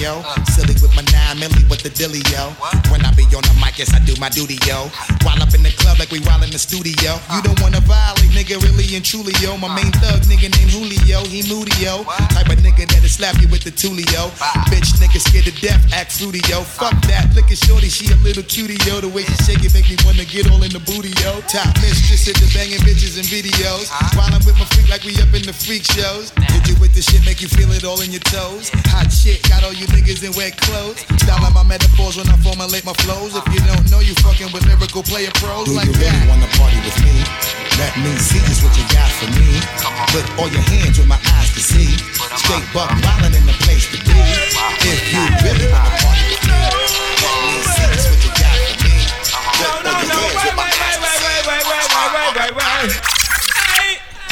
yo. 0.00 0.22
Silly 0.48 0.74
with 0.80 0.94
my 0.96 1.04
nine 1.12 1.36
milli 1.36 1.68
with 1.68 1.82
the 1.82 1.90
dilly, 1.90 2.20
yo. 2.32 2.52
When 3.80 3.96
I 3.96 4.04
do 4.04 4.12
my 4.20 4.28
duty, 4.28 4.60
yo. 4.68 4.92
While 5.24 5.40
up 5.40 5.56
in 5.56 5.64
the 5.64 5.72
club 5.72 5.96
like 5.96 6.12
we 6.12 6.20
while 6.28 6.44
in 6.44 6.52
the 6.52 6.60
studio. 6.60 7.16
You 7.32 7.40
don't 7.40 7.56
wanna 7.64 7.80
violate, 7.80 8.28
nigga, 8.36 8.60
really 8.60 8.84
and 8.92 9.00
truly, 9.00 9.32
yo. 9.40 9.56
My 9.56 9.72
main 9.72 9.88
thug, 10.04 10.20
nigga 10.28 10.52
named 10.52 10.68
Julio, 10.68 11.24
he 11.24 11.40
moody, 11.48 11.72
yo. 11.80 12.04
Type 12.28 12.52
of 12.52 12.60
nigga 12.60 12.84
that'll 12.84 13.08
slap 13.08 13.40
you 13.40 13.48
with 13.48 13.64
the 13.64 13.72
tulio. 13.72 14.28
Bitch, 14.68 15.00
nigga 15.00 15.16
scared 15.16 15.48
to 15.48 15.54
death, 15.64 15.80
act 15.96 16.12
fruity, 16.12 16.44
yo. 16.44 16.60
Fuck 16.60 16.92
that, 17.08 17.32
look 17.32 17.48
at 17.48 17.56
shorty, 17.56 17.88
she 17.88 18.12
a 18.12 18.16
little 18.20 18.44
cutie, 18.44 18.76
yo. 18.84 19.00
The 19.00 19.08
way 19.08 19.24
she 19.24 19.32
shake 19.48 19.64
it 19.64 19.72
make 19.72 19.88
me 19.88 19.96
wanna 20.04 20.28
get 20.28 20.52
all 20.52 20.60
in 20.60 20.76
the 20.76 20.84
booty, 20.84 21.16
yo. 21.24 21.40
Top 21.48 21.72
mistress 21.80 22.28
in 22.28 22.36
the 22.36 22.52
banging 22.52 22.84
bitches 22.84 23.16
and 23.16 23.24
videos. 23.32 23.88
While 24.12 24.28
I'm 24.28 24.44
with 24.44 24.60
my 24.60 24.68
freak 24.76 24.92
like 24.92 25.08
we 25.08 25.16
up 25.24 25.32
in 25.32 25.48
the 25.48 25.56
freak 25.56 25.88
shows. 25.88 26.36
Hit 26.52 26.68
you 26.68 26.76
with 26.84 26.92
the 26.92 27.00
shit, 27.00 27.24
make 27.24 27.40
you 27.40 27.48
feel 27.48 27.72
it 27.72 27.88
all 27.88 28.04
in 28.04 28.12
your 28.12 28.24
toes. 28.28 28.68
Hot 28.92 29.08
shit, 29.08 29.40
got 29.48 29.64
all 29.64 29.72
you 29.72 29.88
niggas 29.88 30.20
in 30.20 30.36
wet 30.36 30.60
clothes. 30.60 31.00
Styling 31.24 31.56
my 31.56 31.64
metaphors 31.64 32.20
when 32.20 32.28
I 32.28 32.36
formulate 32.44 32.84
my 32.84 32.92
flows. 33.00 33.32
If 33.32 33.48
you 33.48 33.69
don't 33.74 33.90
know, 33.90 34.00
you 34.00 34.14
fucking 34.18 34.50
with 34.52 34.66
lyrical 34.66 35.02
player 35.02 35.30
pros 35.34 35.66
Do 35.66 35.78
like 35.78 35.86
you 35.86 35.94
really 35.94 36.10
that. 36.10 36.28
wanna 36.28 36.50
party 36.58 36.78
with 36.82 36.98
me? 37.06 37.14
Let 37.78 37.94
me 38.02 38.12
see 38.18 38.42
just 38.42 38.62
what 38.66 38.74
you 38.74 38.84
got 38.90 39.10
for 39.18 39.30
me. 39.38 39.62
Put 40.10 40.26
all 40.38 40.50
your 40.50 40.64
hands 40.66 40.98
where 40.98 41.06
my 41.06 41.20
eyes 41.38 41.50
can 41.54 41.62
see. 41.62 41.94
Straight 42.42 42.66
buck 42.74 42.90
wildin' 42.90 43.36
in 43.36 43.46
the 43.46 43.54
place 43.62 43.86
to 43.94 43.98
be. 44.02 44.16
If 44.82 45.00
you 45.14 45.22
really 45.46 45.68
wanna 45.70 45.92
party 46.02 46.24
with 46.34 46.44
me, 46.50 46.58
let 47.22 47.36
me 47.46 47.56
see 47.62 47.86
just 47.94 48.06
what 48.10 48.20
you 48.26 48.32
got 48.34 48.56
for 48.58 48.76
me. 48.82 48.94
Put 49.54 49.86
all 49.86 50.02
your 50.02 50.18
hands 50.18 50.40
where 50.44 50.56
my 50.58 50.66
eyes 50.66 50.98
can 50.98 51.14
see. 51.14 51.30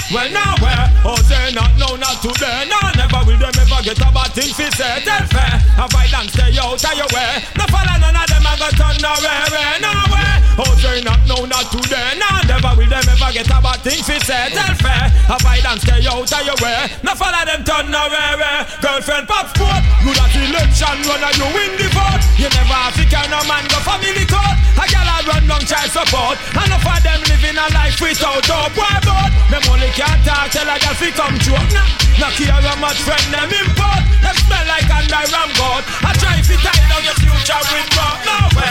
Well, 0.09 0.31
now 0.33 0.57
where? 0.65 0.89
Oh, 1.05 1.21
say 1.29 1.53
not, 1.53 1.77
no, 1.77 1.95
not 1.97 2.17
today. 2.25 2.65
No, 2.65 2.81
never 2.97 3.21
will 3.29 3.37
them 3.37 3.53
ever 3.53 3.83
get 3.85 4.01
a 4.01 4.09
bad 4.09 4.33
thing 4.33 4.55
fi 4.57 4.71
say. 4.73 5.05
Tell 5.05 5.27
fair, 5.29 5.61
avoid 5.77 6.15
and 6.17 6.31
stay 6.33 6.57
out 6.57 6.81
of 6.81 6.97
your 6.97 7.07
way. 7.13 7.45
No 7.61 7.65
follow 7.69 7.93
none 8.01 8.17
of 8.17 8.25
them 8.25 8.25
a 8.25 8.28
go 8.59 8.69
turn 8.75 8.97
nowhere, 8.99 9.79
nowhere. 9.79 10.37
Oh, 10.59 10.75
say 10.83 10.99
not, 11.07 11.23
no, 11.31 11.47
not 11.47 11.71
today. 11.71 12.19
No, 12.19 12.27
never 12.51 12.75
will 12.75 12.91
them 12.91 13.07
ever 13.07 13.31
get 13.31 13.47
a 13.47 13.59
bad 13.63 13.79
thing 13.87 14.03
fi 14.03 14.19
say. 14.19 14.51
Tell 14.51 14.75
fair, 14.83 15.07
avoid 15.31 15.63
and 15.63 15.79
stay 15.79 16.03
out 16.11 16.27
of 16.27 16.43
your 16.43 16.59
way. 16.59 16.91
No 17.07 17.15
follow 17.15 17.47
them 17.47 17.63
turn 17.63 17.87
nowhere. 17.95 18.67
Girlfriend 18.83 19.31
pop 19.31 19.55
sport, 19.55 19.83
you 20.03 20.11
that 20.19 20.35
election 20.35 20.99
runner, 21.07 21.31
you 21.39 21.47
win 21.55 21.73
the 21.79 21.87
vote. 21.95 22.23
You 22.35 22.51
never 22.51 22.75
have 22.75 22.99
to 22.99 23.07
carry 23.07 23.31
no 23.31 23.39
man 23.47 23.63
go 23.71 23.79
family 23.87 24.27
court. 24.27 24.59
A 24.75 24.85
gal 24.91 25.07
a 25.07 25.17
run 25.31 25.47
down 25.47 25.63
child 25.63 25.95
support. 25.95 26.43
Enough 26.59 26.91
of 26.91 26.99
them 27.07 27.23
living 27.31 27.55
a 27.55 27.67
life 27.71 28.03
without 28.03 28.43
dope. 28.43 28.75
Why 28.75 28.99
about? 28.99 29.31
Them 29.55 29.63
only 29.71 29.95
can't 29.95 30.19
talk 30.27 30.51
tell 30.51 30.67
a 30.67 30.75
gal 30.83 30.95
fi 30.99 31.15
come 31.15 31.39
true. 31.39 31.55
Nah, 31.71 31.87
nah 32.19 32.35
care 32.35 32.51
how 32.51 32.75
much 32.83 32.99
friend 33.07 33.31
them 33.31 33.47
import. 33.47 34.03
Them 34.27 34.35
smell 34.43 34.67
like 34.67 34.91
under 34.91 35.23
ram 35.31 35.51
god. 35.55 35.87
I 36.03 36.11
try 36.19 36.43
fi 36.43 36.59
tie 36.59 36.83
down 36.91 37.07
your 37.07 37.15
future 37.23 37.63
with 37.71 37.95
rock. 37.95 38.18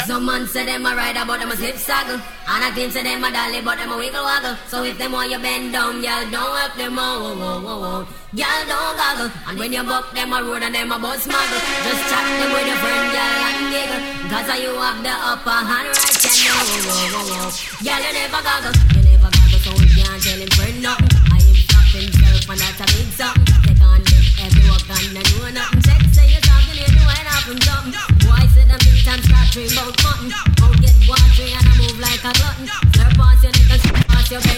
Some 0.07 0.25
man 0.25 0.47
say 0.47 0.65
them 0.65 0.85
a 0.85 0.95
ride 0.95 1.17
about 1.17 1.39
them 1.39 1.51
a 1.51 1.55
slip 1.55 1.75
saggle 1.75 2.19
And 2.47 2.63
a 2.63 2.75
team 2.75 2.89
say 2.91 3.03
them 3.03 3.23
a 3.23 3.31
dolly 3.31 3.61
but 3.61 3.77
them 3.77 3.91
a 3.91 3.97
wiggle 3.97 4.23
waggle. 4.23 4.55
So 4.67 4.83
if 4.83 4.97
them 4.97 5.11
want 5.11 5.31
you 5.31 5.39
bend 5.39 5.73
down, 5.73 6.03
y'all 6.03 6.23
don't 6.31 6.57
help 6.57 6.73
them 6.75 6.97
oh, 6.99 7.03
oh, 7.03 7.41
oh, 7.41 7.63
oh, 7.67 7.83
oh. 7.83 8.07
Y'all 8.33 8.63
don't 8.67 8.95
goggle. 8.97 9.31
And 9.47 9.59
when 9.59 9.73
you 9.73 9.83
buck 9.83 10.13
them 10.13 10.33
a 10.33 10.43
road 10.43 10.63
and 10.63 10.75
them 10.75 10.91
a 10.91 10.99
bus 10.99 11.23
smuggle. 11.23 11.61
Just 11.83 12.03
chat 12.09 12.25
them 12.39 12.49
with 12.51 12.67
your 12.67 12.79
friend, 12.83 13.07
y'all 13.15 13.47
and 13.47 13.67
giggle. 13.71 14.01
Cause 14.31 14.49
you 14.59 14.71
have 14.75 14.99
the 15.03 15.11
upper 15.11 15.59
hand 15.63 15.87
right 15.91 16.17
and 16.23 16.37
oh, 16.47 16.67
oh, 16.67 17.19
oh, 17.19 17.47
oh. 17.47 17.51
Y'all 17.83 17.99
you 17.99 18.13
never 18.15 18.41
goggle, 18.43 18.75
you 18.95 19.01
never 19.07 19.29
goggle 19.31 19.59
So 19.63 19.71
we 19.79 19.87
can't 19.91 20.19
tell 20.23 20.39
him 20.39 20.51
friend 20.55 20.77
nothing 20.83 21.11
I 21.31 21.39
him 21.39 21.55
stop 21.63 21.87
himself 21.95 22.49
and 22.51 22.59
that's 22.59 22.81
a 22.81 22.85
big 22.91 23.09
something. 23.15 23.45
Take 23.63 23.81
on 23.83 24.03
them 24.03 24.23
every 24.43 24.63
work 24.67 24.87
and 24.87 25.15
they 25.15 25.25
know 25.35 25.51
nothing 25.51 25.76
Hands 34.37 34.53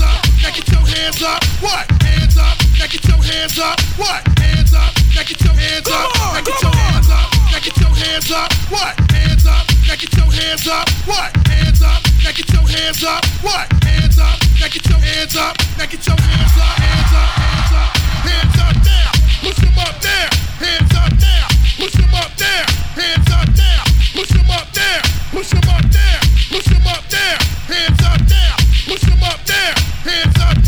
up, 0.00 0.24
now 0.42 0.50
get 0.50 0.68
your 0.68 0.80
hands 0.80 1.22
up. 1.22 1.44
What? 1.60 1.90
Hands 2.02 2.38
up, 2.38 2.58
now 2.78 2.86
get 2.86 3.08
your 3.08 3.18
hands 3.18 3.58
up. 3.58 3.80
What? 3.98 4.26
Hands 4.38 4.74
up, 4.74 4.94
now 5.14 5.22
get 5.22 5.40
your 6.62 6.72
hands 6.72 7.10
up. 7.10 7.31
Hands 8.02 8.32
up. 8.32 8.52
What? 8.68 8.98
Hands 9.12 9.46
up, 9.46 9.64
now 9.86 9.94
get 9.94 10.12
your 10.16 10.26
hands 10.26 10.66
up. 10.66 10.88
What? 11.06 11.30
Hands 11.46 11.82
up, 11.82 12.02
now 12.24 12.32
get 12.34 12.50
your 12.50 12.66
hands 12.66 13.04
up. 13.04 13.24
What? 13.46 13.70
Hands 13.84 14.18
up, 14.18 14.38
now 14.58 14.66
get 14.66 14.84
your 14.90 14.98
hands 14.98 15.36
up. 15.36 15.54
Now 15.78 15.86
get 15.86 16.04
your 16.06 16.18
hands 16.18 16.56
up, 16.58 16.74
hands 16.82 17.12
up, 17.14 17.30
hands 17.38 17.72
up, 17.78 17.90
hands 18.26 18.58
up 18.58 18.76
now. 18.82 19.10
Push 19.46 19.56
them 19.62 19.78
up 19.78 19.94
there. 20.02 20.28
Hands 20.58 20.94
up 20.98 21.12
now. 21.22 21.46
Push 21.78 21.92
them 21.92 22.14
up 22.14 22.30
there. 22.36 22.64
Hands 22.98 23.30
up 23.30 23.48
now. 23.54 23.84
Push 24.14 24.30
them 24.34 24.50
up 24.50 24.66
there. 24.74 25.02
Push 25.30 25.50
them 25.50 25.68
up 25.70 25.86
there. 25.94 26.20
Push 26.50 26.66
them 26.74 26.86
up 26.86 27.04
there. 27.06 27.38
Hands 27.70 28.02
up 28.02 28.20
now. 28.26 28.56
Push 28.86 29.02
them 29.02 29.22
up 29.22 29.40
there. 29.46 29.74
Hands 30.02 30.38
up 30.42 30.61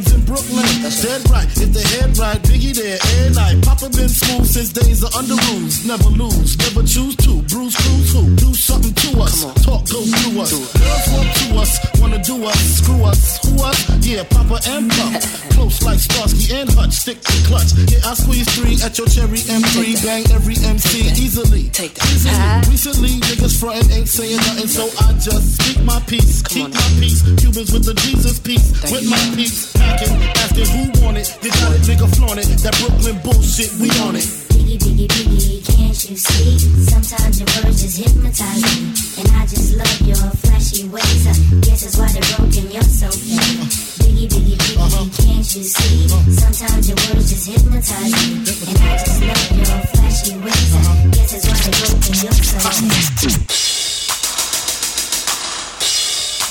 my 0.00 0.14
in 0.14 0.24
Brooklyn. 0.24 0.66
Dead 1.02 1.30
right. 1.30 1.46
If 1.56 1.70
they 1.72 1.86
head 1.98 2.16
right, 2.18 2.40
Biggie 2.42 2.74
there 2.74 2.98
air 3.18 3.30
night. 3.30 3.62
Papa 3.64 3.88
been 3.90 4.08
smooth 4.08 4.46
since 4.46 4.72
days 4.72 5.02
of 5.02 5.10
Underroos. 5.10 5.86
Never 5.86 6.08
lose. 6.10 6.56
Never 6.58 6.86
choose 6.86 7.16
to. 7.16 7.42
Bruce 7.42 7.76
Cruz 7.76 8.12
who? 8.12 8.34
Do 8.36 8.54
something 8.54 8.93
us. 9.42 9.64
Talk 9.64 9.82
go 9.90 10.00
through 10.04 10.40
us. 10.42 10.52
Girls 10.54 11.06
want 11.10 11.30
to 11.34 11.46
us. 11.58 11.72
Wanna 12.00 12.22
do 12.22 12.44
us. 12.46 12.60
Screw 12.78 13.02
us. 13.04 13.42
Who 13.42 13.62
us? 13.64 13.78
Yeah, 14.06 14.22
Papa 14.24 14.60
and 14.68 14.90
Puff. 14.90 15.50
Close 15.54 15.82
like 15.82 15.98
Starsky 15.98 16.54
and 16.54 16.70
Hutch. 16.70 16.92
Stick 16.92 17.20
to 17.20 17.32
clutch. 17.48 17.72
Yeah, 17.90 18.06
I 18.06 18.14
squeeze 18.14 18.46
three 18.54 18.78
at 18.84 18.98
your 18.98 19.08
cherry 19.08 19.38
M3. 19.38 20.04
Bang 20.04 20.24
every 20.30 20.54
MC 20.62 21.10
easily. 21.18 21.70
Take 21.70 21.94
that. 21.94 22.06
Easily. 22.14 22.70
Recently, 22.70 23.12
niggas 23.26 23.58
frontin' 23.58 23.90
ain't 23.90 24.08
saying 24.08 24.36
nothing, 24.36 24.68
so 24.68 24.86
I 25.02 25.12
just 25.18 25.58
speak 25.58 25.82
my 25.84 26.00
peace. 26.06 26.42
Keep 26.42 26.70
my 26.70 26.88
peace. 27.00 27.22
Cubans 27.40 27.72
with 27.72 27.84
the 27.84 27.94
Jesus 27.94 28.38
peace. 28.38 28.70
with 28.92 29.08
my 29.08 29.18
peace. 29.34 29.72
Packing, 29.72 30.14
asking 30.44 30.68
who 30.70 30.82
want 31.04 31.18
it. 31.18 31.26
You 31.42 31.50
got 31.50 31.72
it, 31.74 31.82
nigga 31.82 32.06
flaunt 32.14 32.38
it. 32.38 32.46
That 32.62 32.76
Brooklyn 32.78 33.18
bullshit, 33.24 33.72
we 33.80 33.90
on 34.06 34.16
it. 34.16 34.43
Biggie, 34.74 35.06
biggie, 35.06 35.30
biggie, 35.30 35.62
can't 35.70 35.94
you 36.10 36.16
see? 36.18 36.58
Sometimes 36.90 37.38
your 37.38 37.46
words 37.62 37.78
just 37.78 37.94
hypnotize 37.94 38.58
me. 38.58 38.90
And 39.22 39.30
I 39.38 39.46
just 39.46 39.70
love 39.78 40.00
your 40.02 40.18
flashy 40.42 40.88
ways. 40.90 41.22
I 41.30 41.38
guess 41.62 41.86
that's 41.86 41.94
why 41.94 42.10
they're 42.10 42.26
broken, 42.34 42.66
you're 42.74 42.82
so 42.82 43.06
fake. 43.06 43.70
Biggie, 44.02 44.26
biggie, 44.26 44.58
biggie, 44.58 44.74
uh-huh. 44.82 45.06
can't 45.22 45.46
you 45.54 45.62
see? 45.62 46.10
Sometimes 46.10 46.90
your 46.90 46.98
words 47.06 47.30
just 47.30 47.46
hypnotize 47.46 48.18
me. 48.18 48.42
And 48.66 48.74
I 48.82 48.98
just 48.98 49.22
love 49.22 49.46
your 49.54 49.78
flashy 49.94 50.34
ways. 50.42 50.74
I 50.74 50.82
uh-huh. 50.82 51.06
guess 51.14 51.30
that's 51.30 51.46
why 51.46 51.54
they're 51.54 51.78
broken, 51.94 52.18
you're 52.18 52.34
so 52.34 52.58
uh-huh. 52.58 52.74
fake. 52.74 53.54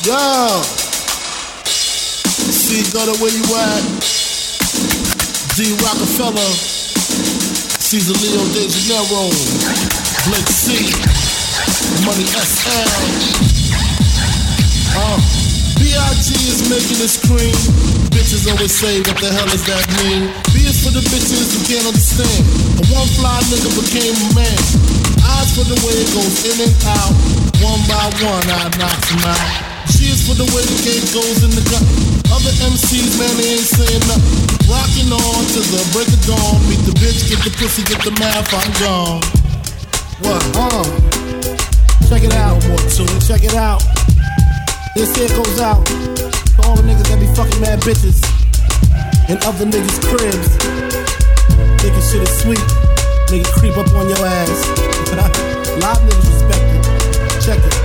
Yo. 0.07 0.63
See, 2.55 2.87
gutter, 2.87 3.19
where 3.19 3.35
you 3.35 3.43
at? 3.51 3.83
D. 5.59 5.75
Rockefeller, 5.83 6.51
Caesar 7.93 8.17
Leo 8.25 8.41
De 8.57 8.67
Janeiro, 8.73 9.29
Blake 10.25 10.49
C, 10.49 10.89
Money 12.01 12.25
SL. 12.25 12.89
Uh. 14.97 15.21
B.I.G. 15.77 16.33
is 16.49 16.65
making 16.73 16.97
this 16.97 17.21
cream. 17.21 17.53
Bitches 18.09 18.49
always 18.49 18.73
say, 18.73 18.97
what 19.05 19.21
the 19.21 19.29
hell 19.29 19.45
does 19.45 19.61
that 19.69 19.85
mean? 20.01 20.25
B 20.57 20.65
is 20.65 20.81
for 20.81 20.89
the 20.89 21.05
bitches 21.05 21.53
who 21.53 21.61
can't 21.69 21.85
understand. 21.85 22.41
A 22.81 22.83
one 22.89 23.05
fly 23.13 23.37
nigga 23.53 23.69
became 23.77 24.17
a 24.17 24.41
man. 24.41 24.57
Eyes 25.37 25.53
for 25.53 25.61
the 25.61 25.77
way 25.85 25.93
it 25.93 26.09
goes 26.17 26.49
in 26.49 26.65
and 26.65 26.73
out. 26.97 27.13
One 27.61 27.81
by 27.85 28.09
one, 28.25 28.49
I 28.49 28.73
knock 28.73 29.01
them 29.05 29.21
out. 29.21 29.72
G 30.03 30.11
for 30.27 30.35
the 30.35 30.43
way 30.51 30.63
the 30.67 30.79
game 30.83 31.05
goes 31.15 31.39
in 31.47 31.51
the 31.55 31.63
gut. 31.71 31.83
Other 32.27 32.51
MCs, 32.59 33.15
man, 33.15 33.31
they 33.39 33.55
ain't 33.55 33.63
saying 33.63 34.03
nothing. 34.11 34.67
Rocking 34.67 35.07
on 35.15 35.41
to 35.55 35.59
the 35.63 35.79
break 35.95 36.11
of 36.11 36.19
dawn. 36.27 36.59
Meet 36.67 36.83
the 36.83 36.91
bitch, 36.99 37.31
get 37.31 37.39
the 37.39 37.51
pussy, 37.55 37.87
get 37.87 38.03
the 38.03 38.11
math, 38.19 38.51
I'm 38.51 38.71
gone. 38.83 39.23
What? 40.19 40.43
Uh. 40.59 40.83
Check 42.11 42.27
it 42.27 42.35
out. 42.35 42.59
more 42.67 42.83
to 42.83 43.03
it. 43.07 43.21
Check 43.23 43.43
it 43.47 43.55
out. 43.55 43.79
This 44.91 45.15
here 45.15 45.31
goes 45.39 45.59
out 45.63 45.85
to 45.87 46.59
all 46.67 46.75
the 46.75 46.83
niggas 46.83 47.07
that 47.07 47.19
be 47.23 47.27
fucking 47.31 47.61
mad 47.63 47.79
bitches 47.79 48.19
and 49.31 49.39
other 49.47 49.63
niggas' 49.63 50.03
cribs. 50.03 50.51
Thinking 51.79 52.03
shit 52.03 52.27
is 52.27 52.33
sweet. 52.43 52.65
Nigga 53.31 53.47
creep 53.55 53.77
up 53.79 53.87
on 53.95 54.11
your 54.11 54.19
ass. 54.19 54.67
Live 55.79 56.03
niggas 56.03 56.27
respect 56.27 56.65
it. 56.75 56.83
Check 57.39 57.59
it. 57.63 57.82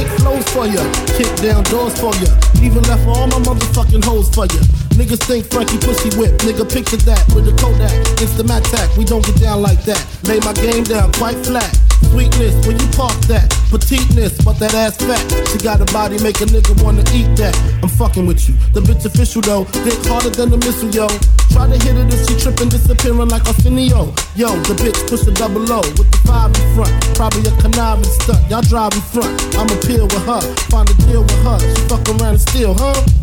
Kick 0.00 0.08
flows 0.20 0.48
for 0.48 0.66
ya, 0.66 0.80
kick 1.18 1.28
down 1.44 1.62
doors 1.64 1.92
for 2.00 2.14
ya. 2.24 2.32
Even 2.64 2.82
left 2.84 3.06
all 3.06 3.26
my 3.26 3.36
motherfucking 3.44 4.02
hoes 4.02 4.30
for 4.34 4.46
ya. 4.46 4.62
Niggas 4.96 5.20
think 5.28 5.44
Frankie 5.52 5.76
pussy 5.76 6.08
whip, 6.18 6.38
nigga 6.40 6.64
picture 6.64 6.96
that 7.04 7.22
with 7.34 7.44
the 7.44 7.52
Kodak. 7.60 7.92
It's 8.16 8.32
the 8.32 8.42
Mattack, 8.42 8.96
we 8.96 9.04
don't 9.04 9.22
get 9.26 9.36
down 9.38 9.60
like 9.60 9.84
that. 9.84 10.02
Lay 10.24 10.40
my 10.40 10.54
game 10.54 10.84
down 10.84 11.12
quite 11.12 11.36
flat. 11.44 11.89
Sweetness, 12.08 12.66
when 12.66 12.78
you 12.80 12.88
park 12.96 13.14
that. 13.28 13.52
Petiteness, 13.70 14.40
but 14.42 14.58
that 14.58 14.74
ass 14.74 14.96
fat. 14.96 15.22
She 15.52 15.58
got 15.58 15.80
a 15.80 15.86
body, 15.92 16.18
make 16.22 16.40
a 16.40 16.46
nigga 16.46 16.74
wanna 16.82 17.04
eat 17.14 17.28
that. 17.36 17.54
I'm 17.82 17.88
fucking 17.88 18.26
with 18.26 18.48
you. 18.48 18.54
The 18.72 18.80
bitch 18.80 19.04
official 19.04 19.42
though, 19.42 19.64
dick 19.84 19.98
harder 20.06 20.30
than 20.30 20.52
a 20.52 20.58
missile, 20.58 20.90
yo. 20.90 21.06
Try 21.52 21.66
to 21.68 21.78
hit 21.78 21.96
it 21.96 22.12
if 22.12 22.20
she 22.26 22.34
tripping, 22.40 22.68
disappearing 22.68 23.28
like 23.28 23.46
Arsenio. 23.46 24.10
Yo, 24.34 24.50
the 24.66 24.74
bitch 24.74 24.98
push 25.08 25.26
a 25.26 25.32
double 25.32 25.66
O 25.70 25.80
with 25.98 26.10
the 26.10 26.20
five 26.26 26.50
in 26.50 26.64
front. 26.74 26.92
Probably 27.14 27.46
a 27.46 27.54
conniving 27.60 28.04
stunt. 28.04 28.42
Y'all 28.50 28.62
drive 28.62 28.94
in 28.94 29.04
front. 29.14 29.30
I'ma 29.54 29.76
peel 29.86 30.04
with 30.04 30.24
her, 30.26 30.42
find 30.70 30.88
a 30.90 30.94
deal 31.06 31.22
with 31.22 31.42
her. 31.44 31.58
She 31.60 31.82
fuck 31.86 32.06
around 32.08 32.38
and 32.38 32.40
steal, 32.40 32.74
huh? 32.74 33.19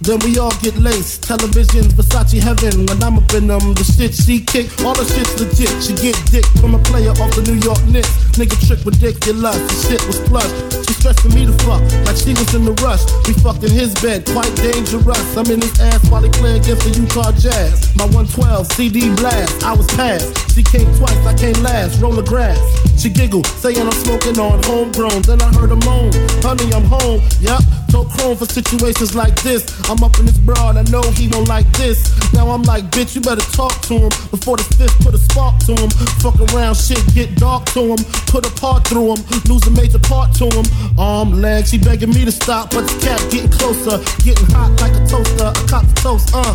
Then 0.00 0.18
we 0.20 0.38
all 0.38 0.54
get 0.62 0.76
laced. 0.78 1.24
Television, 1.24 1.84
Versace 1.98 2.38
heaven. 2.38 2.86
When 2.86 3.02
I'm 3.02 3.18
up 3.18 3.32
in 3.34 3.48
them, 3.48 3.74
the 3.74 3.84
shit 3.84 4.14
she 4.14 4.40
kick, 4.40 4.70
all 4.86 4.94
the 4.94 5.04
shit's 5.04 5.34
legit. 5.40 5.74
She 5.82 5.92
get 5.98 6.14
dick 6.30 6.46
from 6.62 6.74
a 6.74 6.82
player 6.86 7.10
off 7.10 7.34
the 7.34 7.42
New 7.42 7.58
York 7.58 7.82
Knicks. 7.90 8.10
Nigga 8.38 8.54
trick 8.66 8.80
ridiculous. 8.86 9.58
The 9.58 9.76
shit 9.90 10.02
was 10.06 10.20
plush. 10.30 10.50
She 10.86 10.94
stressing 10.94 11.34
me 11.34 11.46
to 11.46 11.54
fuck 11.66 11.82
like 12.06 12.16
she 12.16 12.30
was 12.30 12.54
in 12.54 12.64
the 12.64 12.74
rush. 12.78 13.02
We 13.26 13.34
fucked 13.42 13.64
in 13.66 13.74
his 13.74 13.94
bed, 14.00 14.24
quite 14.30 14.54
dangerous. 14.56 15.36
I'm 15.36 15.50
in 15.50 15.60
his 15.60 15.74
ass 15.80 16.00
while 16.10 16.22
he 16.22 16.30
play 16.30 16.56
against 16.56 16.86
the 16.86 16.94
Utah 16.94 17.32
Jazz. 17.34 17.90
My 17.98 18.06
112 18.06 18.72
CD 18.78 19.10
blast, 19.18 19.62
I 19.64 19.74
was 19.74 19.86
passed. 19.98 20.30
She 20.54 20.62
came 20.62 20.86
twice, 20.96 21.18
I 21.26 21.34
came 21.34 21.58
last. 21.62 22.00
Roll 22.00 22.14
the 22.14 22.22
grass. 22.22 22.58
She 23.00 23.10
giggled, 23.10 23.46
saying 23.46 23.82
I'm 23.82 23.92
smoking 23.92 24.38
on 24.38 24.62
homegrown. 24.62 25.22
Then 25.22 25.42
I 25.42 25.50
heard 25.54 25.70
her 25.70 25.82
moan, 25.82 26.10
honey, 26.42 26.70
I'm 26.72 26.86
home. 26.86 27.22
Yep, 27.42 27.62
told 27.88 28.10
chrome 28.10 28.36
for 28.36 28.46
situations 28.46 29.14
like 29.14 29.34
this. 29.42 29.64
I'm 29.90 30.02
up 30.02 30.18
in 30.18 30.26
this 30.26 30.38
broad, 30.38 30.76
I 30.76 30.82
know 30.92 31.02
he 31.12 31.28
don't 31.28 31.48
like 31.48 31.66
this. 31.76 31.98
Now 32.32 32.50
I'm 32.50 32.62
like, 32.62 32.84
bitch, 32.90 33.14
you 33.14 33.20
better 33.20 33.44
talk 33.52 33.74
to 33.88 33.94
him 33.94 34.12
before 34.30 34.56
the 34.56 34.64
fifth 34.76 34.96
put 35.02 35.14
a 35.14 35.18
spark 35.18 35.58
to 35.66 35.74
him. 35.74 35.90
Fuck 36.22 36.38
around, 36.52 36.76
shit 36.76 37.02
get 37.14 37.34
dark 37.36 37.64
to 37.72 37.96
him. 37.96 37.98
Put 38.28 38.46
a 38.46 38.52
part 38.60 38.86
through 38.86 39.16
him, 39.16 39.20
lose 39.48 39.66
a 39.66 39.70
major 39.70 39.98
part 39.98 40.32
to 40.36 40.46
him. 40.46 40.64
Arm, 40.98 41.40
leg, 41.40 41.66
she 41.66 41.78
begging 41.78 42.10
me 42.10 42.24
to 42.24 42.32
stop, 42.32 42.70
but 42.70 42.86
the 42.86 42.96
cat 43.00 43.20
getting 43.30 43.50
closer, 43.50 43.98
getting 44.22 44.46
hot 44.54 44.70
like 44.80 44.94
a 44.94 45.02
toaster. 45.08 45.50
A 45.50 45.68
cop's 45.68 45.92
toast, 46.02 46.30
uh. 46.34 46.54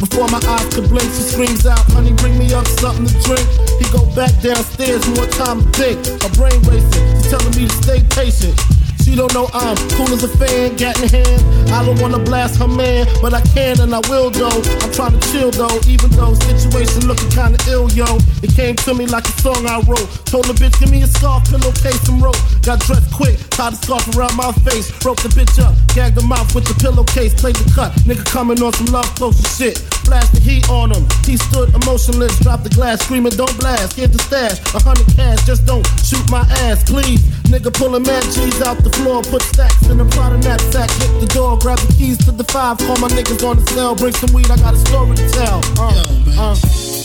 Before 0.00 0.28
my 0.28 0.42
eyes 0.46 0.74
could 0.74 0.88
blink, 0.88 1.08
she 1.14 1.22
screams 1.22 1.66
out, 1.66 1.80
honey, 1.94 2.12
bring 2.14 2.36
me 2.38 2.52
up 2.52 2.66
something 2.66 3.06
to 3.06 3.14
drink. 3.22 3.46
He 3.78 3.86
go 3.90 4.04
back 4.14 4.34
downstairs, 4.42 5.06
more 5.16 5.26
time 5.38 5.62
to 5.62 5.70
think. 5.72 5.98
My 6.22 6.28
brain 6.34 6.60
racing, 6.66 7.04
she's 7.16 7.30
telling 7.30 7.54
me 7.56 7.66
to 7.66 7.76
stay 7.82 8.02
patient. 8.10 8.83
She 9.04 9.14
don't 9.14 9.32
know 9.34 9.48
I'm 9.52 9.76
cool 9.94 10.08
as 10.16 10.24
a 10.24 10.28
fan, 10.28 10.76
gat 10.76 10.98
in 11.02 11.08
hand. 11.08 11.70
I 11.70 11.84
don't 11.84 12.00
wanna 12.00 12.18
blast 12.18 12.58
her 12.58 12.66
man, 12.66 13.06
but 13.20 13.34
I 13.34 13.42
can 13.52 13.78
and 13.80 13.94
I 13.94 14.00
will 14.08 14.30
though. 14.30 14.62
I'm 14.80 14.90
trying 14.92 15.12
to 15.12 15.22
chill 15.30 15.50
though, 15.50 15.78
even 15.86 16.10
though 16.16 16.32
situation 16.34 17.06
looking 17.06 17.28
kinda 17.28 17.58
ill, 17.68 17.90
yo. 17.92 18.18
It 18.42 18.56
came 18.56 18.76
to 18.88 18.94
me 18.94 19.06
like 19.06 19.28
a 19.28 19.34
song 19.42 19.66
I 19.66 19.80
wrote. 19.84 20.08
Told 20.24 20.46
the 20.46 20.54
bitch, 20.54 20.80
give 20.80 20.90
me 20.90 21.02
a 21.02 21.06
scarf, 21.06 21.44
pillowcase, 21.50 22.08
and 22.08 22.22
rope. 22.22 22.40
Got 22.62 22.80
dressed 22.80 23.12
quick, 23.12 23.36
tied 23.50 23.74
the 23.74 23.76
scarf 23.76 24.08
around 24.16 24.36
my 24.36 24.52
face. 24.64 24.90
Broke 25.02 25.20
the 25.20 25.28
bitch 25.28 25.60
up, 25.60 25.76
gagged 25.94 26.16
the 26.16 26.22
mouth 26.22 26.54
with 26.54 26.64
the 26.64 26.74
pillowcase, 26.80 27.34
played 27.34 27.56
the 27.56 27.68
cut. 27.74 27.92
Nigga 28.08 28.24
coming 28.24 28.62
on 28.62 28.72
some 28.72 28.86
love 28.86 29.08
potion 29.16 29.44
shit. 29.44 29.84
Blast 30.04 30.32
the 30.34 30.40
heat 30.40 30.68
on 30.68 30.92
him. 30.92 31.04
He 31.24 31.36
stood 31.36 31.74
emotionless, 31.74 32.38
dropped 32.40 32.64
the 32.64 32.70
glass, 32.70 33.04
screaming, 33.04 33.32
don't 33.36 33.56
blast. 33.58 33.96
Get 33.96 34.12
the 34.12 34.18
stash, 34.18 34.58
a 34.74 34.80
hundred 34.80 35.08
cash, 35.16 35.44
just 35.44 35.66
don't 35.66 35.84
shoot 36.00 36.24
my 36.30 36.44
ass, 36.64 36.84
please. 36.84 37.20
Nigga 37.54 37.72
pulling 37.72 38.02
mad 38.02 38.24
G's 38.24 38.60
out 38.62 38.78
the 38.78 38.90
floor, 38.90 39.22
put 39.22 39.40
stacks 39.42 39.88
in 39.88 40.00
a 40.00 40.04
pot 40.04 40.32
of 40.32 40.42
knapsack, 40.42 40.90
hit 40.90 41.20
the 41.20 41.26
door, 41.26 41.56
grab 41.56 41.78
the 41.78 41.94
keys 41.94 42.18
to 42.24 42.32
the 42.32 42.42
five, 42.42 42.78
call 42.78 42.96
my 42.96 43.06
niggas 43.06 43.48
on 43.48 43.58
the 43.60 43.66
cell, 43.70 43.94
bring 43.94 44.12
some 44.12 44.32
weed, 44.32 44.50
I 44.50 44.56
got 44.56 44.74
a 44.74 44.78
story 44.78 45.14
to 45.14 45.28
tell. 45.28 45.60
Uh, 45.78 45.94
Yo, 46.26 46.42
uh. 46.42 47.03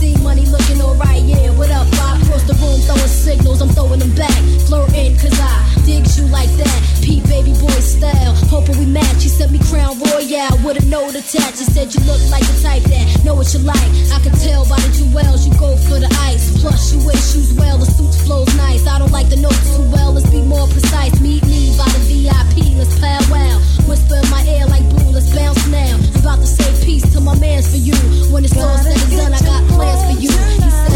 See 0.00 0.14
money 0.22 0.44
looking 0.44 0.80
alright, 0.82 1.22
yeah. 1.22 1.50
What 1.56 1.70
up, 1.70 1.90
Bob? 1.92 2.22
Across 2.22 2.44
the 2.44 2.54
room, 2.54 2.80
throwing 2.80 3.08
signals, 3.08 3.62
I'm 3.62 3.68
throwing 3.70 3.98
them 3.98 4.14
back. 4.14 4.36
Flirting, 4.66 5.16
cause 5.16 5.38
I 5.40 5.82
dig 5.86 6.04
you 6.16 6.26
like 6.26 6.50
that. 6.60 6.95
Baby 7.24 7.52
boy 7.60 7.80
style. 7.80 8.34
Hoping 8.52 8.78
we 8.78 8.86
match. 8.86 9.24
You 9.24 9.30
sent 9.30 9.52
me 9.52 9.58
crown 9.70 9.98
royal 9.98 10.52
with 10.64 10.82
a 10.82 10.86
note 10.86 11.14
attached. 11.14 11.58
He 11.58 11.66
said 11.66 11.94
you 11.94 12.00
look 12.04 12.20
like 12.30 12.44
the 12.44 12.60
type 12.62 12.82
that 12.84 13.24
know 13.26 13.34
what 13.34 13.52
you 13.52 13.60
like. 13.60 13.90
I 14.14 14.18
can 14.22 14.32
tell 14.38 14.62
by 14.68 14.78
the 14.78 14.90
jewels 14.94 15.46
you 15.46 15.52
go 15.58 15.76
for 15.76 15.98
the 15.98 16.08
ice. 16.30 16.54
Plus 16.62 16.92
you 16.94 17.04
wear 17.04 17.16
shoes 17.16 17.52
well, 17.54 17.76
the 17.76 17.86
suit 17.86 18.14
flows 18.24 18.54
nice. 18.56 18.86
I 18.86 18.98
don't 18.98 19.10
like 19.10 19.28
the 19.28 19.36
notes 19.36 19.76
too 19.76 19.82
well. 19.90 20.12
Let's 20.12 20.30
be 20.30 20.42
more 20.42 20.66
precise. 20.68 21.20
Meet 21.20 21.44
me 21.44 21.74
by 21.76 21.90
the 21.90 22.02
VIP. 22.06 22.78
Let's 22.78 22.94
powwow. 22.98 23.58
Whisper 23.90 24.22
in 24.22 24.30
my 24.30 24.42
ear 24.46 24.66
like 24.66 24.86
blue, 24.88 25.10
Let's 25.10 25.34
bounce 25.34 25.66
now. 25.68 25.98
I'm 25.98 26.20
about 26.22 26.38
to 26.38 26.46
say 26.46 26.70
peace 26.86 27.06
to 27.14 27.20
my 27.20 27.36
man's 27.38 27.68
for 27.68 27.82
you. 27.82 27.98
When 28.30 28.44
it's 28.44 28.56
all 28.56 28.78
said 28.78 28.94
and 28.94 29.10
done, 29.10 29.34
I 29.34 29.40
got 29.42 29.62
plans 29.74 30.02
for 30.06 30.16
you. 30.22 30.30
He 30.30 30.70
said. 30.70 30.95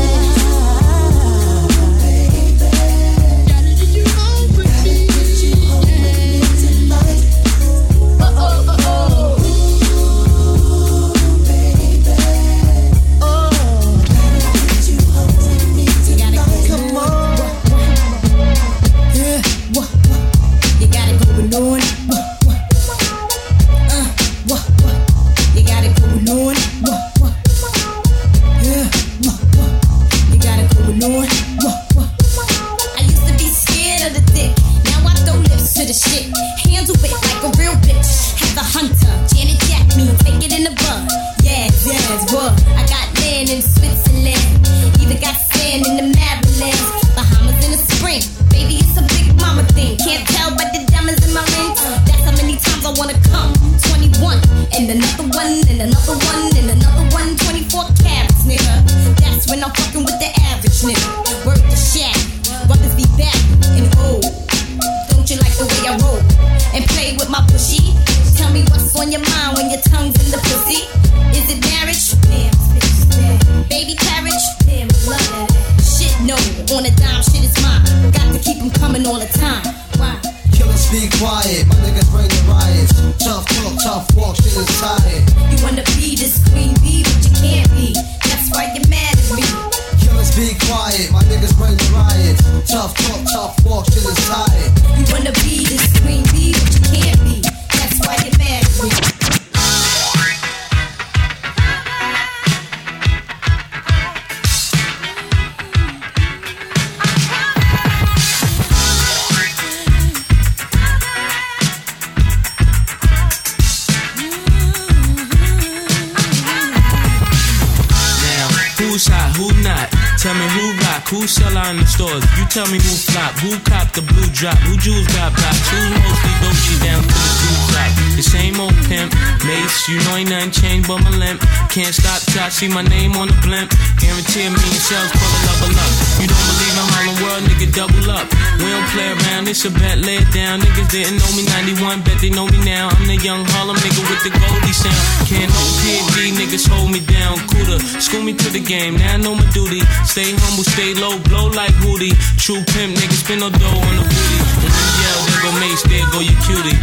Who 121.21 121.29
sell 121.29 121.53
out 121.53 121.77
in 121.77 121.77
the 121.77 121.85
stores. 121.85 122.25
You 122.41 122.49
tell 122.49 122.65
me 122.73 122.81
who 122.81 122.97
flop, 122.97 123.37
who 123.45 123.53
cop 123.69 123.93
the 123.93 124.01
blue 124.01 124.25
drop, 124.33 124.57
who 124.65 124.73
jewels 124.81 125.05
got 125.13 125.37
blocks, 125.37 125.69
who's 125.69 125.93
mostly 125.93 126.33
Dolce 126.41 126.77
down 126.81 127.03
to 127.05 127.13
the 127.13 127.35
blue 127.45 127.61
drop. 127.69 127.91
The 128.17 128.25
same 128.25 128.57
old 128.57 128.77
pimp, 128.89 129.13
Mase, 129.45 129.89
you 129.89 130.01
know 130.05 130.17
ain't 130.17 130.33
nothing 130.33 130.53
changed 130.53 130.89
but 130.89 131.01
my 131.05 131.13
limp. 131.21 131.41
Can't 131.69 131.93
stop 131.93 132.25
till 132.25 132.41
I 132.41 132.49
see 132.49 132.73
my 132.73 132.81
name 132.81 133.17
on 133.21 133.29
the 133.29 133.37
blimp. 133.45 133.69
Guarantee 134.01 134.49
me 134.49 134.61
million 134.61 134.81
sales, 134.81 135.13
pull 135.13 135.29
a 135.29 135.41
level 135.45 135.73
up. 135.77 135.93
You 136.21 136.29
don't 136.29 136.47
believe 136.53 136.77
I'm 136.77 136.85
in 136.85 136.93
Harlem 136.93 137.17
World, 137.21 137.43
nigga, 137.49 137.69
double 137.73 138.09
up. 138.13 138.27
We 138.61 138.69
don't 138.73 138.89
play 138.93 139.09
around, 139.13 139.49
it's 139.49 139.65
a 139.65 139.73
bet, 139.73 140.01
lay 140.05 140.21
it 140.21 140.31
down. 140.33 140.61
Niggas 140.61 140.89
didn't 140.89 141.17
know 141.21 141.33
me 141.37 141.45
91, 141.81 142.01
bet 142.05 142.21
they 142.21 142.29
know 142.29 142.49
me 142.49 142.61
now. 142.65 142.93
I'm 142.93 143.05
the 143.09 143.17
young 143.21 143.45
Harlem 143.57 143.77
nigga 143.81 144.05
with 144.05 144.21
the 144.25 144.33
Goldie 144.37 144.77
sound. 144.77 145.01
Can't 145.29 145.49
no 145.49 145.65
PD, 145.81 146.37
niggas 146.37 146.69
hold 146.69 146.93
me 146.93 147.01
down. 147.01 147.41
Cooler, 147.49 147.81
school 148.05 148.21
me 148.21 148.37
to 148.37 148.49
the 148.53 148.61
game, 148.61 149.01
now 149.01 149.15
I 149.15 149.17
know 149.17 149.33
my 149.33 149.49
duty. 149.57 149.81
Stay 150.05 150.37
humble, 150.45 150.65
stay 150.65 150.93
low, 151.01 151.10
blow 151.19 151.49
like 151.49 151.75
Woody. 151.85 152.13
True 152.39 152.63
pimp, 152.73 152.97
niggas 152.97 153.25
spin 153.25 153.41
no 153.41 153.51
dough 153.51 153.67
on 153.67 153.97
the 153.97 154.03
booty. 154.03 154.39
When 154.63 154.73
you 154.73 154.87
yell, 155.03 155.21
there 155.27 155.43
go 155.43 155.51
Mase, 155.61 155.83
there 155.89 156.07
go 156.13 156.21
your 156.21 156.39
cutie. 156.45 156.79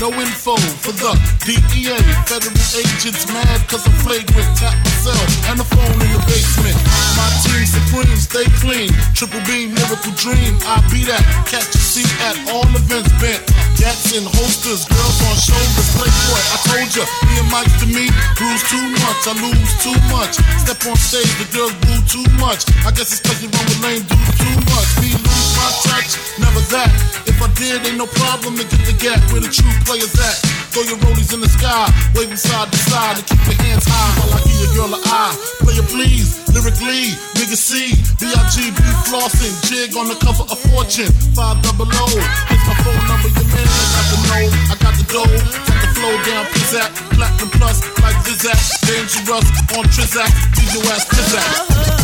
No 0.00 0.08
info 0.14 0.56
for 0.56 0.92
the 0.92 1.12
DEA. 1.50 1.98
Federal 2.30 2.54
agents 2.78 3.26
mad 3.34 3.58
cause 3.66 3.82
I'm 3.82 3.96
flagrant. 4.06 4.46
Tap 4.54 4.70
myself 4.86 5.26
and 5.50 5.58
the 5.58 5.66
phone 5.66 5.98
in 5.98 6.10
the 6.14 6.22
basement. 6.30 6.78
My 7.18 7.26
team 7.42 7.66
supreme, 7.66 8.14
stay 8.14 8.46
clean. 8.62 8.94
Triple 9.18 9.42
beam, 9.50 9.74
miracle 9.74 10.14
dream. 10.14 10.54
I 10.62 10.78
be 10.94 11.02
that. 11.10 11.24
Catch 11.50 11.74
a 11.74 11.82
seat 11.82 12.10
at 12.22 12.38
all 12.54 12.66
events 12.70 13.10
bent. 13.18 13.42
Gats 13.82 14.14
in 14.14 14.22
holsters, 14.22 14.86
girls 14.86 15.18
on 15.26 15.34
shoulders. 15.42 15.90
Playboy, 15.98 16.42
I 16.54 16.56
told 16.70 16.90
ya, 16.94 17.02
me 17.26 17.34
and 17.42 17.50
Mike 17.50 17.72
to 17.82 17.86
me, 17.90 18.06
bruise 18.38 18.62
too 18.70 18.86
much, 19.00 19.20
I 19.26 19.34
lose 19.40 19.72
too 19.82 19.98
much. 20.12 20.38
Step 20.60 20.78
on 20.86 20.94
stage, 21.00 21.32
the 21.40 21.48
girls 21.50 21.74
boo 21.82 21.98
too 22.06 22.26
much. 22.38 22.62
I 22.86 22.94
guess 22.94 23.10
it's 23.10 23.24
cause 23.24 23.40
you 23.42 23.50
run 23.50 23.64
with 23.66 23.80
lame 23.82 24.04
dudes 24.06 24.36
too 24.38 24.56
much. 24.70 24.88
Me 25.02 25.10
lose 25.16 25.50
my 25.56 25.68
touch, 25.88 26.14
never 26.38 26.62
that. 26.76 26.92
If 27.26 27.40
I 27.42 27.48
did, 27.56 27.82
ain't 27.88 27.96
no 27.96 28.06
problem 28.06 28.60
to 28.60 28.64
get 28.68 28.84
the 28.84 28.94
gap 28.94 29.18
where 29.32 29.40
the 29.40 29.48
true 29.48 29.74
players 29.88 30.14
at. 30.20 30.59
Throw 30.70 30.86
your 30.86 31.02
rollies 31.02 31.34
in 31.34 31.40
the 31.42 31.50
sky, 31.50 31.90
waving 32.14 32.38
side 32.38 32.70
to 32.70 32.78
side, 32.78 33.18
and 33.18 33.26
keep 33.26 33.42
your 33.42 33.58
hands 33.66 33.82
high 33.90 34.10
while 34.22 34.38
I 34.38 34.40
give 34.46 34.54
your 34.62 34.72
girl 34.78 34.94
an 34.94 35.02
eye. 35.02 35.34
Player 35.66 35.82
please, 35.90 36.38
lyrically, 36.54 37.10
nigga 37.34 37.58
C, 37.58 37.90
B-I-G-B 38.22 38.78
flossing, 39.10 39.50
jig 39.66 39.98
on 39.98 40.06
the 40.06 40.14
cover 40.22 40.46
of 40.46 40.58
Fortune, 40.70 41.10
five 41.34 41.58
double 41.66 41.90
O. 41.90 42.06
Here's 42.46 42.64
my 42.70 42.76
phone 42.86 43.02
number, 43.10 43.34
your 43.34 43.50
man, 43.50 43.66
got 43.66 44.06
the 44.14 44.18
know, 44.30 44.46
I 44.70 44.74
got 44.78 44.94
the 44.94 45.06
dough, 45.10 45.26
got 45.66 45.78
the 45.82 45.90
flow 45.98 46.14
down, 46.22 46.46
pizzazz, 46.54 46.90
platinum 47.18 47.50
plus, 47.50 47.82
like 47.98 48.18
Zizak, 48.22 48.62
dangerous 48.86 49.46
on 49.74 49.84
Trizak, 49.90 50.30
your 50.70 50.86
ass 50.94 51.02
pizzazz. 51.10 51.99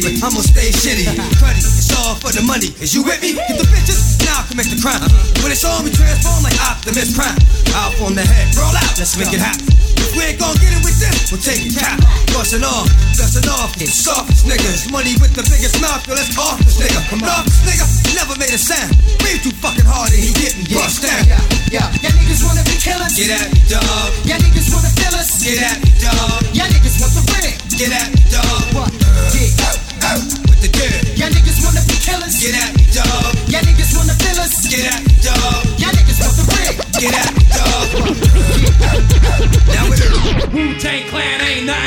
But 0.00 0.16
I'ma 0.24 0.40
stay 0.40 0.72
shitty. 0.72 1.04
Cruddy, 1.36 1.60
it's 1.60 1.92
all 1.92 2.16
for 2.16 2.32
the 2.32 2.40
money. 2.40 2.72
Is 2.80 2.96
you 2.96 3.04
with 3.04 3.20
me? 3.20 3.36
Get 3.36 3.60
the 3.60 3.68
bitches, 3.68 4.16
now 4.24 4.40
I 4.40 4.48
commit 4.48 4.72
the 4.72 4.80
crime. 4.80 5.04
When 5.44 5.52
it's 5.52 5.66
on, 5.68 5.84
we 5.84 5.92
transform 5.92 6.40
like 6.40 6.56
Optimus 6.64 7.12
Prime. 7.12 7.36
Out 7.76 7.92
on 8.00 8.16
the 8.16 8.24
head, 8.24 8.48
roll 8.56 8.72
out, 8.72 8.96
let's 8.96 9.18
make 9.20 9.34
it 9.34 9.42
happen. 9.42 9.68
If 10.00 10.16
we 10.16 10.32
ain't 10.32 10.40
gon' 10.40 10.56
get 10.60 10.72
it 10.72 10.80
with 10.80 10.96
this, 10.96 11.28
we'll 11.28 11.42
take 11.44 11.60
it 11.66 11.76
cap. 11.76 12.00
Bustin' 12.32 12.64
off, 12.64 12.88
dustin' 13.12 13.48
off, 13.52 13.76
it's 13.80 13.92
softest 13.92 14.48
niggas. 14.48 14.88
Money 14.88 15.12
with 15.20 15.36
the 15.36 15.44
biggest 15.44 15.76
mouth, 15.84 16.00
yo, 16.08 16.16
let's 16.16 16.32
off 16.40 16.56
this 16.64 16.80
nigga. 16.80 17.00
Come 17.12 17.24
on, 17.28 17.44
this 17.44 17.60
nigga 17.68 17.84
never 18.16 18.32
made 18.40 18.54
a 18.54 18.60
sound. 18.60 18.96
Breathe 19.20 19.44
too 19.44 19.52
fucking 19.60 19.84
hard 19.84 20.08
and 20.14 20.22
he 20.22 20.32
getting 20.32 20.64
bust 20.72 21.04
down. 21.04 21.20
Yeah, 21.28 21.36
yeah, 21.68 21.88
yeah, 22.00 22.12
niggas 22.16 22.40
wanna 22.44 22.64
be 22.64 22.76
killers. 22.80 23.12
Get 23.12 23.28
at 23.28 23.52
me, 23.52 23.60
dog. 23.68 24.08
Yeah, 24.24 24.40
niggas 24.40 24.72
wanna 24.72 24.92
fill 24.96 25.16
us. 25.18 25.42
Get 25.42 25.60
at 25.60 25.76
me, 25.84 25.90
dog. 26.00 26.40
Yeah, 26.56 26.70
niggas 26.72 26.96
want 27.02 27.12
the 27.12 27.24
ring. 27.36 27.56
Get 27.76 27.92
at 27.92 28.08
me, 28.14 28.21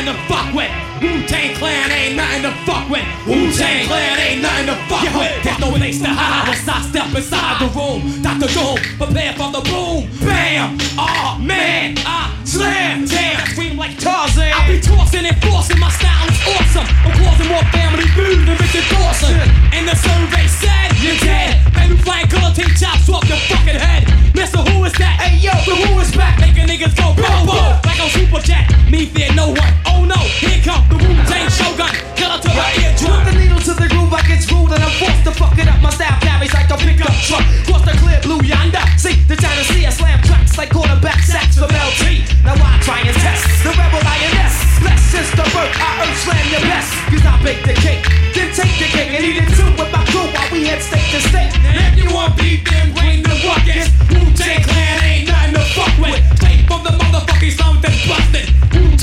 nothing 0.05 0.21
to 0.21 0.33
fuck 0.33 0.53
with. 0.53 0.71
Wu 1.01 1.27
Tang 1.27 1.55
Clan 1.55 1.91
ain't 1.91 2.15
nothing 2.15 2.43
to 2.43 2.51
fuck 2.65 2.89
with. 2.89 3.05
Wu 3.27 3.51
Tang 3.51 3.87
Clan 3.87 4.19
ain't 4.19 4.41
nothing 4.41 4.67
to 4.67 4.75
fuck 4.87 5.03
with. 5.15 5.43
There's 5.43 5.59
no 5.59 5.71
place 5.71 5.99
to 6.01 6.07
hide 6.07 6.47
once 6.47 6.67
I 6.67 6.81
step 6.81 7.15
inside 7.15 7.59
the 7.59 7.69
room. 7.73 8.21
Dr. 8.21 8.47
Doom, 8.53 8.77
prepare 8.97 9.33
for 9.33 9.51
the 9.51 9.61
boom. 9.61 10.09
Bam! 10.21 10.77
Oh 10.97 11.37
man, 11.41 11.95
I 12.05 12.31
slam. 12.43 13.05
Damn, 13.05 13.45
scream 13.47 13.77
like 13.77 13.97
Tarzan. 13.97 14.51
I 14.53 14.67
be 14.67 14.79
tossing 14.79 15.25
and 15.25 15.37
forcing. 15.43 15.79
My 15.79 15.89
style 15.89 16.34
awesome. 16.53 16.87
I'm 17.05 17.13
causing 17.17 17.49
more 17.49 17.65
family 17.73 18.07
food 18.13 18.45
than 18.45 18.57
Richard 18.57 18.85
Dawson. 18.91 19.35
And 19.73 19.87
the 19.87 19.95
survey 19.95 20.45
said 20.47 20.93
you're 21.01 21.19
dead. 21.21 21.61
Baby 21.73 21.97
flying 21.97 22.27
guillotine 22.27 22.73
chops 22.77 23.09
off 23.09 23.25
your 23.27 23.41
fucking 23.49 23.79
head. 23.79 24.05
Mister, 24.35 24.59
who 24.59 24.83
is 24.85 24.93
that? 25.01 25.17
Hey 25.21 25.37
yo, 25.41 25.53
the 25.65 25.73
who 25.73 25.99
is 25.99 26.11
back? 26.15 26.39
Making 26.39 26.67
niggas 26.69 26.95
go 26.95 27.15
boom 27.15 27.49
boom 27.49 27.71
like 27.85 27.99
a 27.99 28.07
super 28.09 28.41
jet. 28.41 28.69
Me 28.89 29.05
fear 29.05 29.33
no 29.33 29.49
one. 29.55 29.73
Oh 29.85 30.05
no, 30.05 30.17
here 30.41 30.61
come 30.61 30.83
the 30.89 30.97
Wu 31.01 31.09
Tang 31.25 31.49
Shogun. 31.49 31.93
Killer 32.15 32.39
to 32.39 32.49
the 32.49 32.65
eardrum. 32.83 33.23
Put 33.23 33.31
the 33.31 33.33
needle 33.39 33.61
to 33.61 33.73
the 33.73 33.87
groove 33.89 34.11
like 34.11 34.29
it's 34.29 34.45
rude 34.51 34.71
and 34.71 34.83
I'm 34.83 34.93
forced 34.99 35.23
to 35.25 35.33
fuck 35.33 35.57
it 35.57 35.67
up. 35.67 35.81
My 35.81 35.89
style 35.89 36.17
carries 36.21 36.53
like 36.53 36.69
a 36.69 36.77
pickup 36.77 37.15
truck. 37.25 37.45
Cross 37.65 37.85
the 37.85 37.95
clear 37.97 38.19
blue 38.21 38.41
yonder. 38.45 38.83
See 38.97 39.17
the 39.25 39.35
Sea, 39.35 39.85
I 39.85 39.89
slam 39.89 40.21
tracks 40.23 40.57
like 40.57 40.69
quarterback 40.69 41.23
sacks 41.23 41.57
from 41.57 41.71
LT. 41.71 42.27
Now 42.43 42.53
I 42.59 42.79
try 42.83 42.99
and 43.01 43.15
test 43.17 43.63
the 43.63 43.71
rebel 43.71 44.01
lioness. 44.03 44.55
Bless 44.79 45.01
since 45.15 45.31
the 45.31 45.47
birth, 45.55 45.71
I 45.79 46.03
earth 46.03 46.34
slam 46.35 46.51
your 46.51 46.61
best. 46.67 46.91
Cause 47.09 47.25
I 47.25 47.43
bake 47.43 47.63
the 47.63 47.73
cake, 47.73 48.03
then 48.33 48.51
take 48.53 48.75
the 48.79 48.87
cake 48.91 49.11
and 49.15 49.23
eat 49.23 49.37
it 49.37 49.47
too 49.55 49.69
with 49.79 49.91
my 49.91 50.03
crew 50.11 50.27
while 50.33 50.51
we 50.51 50.67
head 50.67 50.81
state 50.81 51.07
to 51.11 51.21
state. 51.29 51.51
If 51.63 51.95
you 51.97 52.13
want 52.13 52.37
beef, 52.37 52.63
then 52.65 52.93
bring 52.93 53.23
the 53.23 53.35
ruckus. 53.47 53.87
Wu 54.11 54.19
Tang 54.35 54.63
Clan 54.63 55.03
ain't 55.03 55.27
nothing 55.27 55.53
to 55.55 55.63
fuck 55.75 55.93
with. 55.99 56.19
Straight 56.37 56.67
from 56.67 56.83
the 56.83 56.91
motherfucking 56.91 57.55
something 57.55 57.95
busted. 58.09 58.47
Wu 58.73 58.94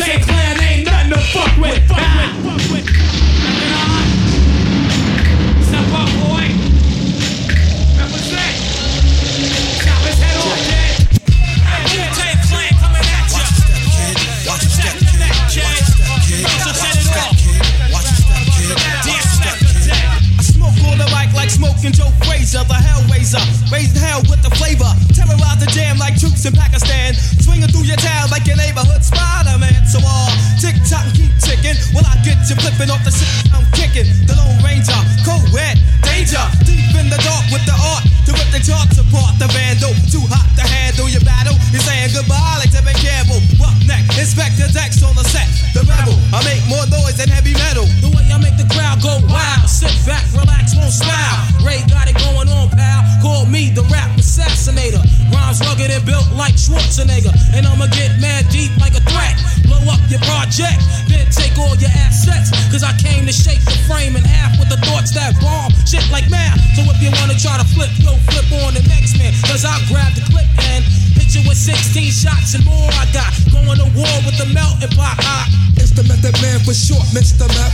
and 72.54 72.64
more. 72.66 72.90
I 73.00 73.06
got 73.12 73.32
going 73.50 73.78
to 73.78 73.88
war 73.96 74.14
with 74.24 74.36
the 74.36 74.46
melting 74.52 74.92
pot. 74.96 75.16
I 75.20 75.48
It's 75.76 75.90
the 75.92 76.02
method 76.04 76.34
man 76.42 76.60
for 76.60 76.74
short, 76.74 77.04
Mr. 77.16 77.48
Map. 77.48 77.71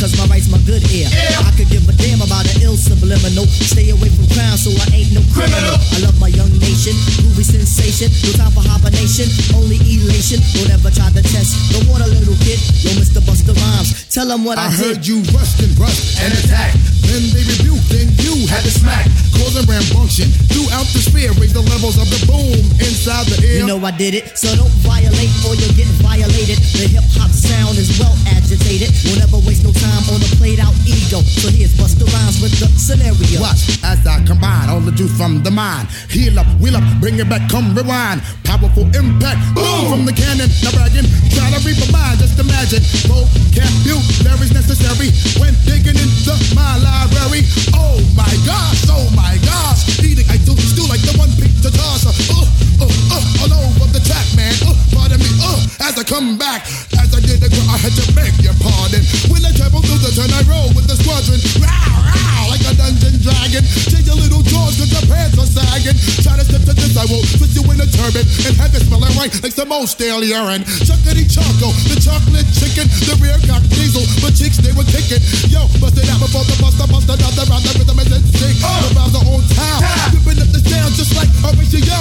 Cause 0.00 0.16
my 0.16 0.24
right's 0.32 0.48
my 0.48 0.56
good 0.64 0.80
ear. 0.90 1.06
I 1.44 1.52
could 1.56 1.68
give 1.68 1.84
a 1.86 1.92
damn 1.92 2.24
about 2.24 2.48
an 2.48 2.62
ill 2.62 2.76
subliminal. 2.76 3.44
Stay 3.44 3.90
away 3.90 4.08
from 4.08 4.24
crime 4.32 4.56
so 4.56 4.72
I 4.72 5.04
ain't 5.04 5.12
no 5.12 5.20
criminal. 5.36 5.76
I 5.76 6.00
love 6.00 6.18
my 6.18 6.28
young 6.28 6.48
nation, 6.80 6.96
groovy 7.20 7.44
sensation. 7.44 8.08
No 8.24 8.32
time 8.40 8.52
for 8.52 8.64
hibernation, 8.64 9.28
only 9.52 9.76
elation. 9.84 10.40
Don't 10.56 10.72
ever 10.72 10.90
try 10.90 11.12
to 11.12 11.20
test 11.20 11.52
the 11.72 11.84
water, 11.90 12.08
little 12.08 12.36
kid. 12.40 12.56
Yo, 12.80 12.90
Mr. 12.96 13.20
Busta 13.20 13.52
Rhymes, 13.52 14.08
tell 14.08 14.28
them 14.28 14.44
what 14.44 14.56
I, 14.56 14.66
I 14.66 14.70
did. 14.70 14.80
heard 14.80 15.00
you 15.06 15.20
rust 15.36 15.60
and 15.60 15.72
rust 15.78 16.20
and 16.24 16.32
attack. 16.32 16.72
Then 17.04 17.22
they 17.36 17.44
rebuked, 17.44 17.84
then 17.92 18.08
you 18.24 18.46
had 18.48 18.62
to 18.64 18.70
smack. 18.72 19.04
Causing 19.36 19.66
rambunction 19.68 20.28
throughout 20.48 20.86
the 20.92 21.00
sphere. 21.04 21.32
Raise 21.40 21.52
the 21.52 21.64
levels 21.64 21.96
of 22.00 22.08
the 22.08 22.20
boom 22.24 22.60
inside 22.80 23.26
the 23.28 23.40
air. 23.44 23.60
You 23.60 23.66
know 23.66 23.80
I 23.84 23.90
did 23.92 24.14
it, 24.14 24.36
so 24.38 24.48
don't 24.56 24.72
violate 24.80 25.32
or 25.44 25.56
you'll 25.56 25.76
get 25.76 25.88
violated. 26.00 26.60
The 26.76 26.88
hip 26.88 27.04
hop 27.16 27.32
sound 27.32 27.76
is 27.76 27.92
well 27.98 28.14
agitated. 28.28 28.92
We'll 29.04 29.20
never 29.20 29.40
waste 29.44 29.64
no 29.64 29.72
time 29.72 30.04
on 30.12 30.20
a 30.20 30.28
played 30.40 30.60
out 30.60 30.76
ego. 30.86 31.20
So 31.24 31.48
here's 31.50 31.72
Busta 31.76 32.04
Rhymes 32.08 32.40
with 32.40 32.54
the 32.60 32.68
scenario. 32.78 33.40
Watch 33.40 33.80
as 33.82 34.00
I 34.06 34.22
combine 34.24 34.68
all 34.68 34.80
the 34.80 34.92
juice 34.92 35.12
from 35.16 35.42
the 35.42 35.50
mind. 35.50 35.88
Heal 36.12 36.38
up, 36.38 36.46
wheel 36.70 36.78
up, 36.78 37.00
bring 37.00 37.18
it 37.18 37.28
back, 37.28 37.42
come 37.50 37.74
rewind. 37.74 38.22
Powerful 38.44 38.86
impact, 38.94 39.40
boom 39.54 39.90
from 39.90 40.02
the 40.06 40.14
cannon. 40.14 40.48
Now 40.62 40.70
bragging, 40.70 41.06
try 41.34 41.50
to 41.50 41.58
reap 41.66 41.78
a 41.82 41.88
mind, 41.90 42.18
just 42.22 42.38
imagine. 42.38 42.82
Vocabulary's 43.10 44.54
necessary 44.54 45.10
when 45.42 45.54
digging 45.66 45.98
into 45.98 46.34
my 46.54 46.78
library. 46.78 47.42
Oh 47.74 47.98
my 48.14 48.30
gosh, 48.46 48.86
oh 48.90 49.10
my 49.14 49.38
gosh. 49.42 49.98
Eating, 50.02 50.26
I 50.30 50.38
do 50.46 50.54
stew 50.54 50.86
like 50.86 51.02
the 51.02 51.14
one 51.18 51.30
pizza 51.34 51.70
toss. 51.70 52.06
Uh, 52.06 52.46
uh, 52.80 52.86
uh, 52.86 53.42
all 53.42 53.52
over 53.66 53.90
the 53.90 54.02
track, 54.06 54.26
man. 54.38 54.54
Uh, 54.62 54.74
pardon 54.94 55.18
me, 55.18 55.30
uh, 55.42 55.86
as 55.90 55.98
I 55.98 56.04
come 56.04 56.38
back. 56.38 56.66
As 56.98 57.10
I 57.14 57.20
did 57.20 57.42
the 57.42 57.50
I 57.70 57.78
had 57.78 57.94
to 57.98 58.06
beg 58.14 58.34
your 58.42 58.54
pardon. 58.62 59.02
When 59.30 59.42
I 59.44 59.50
travel 59.52 59.82
through 59.82 60.02
the 60.02 60.12
turn, 60.14 60.30
I 60.30 60.42
roll 60.46 60.70
with 60.74 60.86
the 60.86 60.96
squadron. 60.98 61.40
Row, 61.58 61.66
row, 61.66 62.50
like 62.50 62.62
a 62.66 62.74
dungeon 62.78 63.18
dragon. 63.22 63.62
Change 63.90 64.06
your 64.06 64.18
little 64.18 64.42
jaws 64.42 64.78
cause 64.78 64.90
your 64.90 65.06
pants 65.10 65.38
are 65.38 65.50
sagging. 65.50 65.96
Try 66.22 66.38
to 66.38 66.59
step 66.60 66.76
to 66.76 66.88
this, 66.90 66.96
I 66.96 67.06
will 67.08 67.24
put 67.38 67.50
you 67.56 67.64
in 67.70 67.78
a 67.80 67.88
turban 67.88 68.24
and 68.44 68.52
have 68.58 68.74
it 68.74 68.82
smelling 68.84 69.14
right 69.16 69.32
like 69.42 69.54
some 69.54 69.72
old 69.72 69.88
stale 69.88 70.22
urine. 70.22 70.64
Chuckity 70.84 71.24
choco, 71.26 71.72
the 71.88 71.96
chocolate 72.00 72.48
chicken, 72.52 72.86
the 73.06 73.14
rear 73.22 73.38
cock 73.46 73.62
diesel, 73.72 74.04
but 74.20 74.36
chicks 74.36 74.58
they 74.60 74.72
were 74.76 74.86
kicking. 74.88 75.22
Yo, 75.48 75.64
bust 75.80 75.96
it 75.96 76.08
out 76.10 76.20
before 76.20 76.44
the 76.44 76.56
buster, 76.60 76.84
out 76.84 77.04
the 77.06 77.44
round 77.48 77.64
the 77.64 77.72
rhythm 77.78 77.98
is 78.00 78.10
in 78.12 78.22
sync. 78.36 78.56
The 78.60 78.90
rounds 78.96 79.14
are 79.16 79.26
on 79.26 79.42
town, 79.54 79.80
ripping 80.12 80.40
up 80.42 80.50
the 80.52 80.60
sound 80.60 80.92
just 80.98 81.14
like 81.16 81.30
a 81.46 81.50
yo. 81.54 82.00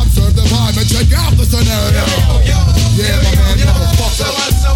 Observe 0.00 0.34
the 0.34 0.44
vibe 0.48 0.78
and 0.78 0.88
check 0.88 1.10
out 1.12 1.34
the 1.36 1.44
scenario. 1.44 2.04
Yeah, 2.96 3.18
my 3.22 3.32
man, 3.36 3.58
motherfucker. 3.62 4.68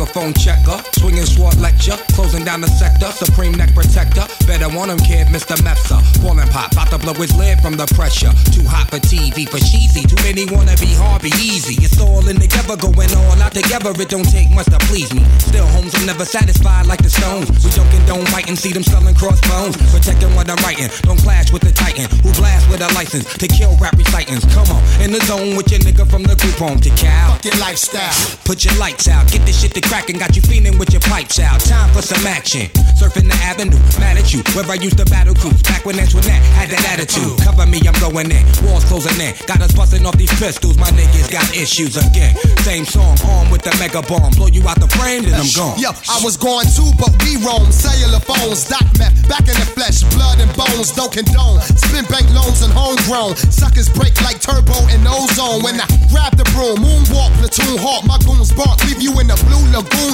Microphone 0.00 0.32
checker, 0.32 0.80
swinging 0.96 1.28
sword 1.28 1.60
lecture, 1.60 1.92
closing 2.16 2.42
down 2.42 2.62
the 2.62 2.72
sector, 2.80 3.12
supreme 3.12 3.52
neck 3.52 3.74
protector. 3.74 4.24
Better 4.48 4.72
want 4.72 4.90
him, 4.90 4.96
kid, 4.96 5.28
Mr. 5.28 5.60
Mepsa. 5.60 6.00
Ballin' 6.24 6.48
pop, 6.48 6.72
about 6.72 6.88
to 6.88 6.96
blow 6.96 7.12
his 7.12 7.36
lid 7.36 7.60
from 7.60 7.76
the 7.76 7.84
pressure. 7.92 8.32
Too 8.48 8.64
hot 8.64 8.88
for 8.88 8.96
TV, 8.96 9.44
for 9.44 9.60
cheesy. 9.60 10.08
Too 10.08 10.16
many 10.24 10.48
wanna 10.48 10.72
be 10.80 10.88
hard, 10.96 11.20
be 11.20 11.28
easy. 11.36 11.76
It's 11.84 12.00
all 12.00 12.26
in 12.32 12.40
together, 12.40 12.80
going 12.80 13.12
all 13.12 13.36
out 13.44 13.52
together. 13.52 13.92
It 13.92 14.08
don't 14.08 14.24
take 14.24 14.48
much 14.48 14.72
to 14.72 14.80
please 14.88 15.12
me. 15.12 15.20
Still, 15.36 15.68
homes 15.76 15.92
are 15.92 16.06
never 16.08 16.24
satisfied 16.24 16.86
like 16.86 17.04
the 17.04 17.10
stones. 17.12 17.52
We 17.60 17.68
joking 17.68 18.00
don't 18.08 18.24
condone 18.24 18.26
fighting, 18.32 18.56
see 18.56 18.72
them 18.72 18.84
selling 18.84 19.14
crossbones. 19.14 19.76
Protecting 19.92 20.32
what 20.32 20.48
I'm 20.48 20.56
writing, 20.64 20.88
don't 21.04 21.20
clash 21.20 21.52
with 21.52 21.60
the 21.60 21.76
titan 21.76 22.08
who 22.24 22.32
blast 22.40 22.72
with 22.72 22.80
a 22.80 22.88
license 22.96 23.28
to 23.36 23.46
kill 23.46 23.76
rap 23.76 24.00
recitants. 24.00 24.48
Come 24.48 24.64
on, 24.72 24.80
in 25.04 25.12
the 25.12 25.20
zone 25.28 25.60
with 25.60 25.68
your 25.70 25.84
nigga 25.84 26.08
from 26.08 26.24
the 26.24 26.40
group 26.40 26.56
home 26.56 26.80
to 26.80 26.88
cow. 26.96 27.36
Fuck 27.36 27.44
your 27.44 27.60
lifestyle. 27.60 28.16
Put 28.48 28.64
your 28.64 28.72
lights 28.80 29.06
out, 29.06 29.30
get 29.30 29.44
this 29.44 29.60
shit 29.60 29.74
to 29.74 29.89
crackin', 29.90 30.22
got 30.22 30.36
you 30.38 30.42
feeling 30.46 30.78
with 30.78 30.94
your 30.94 31.02
pipes 31.10 31.42
out. 31.42 31.58
Time 31.66 31.90
for 31.90 32.00
some 32.00 32.22
action. 32.22 32.70
Surfing 32.94 33.26
the 33.26 33.34
avenue, 33.42 33.74
mad 33.98 34.14
at 34.14 34.30
you. 34.30 34.38
Where 34.54 34.62
I 34.70 34.78
used 34.78 35.02
to 35.02 35.06
battle 35.10 35.34
cruise, 35.34 35.60
back 35.66 35.84
when 35.84 35.98
Antoinette 35.98 36.46
had 36.54 36.70
that 36.70 36.86
attitude. 36.94 37.34
Cover 37.42 37.66
me, 37.66 37.82
I'm 37.82 37.98
going 37.98 38.30
in. 38.30 38.46
Walls 38.62 38.86
closing 38.86 39.18
in. 39.18 39.34
Got 39.50 39.66
us 39.66 39.74
busting 39.74 40.06
off 40.06 40.14
these 40.14 40.30
pistols, 40.38 40.78
my 40.78 40.86
niggas 40.94 41.26
got 41.26 41.42
issues 41.50 41.98
again. 41.98 42.38
Same 42.62 42.86
song, 42.86 43.18
armed 43.26 43.50
with 43.50 43.66
the 43.66 43.74
mega 43.82 43.98
bomb. 44.06 44.30
Blow 44.38 44.46
you 44.46 44.62
out 44.70 44.78
the 44.78 44.86
frame, 44.94 45.26
then 45.26 45.34
I'm 45.34 45.50
gone. 45.58 45.74
Yo, 45.82 45.90
I 46.06 46.22
was 46.22 46.38
going 46.38 46.70
too, 46.70 46.94
but 46.94 47.10
we 47.26 47.42
roam. 47.42 47.66
Cellular 47.74 48.22
phones, 48.22 48.70
dot 48.70 48.86
meth, 48.94 49.26
back 49.26 49.42
in 49.50 49.58
the 49.58 49.66
flesh, 49.74 50.06
blood 50.14 50.38
and 50.38 50.54
bones, 50.54 50.94
don't 50.94 51.10
condone. 51.10 51.58
Spin 51.74 52.06
bank 52.06 52.30
loans 52.30 52.62
and 52.62 52.70
homegrown. 52.70 53.34
Suckers 53.50 53.90
break 53.90 54.14
like 54.22 54.38
turbo 54.38 54.86
and 54.94 55.02
ozone. 55.02 55.66
When 55.66 55.82
I 55.82 55.90
grab 56.14 56.38
the 56.38 56.46
broom, 56.54 56.78
moonwalk, 56.78 57.34
platoon 57.42 57.74
hawk, 57.82 58.06
my 58.06 58.22
goons 58.22 58.54
bark, 58.54 58.78
leave 58.86 59.02
you 59.02 59.18
in 59.18 59.26
the 59.26 59.38
blue 59.50 59.66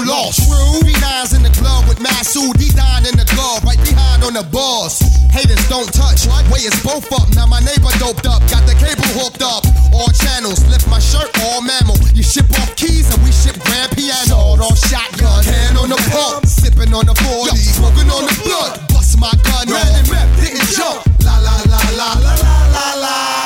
lost. 0.07 0.47
True. 0.47 0.81
B9's 0.87 1.35
in 1.35 1.43
the 1.43 1.51
club 1.51 1.89
with 1.89 1.99
Masu, 1.99 2.53
D9 2.55 3.11
in 3.11 3.17
the 3.19 3.27
glove, 3.35 3.65
right 3.65 3.81
behind 3.83 4.23
on 4.23 4.35
the 4.35 4.45
boss. 4.53 5.01
Haters 5.33 5.61
don't 5.69 5.91
touch, 5.93 6.27
way 6.51 6.63
it's 6.63 6.79
both 6.83 7.07
up. 7.13 7.29
Now 7.35 7.47
my 7.47 7.61
neighbor 7.61 7.91
doped 7.99 8.27
up, 8.27 8.41
got 8.49 8.65
the 8.67 8.75
cable 8.79 9.07
hooked 9.19 9.43
up. 9.43 9.67
All 9.93 10.11
channels, 10.13 10.63
lift 10.71 10.89
my 10.89 10.99
shirt, 10.99 11.31
all 11.45 11.61
mammal. 11.61 11.99
You 12.15 12.23
ship 12.23 12.49
off 12.61 12.75
keys 12.77 13.13
and 13.13 13.23
we 13.23 13.33
ship 13.33 13.59
grand 13.67 13.93
piano. 13.93 14.57
Sawed 14.57 14.61
off 14.61 14.79
shotgun, 14.87 15.45
hand 15.45 15.79
on 15.79 15.89
the 15.91 16.01
pump, 16.13 16.47
sipping 16.47 16.93
on 16.95 17.07
the 17.07 17.15
40, 17.15 17.57
smoking 17.57 18.09
on 18.11 18.25
the 18.25 18.35
blood. 18.45 18.81
Bust 18.89 19.19
my 19.19 19.33
gun, 19.45 19.69
ran 19.69 19.91
and 19.99 20.09
rep, 20.09 20.29
didn't 20.41 20.69
jump. 20.73 21.03
La 21.25 21.39
la 21.39 21.57
la 21.67 21.81
la 21.99 22.09
la 22.15 22.35
la 22.35 22.55
la 22.73 22.89
la. 23.01 23.46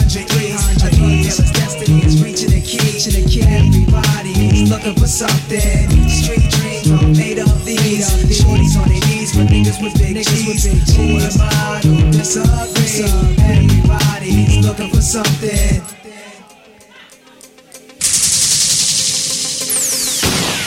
something. 5.21 6.09
Street 6.09 6.49
dreams 6.49 6.89
are 6.89 7.07
made 7.13 7.37
of 7.37 7.53
these. 7.63 8.09
Shorties 8.41 8.75
on 8.81 8.89
their 8.89 9.03
knees 9.05 9.31
for 9.35 9.45
niggas 9.45 9.77
with 9.81 9.93
big 9.99 10.17
G's. 10.17 10.65
Who 10.95 11.03
am 11.21 11.37
I 11.39 11.79
to 11.81 12.11
disagree? 12.11 13.05
Everybody's 13.37 14.65
looking 14.65 14.89
for 14.89 15.01
something. 15.01 15.81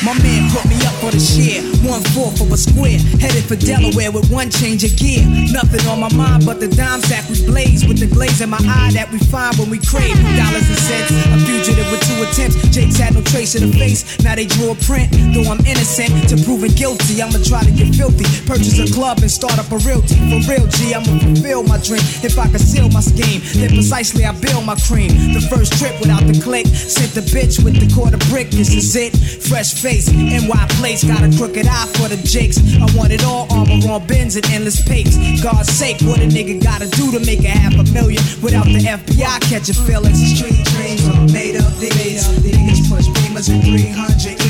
My 0.05 0.15
man 0.23 0.51
put 0.53 0.65
me 0.69 0.77
up 0.87 0.94
for 1.05 1.13
the 1.13 1.21
share. 1.21 1.61
One 1.85 2.01
fourth 2.17 2.41
of 2.41 2.49
a 2.49 2.57
square. 2.57 2.97
Headed 3.21 3.45
for 3.45 3.57
Delaware 3.57 4.11
with 4.11 4.31
one 4.33 4.49
change 4.49 4.85
of 4.85 4.97
gear. 4.97 5.21
Nothing 5.53 5.85
on 5.85 6.01
my 6.01 6.13
mind 6.17 6.47
but 6.49 6.61
the 6.61 6.69
dime 6.69 7.01
sack 7.05 7.29
we 7.29 7.45
blaze. 7.45 7.85
With 7.85 8.01
the 8.01 8.09
glaze 8.09 8.41
in 8.41 8.49
my 8.49 8.61
eye 8.65 8.91
that 8.97 9.13
we 9.13 9.19
find 9.29 9.53
when 9.61 9.69
we 9.69 9.79
crave 9.85 10.17
dollars 10.41 10.65
and 10.65 10.81
cents. 10.81 11.13
A 11.13 11.37
fugitive 11.45 11.85
with 11.93 12.01
two 12.09 12.17
attempts. 12.25 12.57
Jake's 12.73 12.97
had 12.97 13.13
no 13.13 13.21
trace 13.21 13.55
of 13.55 13.61
the 13.69 13.73
face. 13.77 14.01
Now 14.25 14.35
they 14.35 14.47
drew 14.47 14.73
a 14.73 14.77
print. 14.89 15.13
Though 15.37 15.45
I'm 15.53 15.61
innocent 15.67 16.29
to 16.33 16.37
prove 16.41 16.55
proving 16.55 16.77
guilty, 16.79 17.21
I'ma 17.21 17.43
try 17.43 17.67
to 17.67 17.75
get 17.75 17.91
filthy. 17.95 18.25
Purchase 18.47 18.79
a 18.79 18.87
club 18.95 19.19
and 19.19 19.31
start 19.31 19.59
up 19.59 19.69
a 19.75 19.79
realty. 19.83 20.15
For 20.31 20.41
real, 20.47 20.67
G, 20.71 20.95
I'ma 20.95 21.19
fulfill 21.19 21.65
my 21.65 21.79
dream. 21.83 22.05
If 22.23 22.39
I 22.39 22.47
conceal 22.47 22.89
my 22.91 23.01
scheme, 23.01 23.43
then 23.59 23.75
precisely 23.75 24.25
I 24.25 24.33
build 24.39 24.65
my 24.65 24.77
cream. 24.87 25.11
The 25.35 25.43
first 25.51 25.77
trip 25.79 25.99
without 25.99 26.23
the 26.31 26.39
click. 26.41 26.67
Sent 26.67 27.13
the 27.13 27.27
bitch 27.35 27.63
with 27.65 27.75
the 27.83 27.91
quarter 27.93 28.19
brick. 28.31 28.51
This 28.51 28.71
is 28.73 28.95
it. 28.95 29.13
Fresh 29.51 29.75
face. 29.83 30.07
NY 30.15 30.67
place, 30.79 30.94
got 31.03 31.25
a 31.25 31.31
crooked 31.37 31.67
eye 31.67 31.87
for 31.97 32.09
the 32.09 32.21
jakes. 32.23 32.59
I 32.79 32.87
want 32.97 33.11
it 33.11 33.25
all, 33.25 33.51
armor 33.51 33.83
on 33.91 34.07
bins 34.07 34.37
and 34.37 34.47
endless 34.51 34.81
papes. 34.87 35.17
God's 35.43 35.73
sake, 35.73 35.97
what 36.03 36.21
a 36.21 36.29
nigga 36.29 36.63
gotta 36.63 36.87
do 36.91 37.11
to 37.11 37.19
make 37.27 37.41
a 37.41 37.49
half 37.49 37.75
a 37.75 37.85
million 37.91 38.23
without 38.43 38.67
the 38.67 38.79
FBI 38.79 39.41
catching 39.51 39.75
feelings. 39.75 40.23
Street 40.23 40.63
dreams 40.77 41.03
are 41.09 41.27
made 41.33 41.57
of 41.57 41.81
these. 41.81 42.29
Niggas 42.45 42.87
push 42.89 43.07
beamers 43.17 43.51
and 43.51 43.63
300 43.65 44.44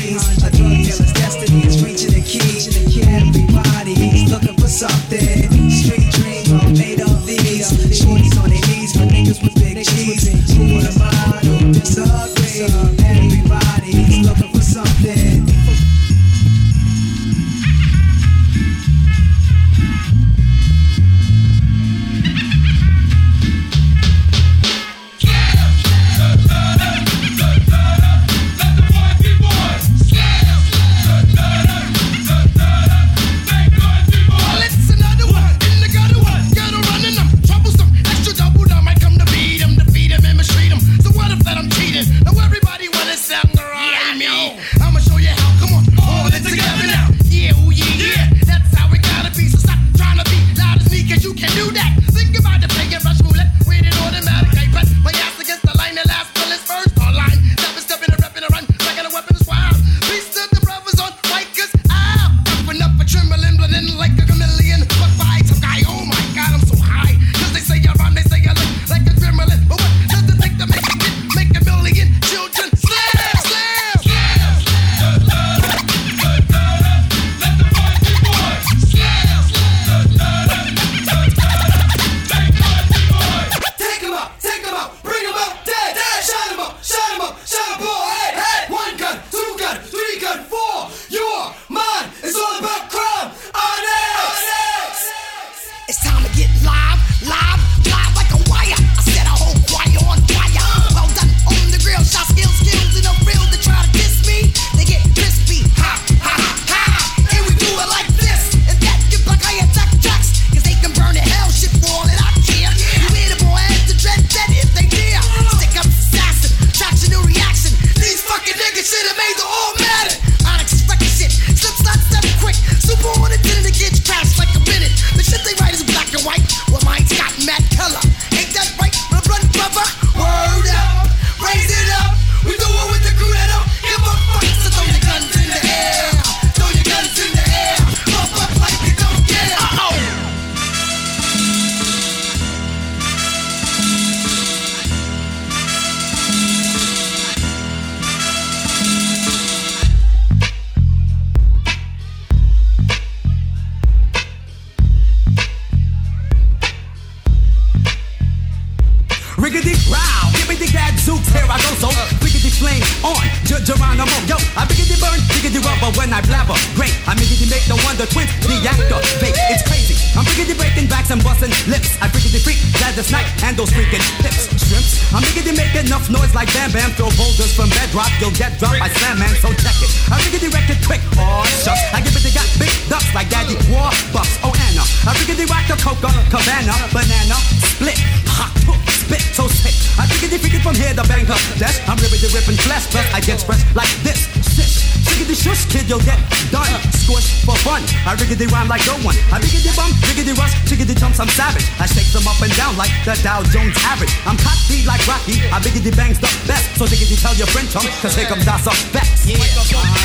you'll 195.87 196.01
get 196.01 196.17
done. 196.49 196.69
Squish 196.93 197.45
for 197.45 197.55
fun. 197.61 197.81
I 198.05 198.17
riggedy 198.17 198.49
rhyme 198.49 198.67
like 198.67 198.81
no 198.85 198.97
one. 199.05 199.15
I 199.29 199.37
riggedy 199.39 199.71
bum, 199.77 199.91
riggedy 200.09 200.33
rush, 200.37 200.53
chiggity 200.65 200.97
jumps, 200.97 201.19
I'm 201.19 201.29
savage. 201.29 201.65
I 201.79 201.85
shake 201.85 202.09
them 202.11 202.27
up 202.27 202.41
and 202.41 202.51
down 202.57 202.77
like 202.77 202.91
the 203.05 203.13
Dow 203.21 203.43
Jones 203.53 203.77
average. 203.85 204.13
I'm 204.25 204.37
cocky 204.37 204.85
like 204.85 205.01
Rocky. 205.07 205.41
I 205.53 205.61
biggity 205.61 205.95
bangs 205.95 206.19
the 206.19 206.29
best. 206.49 206.77
So 206.77 206.85
diggity 206.85 207.15
tell 207.15 207.33
your 207.35 207.47
friend 207.47 207.69
chum, 207.69 207.85
cause 208.01 208.15
here 208.15 208.25
comes 208.25 208.47
up 208.47 208.61
best. 208.91 209.25
Yeah, 209.25 209.37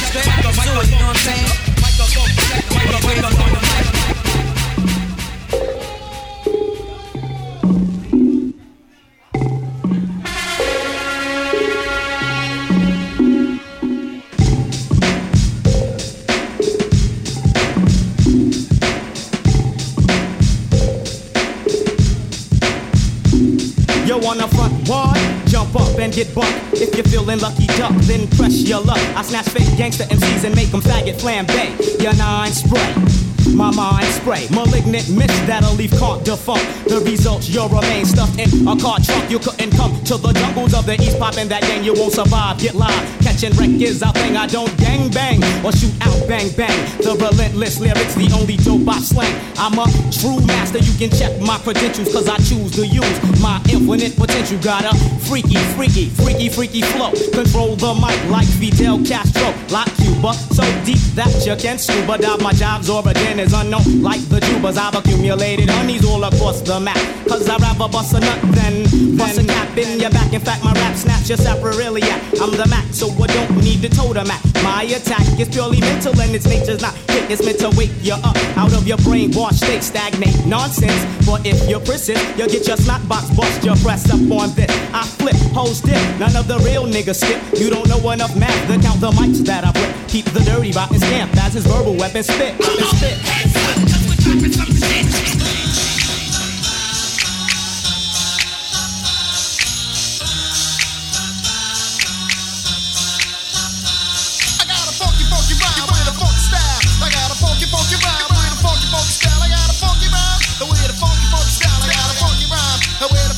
straight 0.09 0.27
back 0.27 0.43
to 0.45 0.49
it, 0.49 0.89
you 0.89 0.99
know 1.01 1.13
what 1.13 1.17
I'm 1.17 1.25
saying? 1.25 1.49
Microphone 1.81 2.31
check. 2.37 4.30
If 27.31 27.43
lucky 27.43 27.67
duck, 27.79 27.93
then 28.11 28.27
press 28.29 28.55
your 28.67 28.81
luck. 28.81 28.99
I 29.15 29.23
snatch 29.23 29.51
fake 29.51 29.79
gangster 29.79 30.03
MCs 30.05 30.45
and 30.45 30.55
make 30.57 30.71
them 30.73 30.81
faggot 30.81 31.15
flambe. 31.15 32.03
Your 32.03 32.15
nine 32.17 32.51
spray. 32.51 33.21
My 33.55 33.71
mind 33.71 34.07
spray, 34.07 34.47
malignant 34.51 35.09
mist 35.11 35.47
that'll 35.47 35.75
leave 35.75 35.93
caught 35.93 36.25
defunct. 36.25 36.67
The 36.89 37.01
results, 37.01 37.49
you'll 37.49 37.69
remain 37.69 38.05
stuffed 38.05 38.39
in 38.39 38.67
a 38.67 38.77
car 38.77 38.99
trunk. 38.99 39.31
You 39.31 39.39
couldn't 39.39 39.71
come 39.73 40.03
to 40.05 40.17
the 40.19 40.33
jungles 40.33 40.75
of 40.75 40.87
the 40.87 40.95
east, 40.95 41.19
popping 41.19 41.49
that 41.49 41.63
gang. 41.63 41.85
You 41.85 41.95
won't 41.95 42.13
survive. 42.13 42.59
Get 42.59 42.75
live, 42.75 43.20
catching 43.41 43.57
wreck 43.59 43.81
is 43.81 44.03
our 44.03 44.13
thing. 44.13 44.37
I 44.37 44.47
don't 44.47 44.71
gang 44.79 45.11
bang 45.11 45.43
or 45.65 45.73
shoot 45.73 45.95
out 46.03 46.29
bang 46.29 46.51
bang. 46.57 46.77
The 47.01 47.17
relentless 47.17 47.81
lyrics, 47.81 48.15
the 48.15 48.29
only 48.37 48.57
dope 48.57 48.89
I 48.89 48.99
slang. 49.01 49.35
I'm 49.57 49.79
a 49.79 49.87
true 50.13 50.41
master. 50.47 50.79
You 50.79 50.93
can 50.99 51.11
check 51.11 51.41
my 51.41 51.59
credentials, 51.59 52.13
cause 52.13 52.29
I 52.29 52.37
choose 52.39 52.73
to 52.77 52.87
use 52.87 53.41
my 53.41 53.61
infinite 53.71 54.17
potential. 54.17 54.59
Got 54.61 54.85
a 54.85 54.95
freaky, 55.25 55.57
freaky, 55.77 56.09
freaky, 56.11 56.49
freaky 56.49 56.83
flow. 56.83 57.13
Control 57.33 57.77
the 57.77 57.95
mic 57.95 58.19
like 58.31 58.47
Fidel 58.47 58.99
Castro, 59.05 59.55
like 59.71 59.89
Cuba. 59.97 60.35
So 60.53 60.65
deep 60.85 61.01
that 61.17 61.33
you 61.47 61.57
can 61.57 61.79
scuba 61.79 62.19
dive. 62.19 62.43
My 62.43 62.53
job's 62.53 62.91
origin 62.91 63.41
is 63.41 63.53
unknown, 63.53 64.03
like 64.03 64.21
the 64.29 64.41
tubas. 64.41 64.77
I've 64.77 64.95
accumulated 64.95 65.71
honeys 65.71 66.05
all 66.05 66.25
across 66.25 66.61
the 66.61 66.79
map. 66.81 67.01
Cause 67.29 67.49
I'd 67.49 67.61
rather 67.61 67.89
bust 67.89 68.15
a 68.15 68.21
nut 68.21 68.41
than 68.53 69.17
bust 69.17 69.39
a 69.39 69.45
cap 69.45 69.77
in 69.79 70.01
your 70.01 70.11
back. 70.11 70.33
In 70.33 70.41
fact, 70.41 70.65
my 70.65 70.73
rap 70.73 70.97
snaps 70.97 71.29
your 71.29 71.39
saprarilia. 71.39 72.21
I'm 72.41 72.53
the 72.57 72.67
Mac, 72.71 72.85
so 72.93 73.09
I 73.09 73.30
don't 73.33 73.57
need 73.63 73.81
the 73.81 73.89
totem 73.89 74.31
at. 74.31 74.41
My 74.63 74.83
attack 74.85 75.27
is 75.39 75.49
purely 75.49 75.81
mental 75.81 76.19
and 76.21 76.35
its 76.35 76.47
nature's 76.47 76.83
not 76.83 76.95
hit. 77.11 77.31
It's 77.31 77.45
meant 77.45 77.59
to 77.61 77.71
wake 77.77 77.93
you 78.03 78.15
up 78.15 78.37
out 78.57 78.73
of 78.75 78.87
your 78.87 78.99
brainwash 78.99 79.55
state, 79.55 79.83
stagnate 79.83 80.47
nonsense. 80.47 81.05
But 81.27 81.47
if 81.47 81.69
you're 81.69 81.81
persist, 81.81 82.23
you'll 82.37 82.49
get 82.49 82.67
your 82.67 82.77
snot 82.77 83.07
box 83.09 83.31
bust. 83.31 83.65
Your 83.65 83.77
press 83.77 84.09
up 84.11 84.21
on 84.31 84.55
this. 84.55 84.71
I 84.93 85.05
flip, 85.19 85.37
host 85.53 85.87
dip. 85.87 86.01
None 86.19 86.37
of 86.37 86.47
the 86.49 86.59
real 86.59 86.87
niggas 86.87 87.21
skip. 87.23 87.41
You 87.59 87.71
don't 87.71 87.89
know 87.89 88.11
enough 88.11 88.37
math 88.37 88.61
to 88.69 88.79
count 88.81 89.01
the 89.01 89.11
mics 89.13 89.45
that 89.47 89.65
I 89.65 89.73
flip. 89.73 89.95
Keep 90.09 90.27
the 90.27 90.41
dirty 90.41 90.73
rotten 90.73 90.99
stamp 90.99 91.37
as 91.37 91.55
his 91.55 91.67
verbal 91.67 91.95
weapon 91.97 92.23
spit. 92.23 92.55
Spit. 92.63 93.19
I 95.53 95.60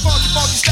funky, 0.03 0.29
funky 0.35 0.57
style. 0.57 0.72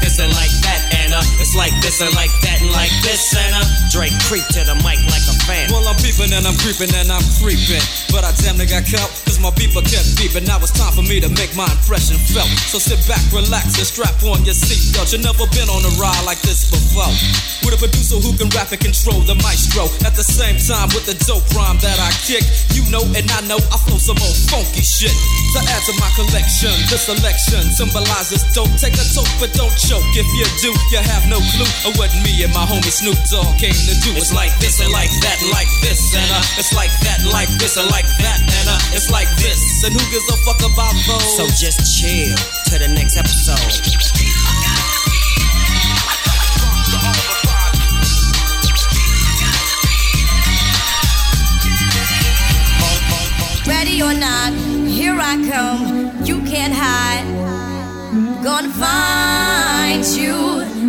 this 0.00 0.18
and 0.18 0.32
like 0.32 0.52
that, 0.64 0.80
and 1.04 1.12
uh, 1.14 1.40
it's 1.40 1.54
like 1.54 1.72
this 1.80 2.00
and 2.00 2.12
like 2.16 2.32
that 2.42 2.60
and 2.60 2.72
like 2.72 2.92
this, 3.04 3.32
and 3.36 3.52
uh, 3.54 3.64
Dre 3.92 4.08
creep 4.26 4.44
to 4.56 4.64
the 4.64 4.76
mic 4.82 5.00
like 5.08 5.24
a 5.28 5.36
fan. 5.46 5.70
Well, 5.72 5.86
I'm 5.86 5.96
peeping 6.00 6.32
and 6.32 6.44
I'm 6.44 6.56
creeping 6.60 6.92
and 6.96 7.08
I'm 7.12 7.24
creeping, 7.40 7.84
but 8.12 8.24
I 8.24 8.32
damn 8.42 8.56
near 8.58 8.68
got 8.68 8.84
caught 8.86 9.10
cause 9.24 9.40
my 9.40 9.50
beeper 9.56 9.82
kept 9.82 10.18
beeping. 10.18 10.46
Now 10.46 10.60
it's 10.60 10.74
time 10.74 10.92
for 10.92 11.02
me 11.02 11.20
to 11.20 11.30
make 11.38 11.52
my 11.56 11.68
impression 11.70 12.18
felt. 12.30 12.50
So 12.68 12.78
sit 12.78 13.00
back, 13.06 13.22
relax, 13.32 13.78
and 13.78 13.86
strap 13.86 14.16
on 14.26 14.44
your 14.44 14.56
seatbelt. 14.56 15.12
You 15.12 15.20
never 15.22 15.46
been 15.54 15.68
on 15.70 15.82
a 15.86 15.92
ride 15.96 16.22
like 16.28 16.40
this 16.42 16.68
before. 16.68 17.10
With 17.64 17.76
a 17.76 17.80
producer 17.80 18.18
who 18.20 18.36
can 18.36 18.48
rap 18.56 18.72
and 18.72 18.80
control 18.80 19.20
the 19.24 19.36
maestro. 19.40 19.88
At 20.06 20.14
the 20.14 20.24
same 20.24 20.56
time, 20.58 20.92
with 20.92 21.06
the 21.06 21.16
dope 21.24 21.44
rhyme 21.56 21.80
that 21.80 21.98
I 21.98 22.10
kick, 22.24 22.44
you 22.76 22.84
know 22.92 23.02
and 23.16 23.26
I 23.32 23.40
know 23.48 23.58
I 23.72 23.76
flow 23.88 23.98
some 23.98 24.18
old 24.20 24.38
funky 24.50 24.84
shit. 24.84 25.12
To 25.56 25.58
add 25.72 25.82
to 25.88 25.94
my 25.98 26.10
collection, 26.14 26.72
this 26.92 27.08
selection 27.08 27.62
symbolizes 27.74 28.46
dope. 28.54 28.70
Take 28.78 28.94
a 28.94 29.06
toke, 29.10 29.30
but 29.40 29.50
don't 29.56 29.72
choke. 29.80 30.04
If 30.12 30.28
you 30.36 30.46
do, 30.60 30.70
you 30.92 31.00
have 31.00 31.24
no 31.28 31.40
clue 31.56 31.70
of 31.88 31.96
what 31.96 32.12
me 32.20 32.44
and 32.44 32.52
my 32.52 32.64
homie 32.68 32.92
Snoop 32.92 33.16
Dogg 33.32 33.56
came 33.56 33.72
to 33.72 33.94
do. 34.04 34.12
It's 34.16 34.32
like 34.32 34.52
this 34.60 34.80
and 34.80 34.92
like 34.92 35.10
that 35.24 35.40
and 35.40 35.50
like 35.50 35.70
this, 35.80 36.12
and 36.12 36.28
uh, 36.28 36.60
it's 36.60 36.72
like 36.76 36.92
that 37.06 37.24
like 37.32 37.48
this 37.56 37.76
and 37.76 37.88
like 37.88 38.08
that, 38.20 38.40
and 38.40 38.66
uh, 38.68 38.96
it's 38.96 39.10
like 39.10 39.30
this. 39.40 39.60
And 39.84 39.94
who 39.94 40.02
gives 40.12 40.28
a 40.28 40.36
fuck 40.44 40.60
about 40.60 40.94
those? 41.08 41.28
So 41.36 41.44
just 41.56 41.80
chill 41.96 42.36
to 42.70 42.74
the 42.78 42.88
next 42.92 43.16
episode. 43.16 43.56
Ready 53.66 54.02
or 54.02 54.12
not, 54.12 54.52
here 54.88 55.16
I 55.18 55.36
come. 55.48 56.24
You 56.24 56.42
can't 56.42 56.74
hide. 56.74 57.69
Gonna 58.42 58.70
find 58.70 60.02
you 60.16 60.34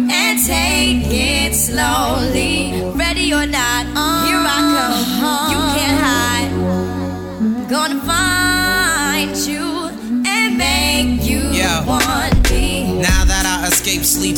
and 0.10 0.40
take 0.46 1.04
it 1.12 1.54
slowly. 1.54 2.82
Ready 2.96 3.34
or 3.34 3.46
not, 3.46 3.86
here 4.26 4.40
I 4.40 4.60
come. 4.76 5.04
Home. 5.22 5.52
You 5.52 5.60
can't 5.76 6.00
hide. 6.08 7.70
Gonna 7.70 8.02
find 8.04 9.36
you 9.36 9.90
and 10.26 10.58
make 10.58 11.30
you 11.30 11.42
Yeah. 11.52 11.84
want 11.86 12.50
me. 12.52 12.94
Now 13.02 13.26
that 13.26 13.46
I 13.46 13.68
escape, 13.68 14.06
sleep. 14.06 14.38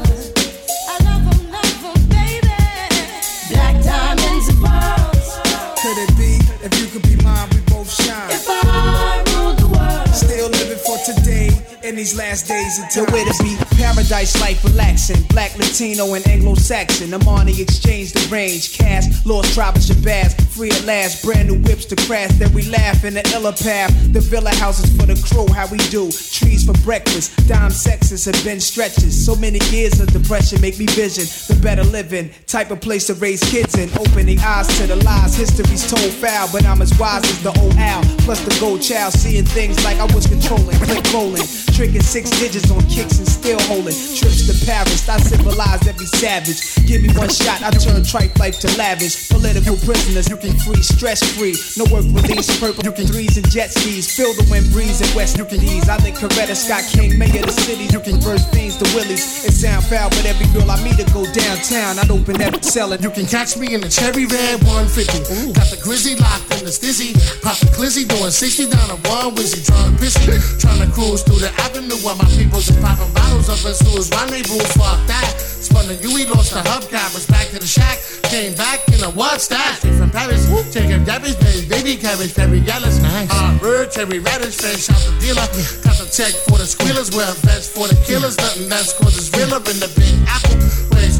In 11.91 11.97
these 11.97 12.17
last 12.17 12.47
days 12.47 12.79
until 12.79 13.05
where 13.07 13.25
to 13.25 13.43
be. 13.43 13.57
Paradise 13.75 14.39
life 14.39 14.63
relaxing. 14.63 15.21
Black 15.27 15.57
latino 15.57 16.13
and 16.13 16.25
anglo-saxon. 16.27 17.13
I'm 17.13 17.27
on 17.27 17.47
the 17.47 17.61
exchange 17.61 18.13
the 18.13 18.25
range. 18.31 18.77
Cash 18.77 19.25
lost 19.25 19.53
tribe 19.53 19.75
of 19.75 19.81
shabazz 19.81 20.39
free 20.51 20.69
at 20.69 20.85
last. 20.85 21.23
Brand 21.23 21.49
new 21.49 21.59
whips 21.59 21.85
to 21.85 21.95
crash 22.07 22.31
then 22.39 22.53
we 22.53 22.63
laugh 22.69 23.03
in 23.03 23.15
the 23.15 23.23
illa 23.35 23.51
path. 23.51 23.91
The 24.13 24.21
villa 24.21 24.51
houses 24.55 24.89
for 24.95 25.05
the 25.05 25.19
crew 25.27 25.51
how 25.53 25.67
we 25.67 25.79
do. 25.89 26.11
Trees 26.11 26.65
for 26.65 26.73
breakfast. 26.83 27.35
Dime 27.47 27.71
sexes 27.71 28.25
have 28.25 28.41
been 28.43 28.61
stretches. 28.61 29.25
So 29.25 29.35
many 29.35 29.59
years 29.69 29.99
of 29.99 30.07
depression 30.13 30.61
make 30.61 30.79
me 30.79 30.85
vision 30.85 31.25
the 31.47 31.59
better 31.61 31.83
living. 31.83 32.31
Type 32.47 32.71
of 32.71 32.79
place 32.79 33.07
to 33.07 33.15
raise 33.15 33.43
kids 33.43 33.77
in. 33.77 33.89
Opening 33.99 34.39
eyes 34.39 34.67
to 34.79 34.87
the 34.87 34.95
lies. 35.03 35.35
History's 35.35 35.89
told 35.89 36.11
foul 36.13 36.47
but 36.53 36.65
i'm 36.65 36.81
as 36.81 36.97
wise 36.97 37.23
as 37.25 37.43
the 37.43 37.51
old 37.59 37.75
owl. 37.75 38.03
Plus 38.19 38.39
the 38.45 38.55
gold 38.61 38.81
child 38.81 39.11
seeing 39.13 39.45
things 39.45 39.83
like 39.83 39.97
i 39.97 40.05
was 40.15 40.25
controlling. 40.27 40.77
Click 40.79 41.03
rolling 41.13 41.47
tricking 41.81 42.05
six 42.05 42.29
digits 42.37 42.69
on 42.69 42.77
kicks 42.93 43.17
and 43.17 43.27
still 43.27 43.57
holding 43.65 43.97
trips 44.13 44.45
to 44.45 44.53
Paris. 44.69 45.09
I 45.09 45.17
civilized 45.17 45.87
every 45.89 46.05
savage. 46.05 46.61
Give 46.85 47.01
me 47.01 47.09
one 47.17 47.33
shot, 47.33 47.65
I 47.65 47.71
turn 47.73 48.05
tripe 48.05 48.37
life 48.37 48.59
to 48.61 48.69
lavish. 48.77 49.29
Political 49.29 49.77
prisoners, 49.81 50.29
you 50.29 50.37
can 50.37 50.53
free, 50.61 50.83
stress 50.85 51.25
free. 51.33 51.57
No 51.81 51.89
work 51.89 52.05
release, 52.13 52.45
purple 52.61 52.85
you 52.85 52.91
can 52.91 53.07
threes 53.07 53.33
and 53.37 53.49
jet 53.49 53.73
skis. 53.73 54.13
Feel 54.13 54.29
the 54.37 54.45
wind 54.53 54.69
breeze 54.69 55.01
in 55.01 55.09
West 55.17 55.41
you 55.41 55.45
can 55.45 55.57
ease. 55.57 55.89
I 55.89 55.97
think 55.97 56.17
Coretta 56.21 56.53
Scott 56.53 56.85
King, 56.85 57.17
mayor 57.17 57.41
of 57.41 57.49
the 57.49 57.57
city. 57.65 57.89
You 57.89 57.99
can 57.99 58.21
burst 58.21 58.53
beans 58.53 58.77
to 58.77 58.85
Willies. 58.93 59.41
It 59.41 59.57
sound 59.57 59.81
foul, 59.89 60.13
but 60.13 60.25
every 60.29 60.45
girl 60.53 60.69
I 60.69 60.77
meet 60.85 61.01
to 61.01 61.07
go 61.09 61.25
downtown. 61.33 61.97
I'd 61.97 62.11
open 62.13 62.37
every 62.45 62.61
selling. 62.61 63.01
You 63.01 63.09
can 63.09 63.25
catch 63.25 63.57
me 63.57 63.73
in 63.73 63.81
the 63.81 63.89
cherry 63.89 64.29
red 64.29 64.61
150. 64.69 65.57
Got 65.57 65.73
the 65.73 65.81
grizzly 65.81 66.13
locked 66.21 66.45
in 66.61 66.61
the 66.61 66.73
stizzy. 66.73 67.17
Pop 67.41 67.57
the 67.57 67.73
glizzy 67.73 68.05
doing 68.05 68.29
60 68.29 68.69
down 68.69 68.93
a 68.93 68.97
one 69.09 69.33
wizzy. 69.33 69.65
Drawing 69.65 69.97
pissy. 69.97 70.29
Trying 70.61 70.85
to 70.85 70.89
cruise 70.93 71.25
through 71.25 71.41
the 71.41 71.49
avenue 71.61 71.97
while 72.01 72.15
my 72.17 72.25
people's 72.25 72.69
are 72.69 72.81
popping 72.81 73.13
bottles 73.13 73.49
up 73.49 73.61
in 73.65 73.73
stools. 73.73 74.09
Rendezvous, 74.09 74.59
fuck 74.77 74.99
that. 75.07 75.37
Spun 75.37 75.87
the 75.87 75.95
UE, 75.95 76.25
lost 76.33 76.53
the 76.53 76.61
hubcappers. 76.61 77.29
Back 77.29 77.49
to 77.49 77.59
the 77.59 77.67
shack. 77.67 77.99
Came 78.33 78.53
back 78.55 78.87
in 78.89 79.03
a 79.03 79.09
what's 79.11 79.47
that? 79.47 79.77
Straight 79.77 79.95
from 79.95 80.09
Paris. 80.09 80.49
Chicken 80.73 81.03
Debbie's 81.03 81.35
baby, 81.35 81.67
baby 81.67 81.95
cabbage, 81.97 82.33
very 82.33 82.59
yellow. 82.59 82.89
Nice. 83.01 83.29
Uh, 83.31 83.57
bird, 83.59 83.91
cherry 83.91 84.19
radish, 84.19 84.57
fresh 84.57 84.89
out 84.89 85.01
the 85.05 85.13
dealer. 85.19 85.47
Got 85.83 85.97
the 86.01 86.09
check 86.09 86.33
for 86.47 86.57
the 86.57 86.65
squealers. 86.65 87.11
Wear 87.11 87.29
a 87.29 87.33
vest 87.45 87.73
for 87.73 87.87
the 87.87 87.95
killers. 88.05 88.37
Nothing 88.37 88.69
that's 88.69 88.93
cause 88.93 89.17
it's 89.17 89.29
realer 89.37 89.57
in 89.57 89.77
the 89.79 89.91
big 89.95 90.15
apple. 90.27 90.60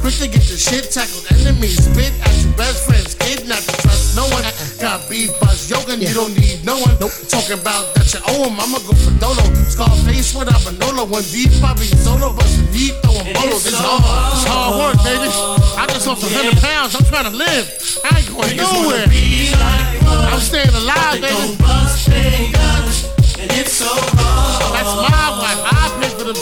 Where 0.01 0.09
it's 0.09 0.17
quick 0.17 0.33
to 0.33 0.37
get 0.37 0.49
the 0.49 0.57
shit 0.57 0.89
tackled. 0.89 1.29
Enemies 1.29 1.77
spit 1.85 2.09
at 2.25 2.33
your 2.41 2.53
best 2.57 2.89
friends. 2.89 3.13
Kidnap 3.13 3.61
to 3.61 3.73
trust 3.85 4.17
no 4.17 4.25
one. 4.33 4.41
Got 4.81 5.05
beef, 5.05 5.29
buzz, 5.39 5.69
yoga, 5.69 5.93
you 5.93 6.13
don't 6.13 6.33
need 6.33 6.65
no 6.65 6.81
one. 6.81 6.97
Talking 7.29 7.61
about 7.61 7.93
that 7.93 8.09
you 8.09 8.17
owe 8.25 8.49
him. 8.49 8.57
I'ma 8.57 8.81
go 8.81 8.97
for 8.97 9.13
Dolo. 9.21 9.45
Scarface 9.69 10.33
with 10.33 10.49
Manolo. 10.49 11.05
One 11.05 11.21
deep, 11.29 11.53
I 11.61 11.77
be 11.77 11.85
solo. 11.85 12.33
Bustin' 12.33 12.65
deep, 12.73 12.97
throwing 13.05 13.29
bolos. 13.29 13.61
It's 13.61 13.77
hard. 13.77 14.01
It's 14.01 14.45
hard 14.49 14.73
work, 14.81 14.97
baby. 15.05 15.29
I 15.77 15.85
just 15.93 16.09
lost 16.09 16.25
100 16.25 16.57
pounds. 16.57 16.97
I'm 16.97 17.05
trying 17.05 17.29
to 17.29 17.37
live. 17.37 17.69
I 18.01 18.17
ain't 18.17 18.29
going 18.29 18.57
nowhere. 18.57 19.05
I'm 19.05 20.41
staying 20.41 20.73
alive, 20.81 21.21
baby. 21.21 21.61
And 23.37 23.49
it's 23.53 23.77
so 23.77 23.85
hard. 23.85 24.73
That's 24.73 24.93
my 24.97 25.29
wife. 25.37 25.61
I 25.61 25.93
pay 26.01 26.09
for 26.17 26.25
them 26.25 26.41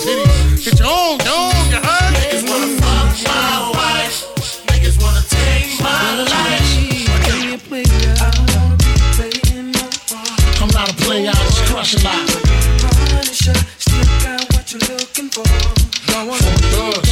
question 11.90 12.04
mark. 12.04 12.28
Punisher, 13.10 13.58
still 13.78 14.06
got 14.22 14.46
what 14.54 14.72
you're 14.72 14.82
looking 14.94 15.30
for. 15.30 15.42
A 15.42 16.46
thug. 16.70 16.94
A 16.94 17.08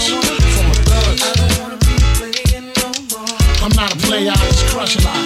thug. 0.86 1.18
I 1.18 1.34
don't 1.34 1.54
wanna 1.62 1.78
be 1.78 1.94
playing 2.18 2.74
no 2.78 2.88
more. 3.10 3.38
I'm 3.64 3.74
not 3.74 3.94
a 3.94 3.98
player, 4.06 4.34
just 4.34 4.66
crush 4.68 4.96
a 4.98 5.02
lot. 5.02 5.18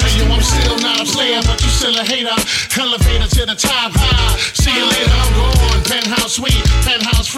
Hey, 0.00 0.12
yo, 0.18 0.24
I'm 0.32 0.42
still 0.42 0.78
not 0.80 1.00
a 1.00 1.06
but 1.46 1.60
you 1.62 1.68
still 1.68 1.98
a 1.98 2.04
hater. 2.04 2.36
To 3.24 3.46
the 3.46 3.54
top 3.54 3.92
high. 3.94 4.36
See 4.52 4.70
you 4.70 4.84
later, 4.84 5.10
I'm. 5.10 5.34
Penthouse 5.84 6.36
suite, 6.36 6.64
penthouse 6.84 7.28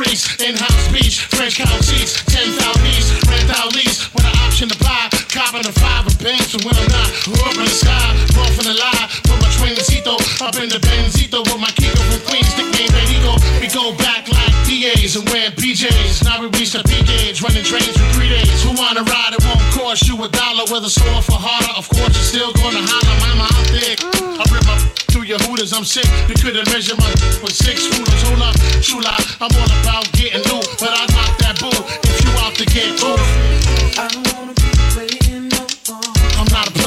in-house 0.41 0.93
beach, 0.93 1.27
French 1.27 1.57
seats, 1.85 2.25
10,000 2.27 2.83
beats, 2.83 3.11
rent 3.29 3.51
out 3.59 3.75
lease 3.75 4.13
with 4.15 4.25
an 4.25 4.37
option 4.47 4.69
to 4.69 4.79
buy, 4.79 5.09
copping 5.29 5.67
a 5.67 5.73
five 5.73 5.96
banks, 6.27 6.59
and 6.59 6.65
when 6.67 6.75
I'm 6.75 6.91
not, 6.91 7.07
up 7.47 7.55
in 7.55 7.63
the 7.63 7.71
sky, 7.71 8.11
off 8.43 8.59
in 8.59 8.67
the 8.67 8.75
lie, 8.75 9.07
put 9.31 9.39
my 9.39 9.47
trainercito 9.55 10.19
up 10.43 10.59
in 10.59 10.67
the 10.67 10.83
Benzito 10.83 11.47
with 11.47 11.63
my 11.63 11.71
Kiko 11.79 12.03
from 12.11 12.19
Queens, 12.27 12.51
nickname 12.59 12.91
Benito. 12.91 13.39
We 13.63 13.71
go 13.71 13.95
back 13.95 14.27
like 14.27 14.51
DAs 14.67 15.15
and 15.15 15.23
wear 15.31 15.55
PJs. 15.55 16.27
Now 16.27 16.43
we 16.43 16.51
reach 16.59 16.75
the 16.75 16.83
P 16.83 16.99
gauge, 17.07 17.47
running 17.47 17.63
trains 17.63 17.95
for 17.95 18.09
three 18.19 18.27
days. 18.27 18.59
Who 18.67 18.75
wanna 18.75 19.07
ride? 19.07 19.39
It 19.39 19.43
won't 19.47 19.63
cost 19.71 20.11
you 20.11 20.19
a 20.19 20.27
dollar. 20.27 20.67
Whether 20.67 20.91
sore 20.91 21.23
for 21.23 21.39
harder, 21.39 21.75
of 21.79 21.87
course 21.95 22.11
you're 22.11 22.31
still 22.35 22.53
gonna 22.59 22.83
holler. 22.83 23.17
Mama, 23.23 23.47
I'm 23.47 23.67
thick. 23.71 24.03
I 24.03 24.43
rip 24.51 24.67
my 24.67 24.75
through 25.15 25.31
your 25.31 25.39
hooters, 25.47 25.71
I'm 25.73 25.87
sick. 25.87 26.11
You 26.27 26.35
couldn't 26.35 26.67
measure 26.75 26.99
my 26.99 27.07
with 27.39 27.55
six 27.55 27.87
hooters. 27.87 28.23
Hold 28.27 28.43
up, 28.43 28.57
lie. 28.59 29.23
I'm 29.39 29.55
all 29.55 29.73
about 29.79 30.11
getting 30.11 30.43
loot, 30.51 30.67
but 30.83 30.91
I 30.91 31.07
knock 31.15 31.33
that 31.39 31.55
boo 31.63 31.71
if 31.71 32.19
you 32.19 32.31
out 32.43 32.59
to 32.59 32.67
get 32.67 32.99
oof. 32.99 33.26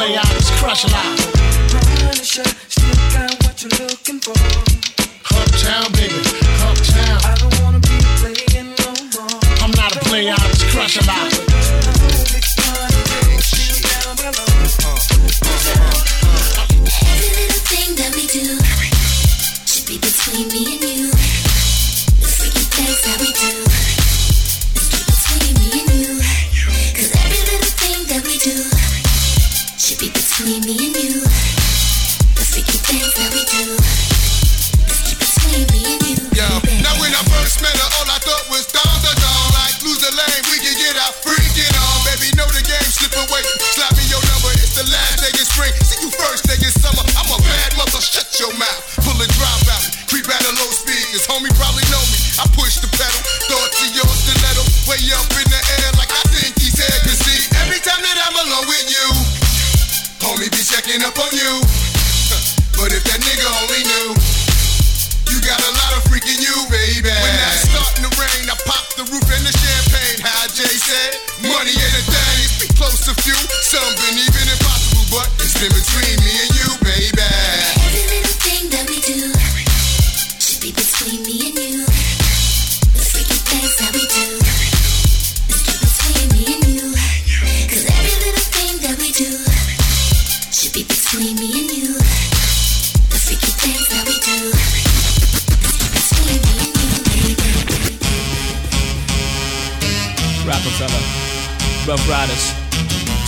I'm 0.10 0.16
not 0.16 0.26
a 0.26 0.30
I 0.30 0.34
just 0.34 0.54
crush 0.54 0.84
a 0.86 0.88
lot. 0.88 1.20
Still 2.24 2.44
got 3.14 3.44
what 3.44 3.62
you're 3.62 3.88
looking 3.88 4.20
for. 4.20 4.34
Uptown, 5.38 5.92
baby, 5.94 6.16
uptown. 6.66 7.20
I 7.26 7.36
don't 7.38 7.62
wanna 7.62 7.80
be 7.80 7.98
playing 8.18 8.74
no 8.80 8.90
more. 9.14 9.40
I'm 9.62 9.72
not 9.72 9.96
a 9.96 10.00
player, 10.00 10.34
I 10.34 10.48
just 10.48 10.66
crush 10.72 10.98
a 10.98 11.06
lot. 11.06 11.39
Rockefeller, 100.50 101.06
Rough 101.86 102.02
Riders, 102.10 102.58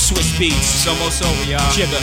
Swizz 0.01 0.33
Beatz, 0.41 0.57
it's 0.57 0.87
almost 0.87 1.21
over, 1.21 1.43
y'all. 1.45 1.61
Jigga, 1.69 2.01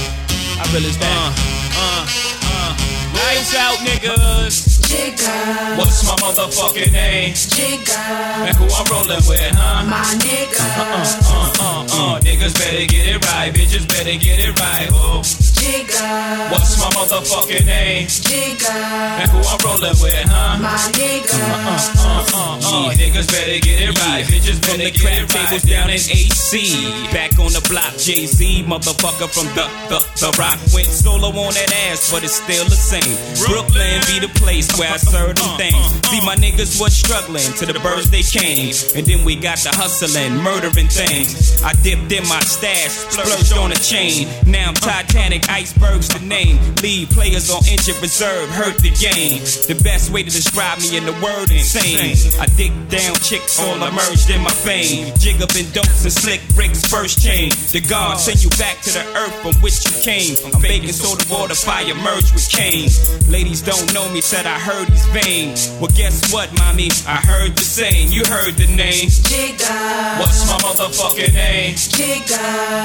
I 0.55 0.63
realize 0.71 0.97
that. 0.99 1.11
Uh, 1.11 1.35
uh, 1.75 2.07
uh. 2.55 2.89
Lights 3.19 3.57
out, 3.57 3.79
niggas. 3.83 4.79
Jigga. 4.87 5.77
What's 5.77 6.07
my 6.07 6.15
motherfucking 6.23 6.93
name? 6.93 7.35
Jigga. 7.35 7.99
And 8.47 8.57
who 8.57 8.67
I'm 8.71 8.87
rolling 8.87 9.19
with, 9.27 9.51
huh? 9.59 9.91
My 9.91 10.07
nigga. 10.23 10.63
Uh, 10.79 11.03
uh, 11.27 11.59
uh, 11.59 12.15
uh. 12.15 12.21
Niggas 12.21 12.55
better 12.55 12.87
get 12.87 13.09
it 13.09 13.25
right, 13.27 13.53
bitches 13.53 13.89
better 13.89 14.17
get 14.17 14.39
it 14.39 14.55
right. 14.61 14.89
Whoa. 14.93 15.23
Jigga. 15.59 16.51
What's 16.53 16.79
my 16.79 16.91
motherfucking 16.95 17.67
name? 17.67 18.07
Jigga. 18.07 18.71
And 18.71 19.31
who 19.31 19.39
I'm 19.43 19.59
rolling 19.67 19.99
with, 19.99 20.25
huh? 20.31 20.59
My 20.63 20.79
nigga. 20.95 21.35
Uh, 21.35 21.99
uh, 21.99 22.27
uh, 22.33 22.89
uh, 22.89 22.95
niggas 22.95 23.27
better 23.27 23.59
get 23.59 23.83
it 23.83 23.99
right. 24.07 24.25
Bitches 24.25 24.63
From 24.63 24.79
better 24.79 24.87
the 24.87 24.95
get 24.95 25.03
crap 25.03 25.19
it 25.19 25.35
right. 25.35 25.47
tables 25.51 25.63
down 25.67 25.89
in 25.91 25.99
AC. 25.99 27.11
Back 27.11 27.39
on 27.39 27.51
the 27.51 27.65
block, 27.69 27.99
Jay 27.99 28.27
Z, 28.27 28.63
motherfucker 28.65 29.27
from 29.27 29.51
the, 29.59 29.67
the, 29.91 29.99
the 30.23 30.31
rock. 30.39 30.59
Went 30.73 30.89
solo 30.89 31.29
on 31.35 31.53
that 31.55 31.73
ass, 31.91 32.11
but 32.11 32.23
it's 32.23 32.39
still 32.39 32.65
the 32.65 32.79
same. 32.79 33.19
Brooklyn 33.43 33.99
be 34.07 34.23
the 34.23 34.31
place 34.39 34.71
where 34.79 34.93
I 34.93 34.97
serve 34.97 35.37
them 35.37 35.51
things. 35.59 35.91
See, 36.09 36.23
my 36.25 36.37
niggas 36.37 36.81
was 36.81 36.95
struggling 36.95 37.51
to 37.59 37.67
the 37.67 37.79
birds 37.81 38.11
they 38.11 38.23
came. 38.23 38.73
And 38.95 39.05
then 39.07 39.25
we 39.25 39.35
got 39.35 39.59
the 39.59 39.75
hustling, 39.75 40.39
murdering 40.39 40.89
things. 40.89 41.63
I 41.63 41.75
dipped 41.83 42.13
in 42.13 42.23
my 42.29 42.41
stash, 42.47 43.11
splurged 43.11 43.59
on 43.59 43.73
a 43.73 43.81
chain. 43.81 44.29
Now 44.47 44.69
I'm 44.69 44.75
Titanic, 44.75 45.48
icebergs 45.49 46.09
the 46.09 46.21
name. 46.25 46.59
Lead 46.83 47.09
players 47.11 47.51
on 47.51 47.65
injured 47.67 48.01
reserve, 48.01 48.49
hurt 48.51 48.79
the 48.79 48.91
game. 48.91 49.41
The 49.67 49.79
best 49.83 50.11
way 50.11 50.23
to 50.23 50.31
describe 50.31 50.79
me 50.81 50.97
in 50.97 51.05
the 51.05 51.17
word 51.25 51.51
insane. 51.51 52.15
I 52.41 52.47
dig 52.57 52.73
down 52.89 53.17
chicks, 53.17 53.59
all 53.61 53.81
emerged 53.83 54.31
in 54.31 54.43
my 54.43 54.51
fame. 54.51 55.13
Jig 55.19 55.43
up 55.43 55.55
in 55.57 55.69
dopes 55.73 56.05
and 56.05 56.13
slick 56.13 56.41
bricks, 56.55 56.85
first 56.85 57.23
chain. 57.23 57.51
The 57.73 57.81
God 57.81 58.21
send 58.21 58.43
you 58.43 58.51
back 58.61 58.81
to 58.83 58.91
the 58.93 59.05
earth 59.17 59.35
from 59.43 59.55
which 59.63 59.85
you 59.85 59.93
came. 60.05 60.37
I'm 60.53 60.61
baking 60.63 60.93
soda 60.93 61.25
water, 61.33 61.55
fire 61.55 61.95
merged 61.95 62.33
with 62.35 62.49
cane. 62.51 62.91
Ladies 63.29 63.63
don't 63.63 63.93
know 63.95 64.09
me, 64.13 64.21
said 64.21 64.47
I 64.47 64.59
heard 64.59 64.89
he's 64.89 65.07
vain. 65.11 65.55
Well, 65.81 65.91
guess 65.97 66.33
what, 66.33 66.53
mommy? 66.59 66.91
I 67.07 67.19
heard 67.25 67.57
the 67.57 67.65
same. 67.65 68.11
you 68.13 68.25
heard 68.27 68.55
the 68.55 68.67
name. 68.75 69.09
Jigga. 69.09 70.21
What's 70.21 70.47
my 70.49 70.59
motherfucking 70.59 71.35
name? 71.35 71.75
Jigga. 71.75 72.39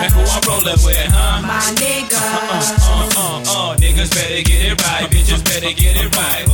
And 0.03 0.11
who 0.13 0.21
I'm 0.21 0.41
rolling 0.47 0.79
with, 0.85 1.07
huh? 1.11 1.41
My 1.41 1.59
nigga. 1.75 2.17
Uh-uh. 2.17 2.52
Uh, 2.53 3.09
uh, 3.17 3.43
uh, 3.49 3.75
niggas 3.77 4.13
better 4.13 4.43
get 4.45 4.61
it 4.61 4.77
right, 4.85 5.09
bitches 5.09 5.41
better 5.41 5.73
get 5.73 5.97
it 5.97 6.05
right. 6.13 6.45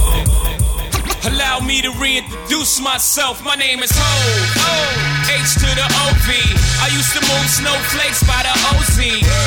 Allow 1.27 1.59
me 1.59 1.81
to 1.81 1.91
reintroduce 1.99 2.79
myself. 2.79 3.43
My 3.43 3.55
name 3.55 3.83
is 3.83 3.91
Ho. 3.91 3.99
O. 4.63 4.71
H 5.27 5.59
to 5.59 5.67
the 5.75 5.83
OV. 5.83 6.27
I 6.79 6.87
used 6.95 7.11
to 7.11 7.21
move 7.27 7.47
snowflakes 7.51 8.23
by 8.23 8.39
the 8.47 8.55
OZ. 8.71 8.95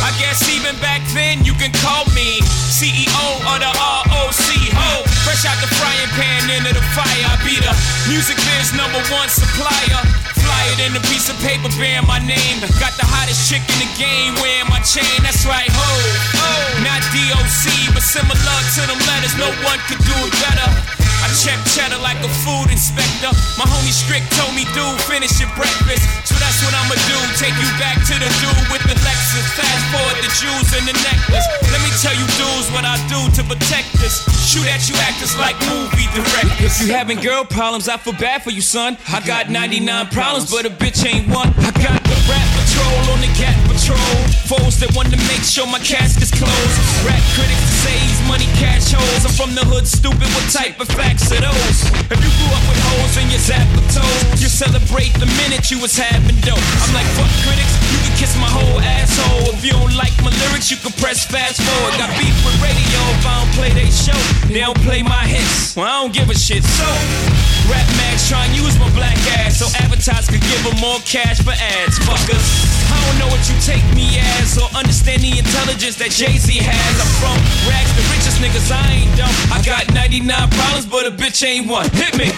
I 0.04 0.12
guess 0.20 0.44
even 0.52 0.76
back 0.84 1.00
then 1.16 1.42
you 1.42 1.54
can 1.54 1.72
call 1.80 2.04
me 2.12 2.44
CEO 2.68 3.24
of 3.48 3.56
the 3.56 3.72
ROC. 3.72 4.44
Ho. 4.76 5.11
Fresh 5.32 5.48
out 5.48 5.60
the 5.64 5.74
frying 5.80 6.12
pan 6.12 6.44
into 6.52 6.76
the 6.76 6.84
fire. 6.92 7.24
I 7.24 7.40
be 7.40 7.56
the 7.56 7.72
music 8.04 8.36
biz 8.36 8.76
number 8.76 9.00
one 9.08 9.32
supplier. 9.32 10.04
Fly 10.36 10.62
it 10.76 10.84
in 10.84 10.92
a 10.92 11.00
piece 11.08 11.32
of 11.32 11.40
paper 11.40 11.72
bearing 11.80 12.04
my 12.04 12.20
name. 12.20 12.60
Got 12.76 12.92
the 13.00 13.08
hottest 13.08 13.48
chick 13.48 13.64
in 13.64 13.80
the 13.80 13.88
game 13.96 14.36
wearing 14.44 14.68
my 14.68 14.84
chain. 14.84 15.24
That's 15.24 15.48
right, 15.48 15.72
ho. 15.72 15.88
Oh, 16.36 16.84
not 16.84 17.00
DOC, 17.16 17.64
but 17.96 18.04
similar 18.04 18.58
to 18.76 18.80
them 18.84 19.00
letters. 19.08 19.32
No 19.40 19.48
one 19.64 19.80
could 19.88 20.04
do 20.04 20.12
it 20.20 20.36
better. 20.44 21.01
I 21.22 21.30
check 21.38 21.58
cheddar 21.70 22.02
like 22.02 22.18
a 22.20 22.30
food 22.42 22.68
inspector. 22.74 23.30
My 23.54 23.64
homie 23.64 23.94
Strick 23.94 24.26
told 24.34 24.52
me, 24.58 24.66
dude, 24.74 24.98
finish 25.06 25.38
your 25.38 25.50
breakfast. 25.54 26.02
So 26.26 26.34
that's 26.42 26.58
what 26.66 26.74
I'ma 26.74 26.98
do. 27.06 27.18
Take 27.38 27.54
you 27.56 27.70
back 27.78 28.02
to 28.10 28.14
the 28.18 28.30
dude 28.42 28.66
with 28.74 28.84
the 28.90 28.98
Lexus. 29.06 29.46
Fast 29.54 29.84
forward 29.94 30.18
the 30.18 30.30
jewels 30.36 30.70
and 30.74 30.84
the 30.84 30.96
necklace. 31.00 31.46
Let 31.70 31.80
me 31.86 31.90
tell 32.02 32.14
you, 32.18 32.26
dudes, 32.36 32.68
what 32.74 32.84
I 32.84 32.98
do 33.06 33.20
to 33.38 33.42
protect 33.46 33.94
this. 34.02 34.26
Shoot 34.42 34.66
at 34.66 34.84
you 34.90 34.98
actors 35.06 35.38
like 35.38 35.56
movie 35.70 36.10
directors. 36.10 36.82
If 36.82 36.86
you 36.86 36.92
having 36.92 37.22
girl 37.22 37.44
problems, 37.44 37.88
I 37.88 37.96
feel 37.96 38.18
bad 38.18 38.42
for 38.42 38.50
you, 38.50 38.60
son. 38.60 38.98
I 39.08 39.24
got 39.24 39.48
99 39.48 40.10
problems, 40.10 40.50
but 40.50 40.66
a 40.66 40.70
bitch 40.70 41.06
ain't 41.06 41.30
one. 41.30 41.48
I 41.62 41.70
got 41.78 42.02
the 42.02 42.18
rap 42.26 42.46
patrol 42.58 43.14
on 43.14 43.20
the 43.22 43.32
cat 43.38 43.54
patrol. 43.62 43.71
Control. 43.82 44.14
Foes 44.46 44.78
that 44.78 44.94
want 44.94 45.10
to 45.10 45.18
make 45.26 45.42
sure 45.42 45.66
my 45.66 45.82
casket's 45.82 46.30
closed. 46.30 46.78
Rap 47.02 47.22
critics 47.34 47.66
say 47.82 47.94
he's 48.06 48.22
money 48.30 48.46
cash 48.62 48.94
holes. 48.94 49.26
I'm 49.26 49.34
from 49.34 49.52
the 49.58 49.66
hood, 49.66 49.86
stupid. 49.90 50.28
What 50.38 50.46
type 50.54 50.78
of 50.78 50.86
facts 50.94 51.34
are 51.34 51.42
those? 51.42 51.78
If 52.06 52.18
you 52.22 52.30
grew 52.38 52.50
up 52.54 52.64
with 52.70 52.78
hoes 52.78 53.18
in 53.18 53.26
your 53.30 53.42
zap 53.42 53.66
of 53.74 53.82
toes, 53.90 54.38
you 54.38 54.46
celebrate 54.46 55.10
the 55.18 55.26
minute 55.42 55.70
you 55.70 55.82
was 55.82 55.98
having 55.98 56.38
dope. 56.46 56.62
I'm 56.78 56.92
like, 56.94 57.08
fuck 57.18 57.30
critics, 57.42 57.74
you 57.90 57.98
can 58.06 58.14
kiss 58.22 58.32
my 58.38 58.50
whole 58.50 58.78
asshole. 58.78 59.50
If 59.56 59.66
you 59.66 59.74
don't 59.74 59.96
like 59.98 60.14
my 60.22 60.30
lyrics, 60.46 60.70
you 60.70 60.78
can 60.78 60.94
press 61.02 61.26
fast 61.26 61.58
forward. 61.58 61.98
Got 61.98 62.14
beef 62.14 62.36
with 62.46 62.54
radio 62.62 63.00
if 63.18 63.26
I 63.26 63.42
don't 63.42 63.52
play 63.58 63.70
they 63.74 63.90
show. 63.90 64.18
They 64.46 64.62
don't 64.62 64.78
play 64.86 65.02
my 65.02 65.26
hits. 65.26 65.74
Well, 65.74 65.88
I 65.88 66.06
don't 66.06 66.14
give 66.14 66.30
a 66.30 66.36
shit. 66.38 66.62
So, 66.62 66.86
rap 67.66 67.88
mags 67.98 68.30
try 68.30 68.46
and 68.46 68.54
use 68.54 68.78
my 68.78 68.90
black 68.94 69.18
ass 69.42 69.58
so 69.58 69.66
advertisers 69.80 70.28
could 70.28 70.44
give 70.44 70.62
them 70.62 70.78
more 70.78 71.00
cash 71.08 71.40
for 71.40 71.56
ads. 71.56 71.98
Fuckers. 72.04 72.46
I 72.92 73.00
don't 73.08 73.18
know 73.24 73.30
what 73.32 73.40
you 73.48 73.56
take 73.64 73.71
me 73.94 74.18
as 74.18 74.58
or 74.58 74.68
understand 74.76 75.22
the 75.22 75.38
intelligence 75.38 75.96
that 75.96 76.10
Jay 76.10 76.36
Z 76.36 76.52
has. 76.60 76.94
I'm 76.98 77.12
from 77.22 77.38
rags, 77.70 77.92
the 77.96 78.04
richest 78.12 78.42
niggas. 78.42 78.68
I 78.68 79.04
ain't 79.04 79.12
dumb. 79.16 79.32
I 79.48 79.62
got 79.62 79.88
99 79.94 80.26
problems, 80.28 80.86
but 80.86 81.06
a 81.06 81.12
bitch 81.12 81.40
ain't 81.46 81.68
one. 81.70 81.88
Hit 81.96 82.16
me. 82.18 82.28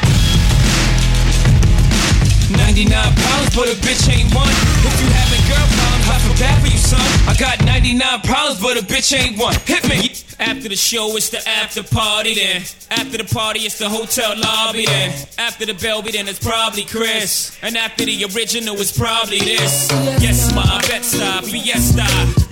99 2.55 2.87
problems, 2.93 3.51
but 3.57 3.67
a 3.67 3.77
bitch 3.83 4.07
ain't 4.13 4.31
one. 4.31 4.53
If 4.87 4.95
you 5.01 5.09
having 5.11 5.43
girl 5.51 5.67
problems, 5.75 6.07
bad 6.39 6.61
for 6.61 6.69
you, 6.69 6.79
son. 6.79 7.01
I 7.29 7.35
got 7.39 7.65
99 7.65 8.21
problems, 8.23 8.61
but 8.61 8.77
a 8.77 8.85
bitch 8.85 9.17
ain't 9.17 9.39
one. 9.39 9.55
Hit 9.67 9.89
me. 9.89 10.11
After 10.39 10.69
the 10.69 10.77
show, 10.77 11.17
it's 11.17 11.31
the 11.31 11.47
after 11.49 11.83
party 11.83 12.35
then. 12.35 12.63
After 12.91 13.19
the 13.19 13.25
party, 13.25 13.61
it's 13.61 13.79
the 13.79 13.89
hotel 13.89 14.35
lobby 14.37 14.87
then. 14.87 15.15
After 15.39 15.65
the 15.65 15.75
Belby, 15.75 16.13
then 16.13 16.27
it's 16.27 16.41
probably 16.41 16.85
Chris. 16.85 17.57
And 17.63 17.77
after 17.77 18.05
the 18.05 18.25
original, 18.35 18.75
it's 18.81 18.97
probably 18.97 19.39
this. 19.39 19.91
Yes, 20.19 20.55
my 20.55 20.65
Bed-Stuy, 20.89 21.51
Fiesta. 21.51 22.03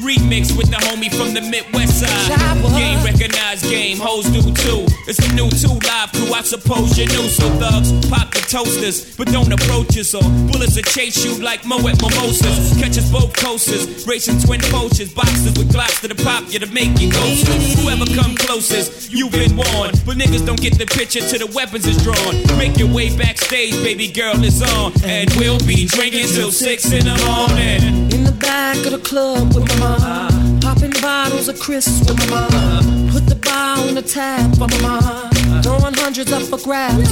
Remix 0.02 0.50
with 0.58 0.70
the 0.70 0.82
homie 0.82 1.10
from 1.14 1.32
the 1.34 1.40
Midwest 1.40 2.02
side. 2.02 2.58
Game 2.74 3.02
recognized 3.04 3.64
game, 3.70 3.98
hoes 3.98 4.26
do 4.30 4.42
too. 4.42 4.86
It's 5.06 5.18
a 5.22 5.34
new 5.34 5.48
two 5.50 5.78
live 5.86 6.10
crew, 6.10 6.34
I 6.34 6.42
suppose 6.42 6.98
you 6.98 7.06
knew. 7.06 7.28
So 7.30 7.48
thugs, 7.62 7.90
pop 8.10 8.34
the 8.34 8.42
toasters, 8.42 9.16
but 9.16 9.28
don't 9.28 9.52
approach 9.52 9.96
us. 9.96 10.14
Or 10.14 10.22
bullets 10.50 10.74
will 10.74 10.82
chase 10.82 11.24
you 11.24 11.38
like 11.38 11.64
Moet 11.64 12.02
mimosas. 12.02 12.74
Catch 12.82 12.98
us 12.98 13.10
both 13.10 13.32
coasters, 13.34 13.71
racing 14.06 14.38
twin 14.40 14.60
Porsches. 14.60 15.14
boxes 15.14 15.56
with 15.56 15.72
glocks 15.72 16.00
to 16.00 16.08
the 16.08 16.14
pop, 16.22 16.44
you 16.52 16.58
to 16.58 16.66
make 16.72 17.00
you 17.00 17.08
ghosters. 17.08 17.80
Whoever 17.80 18.04
come 18.14 18.34
closest, 18.36 19.10
you've 19.12 19.32
been 19.32 19.56
warned. 19.56 20.00
But 20.04 20.16
niggas 20.16 20.44
don't 20.44 20.60
get 20.60 20.78
the 20.78 20.86
picture 20.86 21.20
till 21.20 21.46
the 21.46 21.52
weapons 21.54 21.86
is 21.86 21.96
drawn. 22.02 22.34
Make 22.58 22.78
your 22.78 22.92
way 22.92 23.16
backstage, 23.16 23.72
baby 23.82 24.08
girl 24.08 24.36
is 24.44 24.62
on. 24.62 24.92
And 25.04 25.30
we'll 25.36 25.60
be 25.60 25.86
drinking 25.86 26.28
till 26.28 26.52
six 26.52 26.92
in 26.92 27.04
the 27.04 27.16
morning. 27.24 28.12
In 28.12 28.24
the 28.24 28.36
back 28.38 28.76
of 28.84 28.92
the 28.92 28.98
club 28.98 29.54
with 29.54 29.66
my 29.80 29.98
mom. 29.98 30.60
Popping 30.60 30.92
bottles 31.00 31.48
of 31.48 31.58
crisps 31.58 32.00
with 32.00 32.18
my 32.30 32.48
mom. 32.50 33.10
Put 33.10 33.26
the 33.26 33.36
bar 33.36 33.78
on 33.78 33.94
the 33.94 34.02
tap 34.02 34.54
for 34.56 34.68
my 34.68 34.80
mom. 34.82 35.31
Throwing 35.62 35.94
hundreds 35.94 36.32
up 36.32 36.42
for 36.42 36.58
grabs. 36.58 37.10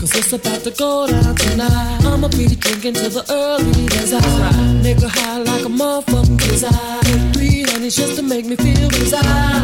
Cause 0.00 0.14
it's 0.16 0.32
about 0.32 0.62
to 0.64 0.70
go 0.70 1.06
down 1.06 1.34
tonight. 1.34 2.00
I'ma 2.04 2.28
be 2.28 2.46
drinking 2.46 2.94
till 2.94 3.10
the 3.10 3.24
early 3.30 3.84
as 4.00 4.12
I 4.12 4.20
Nigga 4.82 5.08
high 5.08 5.38
like 5.38 5.64
a 5.64 5.68
motherfucking 5.68 6.38
cause 6.38 6.64
I 6.64 6.98
three 7.34 7.62
honeys 7.68 7.96
just 7.96 8.16
to 8.16 8.22
make 8.22 8.46
me 8.46 8.56
feel 8.56 8.88
desire. 8.88 9.60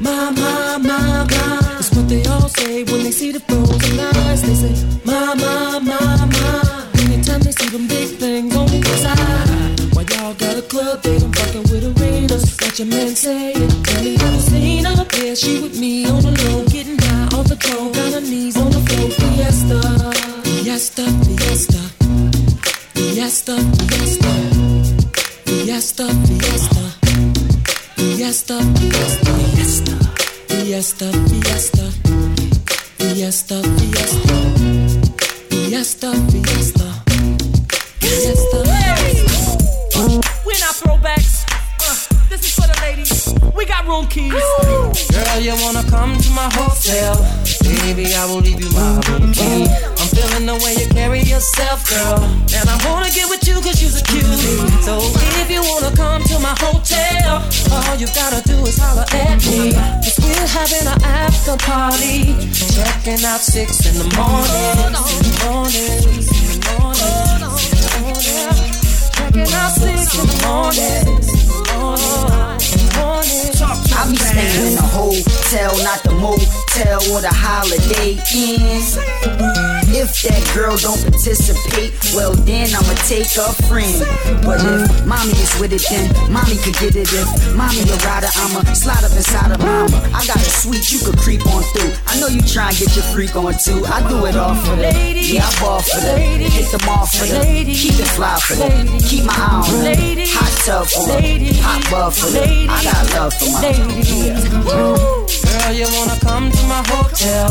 My, 0.00 0.30
my, 0.30 0.78
my, 0.78 1.24
my. 1.24 1.60
That's 1.76 1.90
what 1.94 2.08
they 2.08 2.24
all 2.26 2.48
say 2.48 2.84
when 2.84 3.02
they 3.02 3.10
see 3.10 3.32
the 3.32 3.40
frozen 3.40 3.98
eyes. 3.98 4.42
They 4.42 4.54
say, 4.54 4.74
my, 5.04 5.34
my, 5.34 5.78
my, 5.78 6.26
my. 6.26 6.86
Anytime 7.00 7.40
they 7.40 7.52
see 7.52 7.68
them 7.70 7.88
big 7.88 8.18
things 8.18 8.54
on 8.54 8.66
the 8.66 8.96
side. 9.04 9.94
While 9.94 10.04
y'all 10.04 10.34
got 10.34 10.56
a 10.58 10.62
club, 10.62 11.02
they 11.02 11.18
don't 11.18 11.34
fucking 11.34 11.62
with 11.72 12.00
arenas. 12.00 12.56
Got 12.56 12.78
your 12.78 12.88
man 12.88 13.16
saying, 13.16 13.68
tell 13.84 14.02
me 14.04 14.10
you 14.12 14.40
seen 14.40 14.84
her? 14.84 15.06
Yeah, 15.16 15.34
she 15.34 15.62
with 15.62 15.80
me 15.80 16.06
on 16.06 16.22
the 16.22 16.45
fiesta, 30.86 31.10
fiesta, 31.28 31.82
fiesta, 32.98 33.60
fiesta, 33.60 34.36
fiesta, 35.50 36.12
fiesta, 36.30 37.02
fiesta. 37.98 38.58
We're 40.44 40.60
not 40.60 40.76
throwbacks. 40.76 41.44
Uh, 41.80 42.28
this 42.28 42.44
is 42.44 42.54
for 42.54 42.68
the 42.68 42.78
ladies. 42.82 43.34
We 43.56 43.64
got 43.64 43.84
room 43.88 44.06
keys. 44.06 44.30
Girl, 44.30 45.40
you 45.40 45.56
wanna 45.60 45.82
come 45.90 46.16
to 46.18 46.30
my 46.30 46.48
hotel? 46.52 47.16
Baby, 47.64 48.14
I 48.14 48.24
will 48.26 48.40
leave 48.40 48.60
you 48.60 48.70
my 48.70 49.00
room 49.08 49.32
key. 49.32 49.95
Feeling 50.36 50.52
the 50.52 50.64
way 50.64 50.74
you 50.76 50.86
carry 50.92 51.20
yourself, 51.20 51.88
girl. 51.88 52.20
And 52.52 52.68
I 52.68 52.76
wanna 52.84 53.08
get 53.08 53.24
with 53.30 53.48
you 53.48 53.54
cause 53.54 53.80
you're 53.80 53.88
a 53.88 54.04
cutie. 54.04 54.60
So 54.84 55.00
if 55.40 55.50
you 55.50 55.62
wanna 55.64 55.96
come 55.96 56.22
to 56.24 56.38
my 56.40 56.52
hotel, 56.60 57.40
all 57.72 57.96
you 57.96 58.06
gotta 58.12 58.44
do 58.44 58.60
is 58.68 58.76
holler 58.76 59.08
at 59.16 59.40
me. 59.48 59.72
Cause 59.72 60.20
we're 60.20 60.46
having 60.52 60.86
an 60.92 61.00
after 61.04 61.56
party. 61.56 62.36
Checking 62.52 63.24
out 63.24 63.40
six 63.40 63.86
in 63.88 63.96
the 63.96 64.04
morning. 64.12 64.92
Morning, 65.48 66.04
morning, 66.68 67.16
morning. 67.96 68.76
Checking 69.16 69.52
out 69.56 69.72
six 69.72 70.20
in 70.20 70.26
the 70.28 70.36
morning. 70.44 71.16
I 73.96 74.10
be 74.10 74.16
staying 74.16 74.72
in 74.72 74.76
a 74.76 74.82
hotel, 74.82 75.72
not 75.82 76.02
the 76.04 76.12
motel 76.12 77.00
or 77.10 77.22
the 77.22 77.32
holiday 77.32 78.20
inn. 78.36 79.65
If 79.88 80.22
that 80.26 80.42
girl 80.54 80.76
don't 80.76 80.98
participate, 80.98 81.94
well 82.14 82.34
then 82.34 82.74
I'ma 82.74 82.94
take 83.06 83.30
a 83.38 83.54
friend. 83.70 83.94
But 84.42 84.58
if 84.58 85.06
mommy 85.06 85.32
is 85.38 85.52
with 85.60 85.72
it, 85.72 85.86
then 85.88 86.10
mommy 86.32 86.58
could 86.58 86.74
get 86.82 86.96
it. 86.96 87.06
If 87.06 87.28
mommy 87.54 87.86
a 87.86 87.96
rider, 88.02 88.30
I'ma 88.34 88.66
slide 88.74 89.04
up 89.06 89.14
inside 89.14 89.52
of 89.54 89.60
mama. 89.62 89.94
I 90.10 90.26
got 90.26 90.36
a 90.42 90.50
suite 90.50 90.90
you 90.90 90.98
could 90.98 91.18
creep 91.18 91.46
on 91.46 91.62
through. 91.70 91.94
I 92.06 92.18
know 92.18 92.26
you 92.26 92.42
try 92.42 92.74
and 92.74 92.78
get 92.78 92.94
your 92.96 93.06
freak 93.14 93.36
on 93.36 93.54
too. 93.62 93.84
I 93.86 94.02
do 94.08 94.26
it 94.26 94.36
all 94.36 94.54
for 94.54 94.74
them. 94.74 94.94
Yeah, 95.16 95.46
I 95.46 95.60
ball 95.60 95.80
for 95.80 96.00
them. 96.00 96.40
Hit 96.40 96.70
them 96.70 96.88
all 96.88 97.06
for 97.06 97.26
them. 97.26 97.46
Keep 97.66 98.02
it 98.02 98.10
fly 98.18 98.38
for 98.42 98.54
them. 98.54 98.86
Keep 98.98 99.24
my 99.24 99.34
eye 99.34 99.62
on 99.62 99.84
them. 99.86 100.26
Hot 100.34 100.52
tub 100.66 100.86
for 100.86 101.06
them. 101.06 101.22
Hot 101.62 101.82
bub 101.90 102.12
for 102.12 102.30
them. 102.30 102.70
I 102.70 102.82
got 102.82 103.06
love 103.14 103.34
for 103.34 103.50
my 103.54 103.70
yeah. 103.70 104.42
Girl, 105.46 105.72
you 105.72 105.86
wanna 105.94 106.18
come 106.20 106.50
to 106.50 106.62
my 106.66 106.82
hotel? 106.86 107.50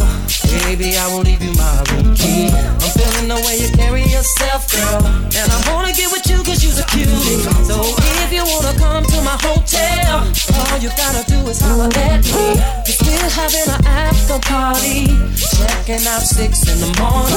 Baby, 0.64 0.98
I 0.98 1.08
will 1.08 1.22
leave 1.22 1.42
you 1.42 1.54
my 1.54 1.84
room 1.92 2.16
I'm 2.26 2.92
feeling 2.98 3.28
the 3.30 3.40
way 3.46 3.58
you 3.62 3.70
carry 3.78 4.04
yourself, 4.04 4.70
girl. 4.72 5.06
And 5.06 5.48
I 5.52 5.60
wanna 5.72 5.94
get 5.94 6.12
with 6.12 6.26
you 6.30 6.42
cause 6.44 6.64
you're 6.64 6.74
a 6.78 6.86
cutie. 6.90 7.46
So 7.66 7.82
if 8.26 8.32
you 8.34 8.44
wanna 8.44 8.74
come 8.78 9.04
to 9.06 9.18
my 9.22 9.38
hotel, 9.42 10.26
all 10.26 10.78
you 10.80 10.90
gotta 10.98 11.24
do 11.30 11.38
is 11.50 11.62
holler 11.62 11.90
at 11.94 12.26
me. 12.26 12.58
Cause 12.86 13.00
we're 13.06 13.30
having 13.30 13.68
an 13.70 13.86
after 13.86 14.40
party. 14.40 15.08
Checking 15.36 16.06
out 16.08 16.22
six 16.22 16.68
in 16.68 16.80
the 16.82 16.90
morning. 17.00 17.36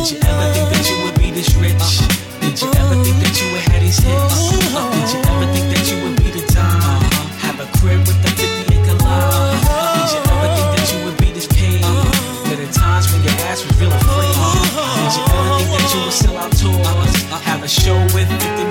Did 0.00 0.10
you 0.12 0.18
ever 0.24 0.46
think 0.54 0.68
that 0.72 0.84
you 0.88 0.96
would 1.04 1.18
be 1.18 1.30
this 1.30 1.54
rich? 1.56 1.86
Did 2.40 2.56
you 2.60 2.68
ever 2.72 2.96
think 3.04 3.16
that 3.22 3.34
you 3.40 3.52
would 3.52 3.64
have 3.68 3.80
these 3.80 3.98
hits? 3.98 4.50
Did 4.50 5.08
you 5.12 5.20
ever 5.28 5.46
think 5.52 5.66
that 5.76 5.84
you 5.90 5.96
would 6.02 6.16
be 6.16 6.30
the 6.30 6.44
dime? 6.52 7.02
Have 7.44 7.60
a 7.60 7.66
crib 7.78 8.00
with 8.00 8.24
a 8.24 8.29
was 13.64 13.80
real 13.80 13.90
free. 13.90 14.30
Did 14.96 15.16
you 15.16 15.24
ever 15.36 15.58
think 15.58 15.70
that 15.70 15.94
you 15.94 16.00
would 16.04 16.12
sell 16.12 16.36
out 16.36 16.52
tours? 16.52 17.22
Have 17.44 17.62
a 17.62 17.68
show 17.68 17.98
with 18.14 18.28
50 18.28 18.69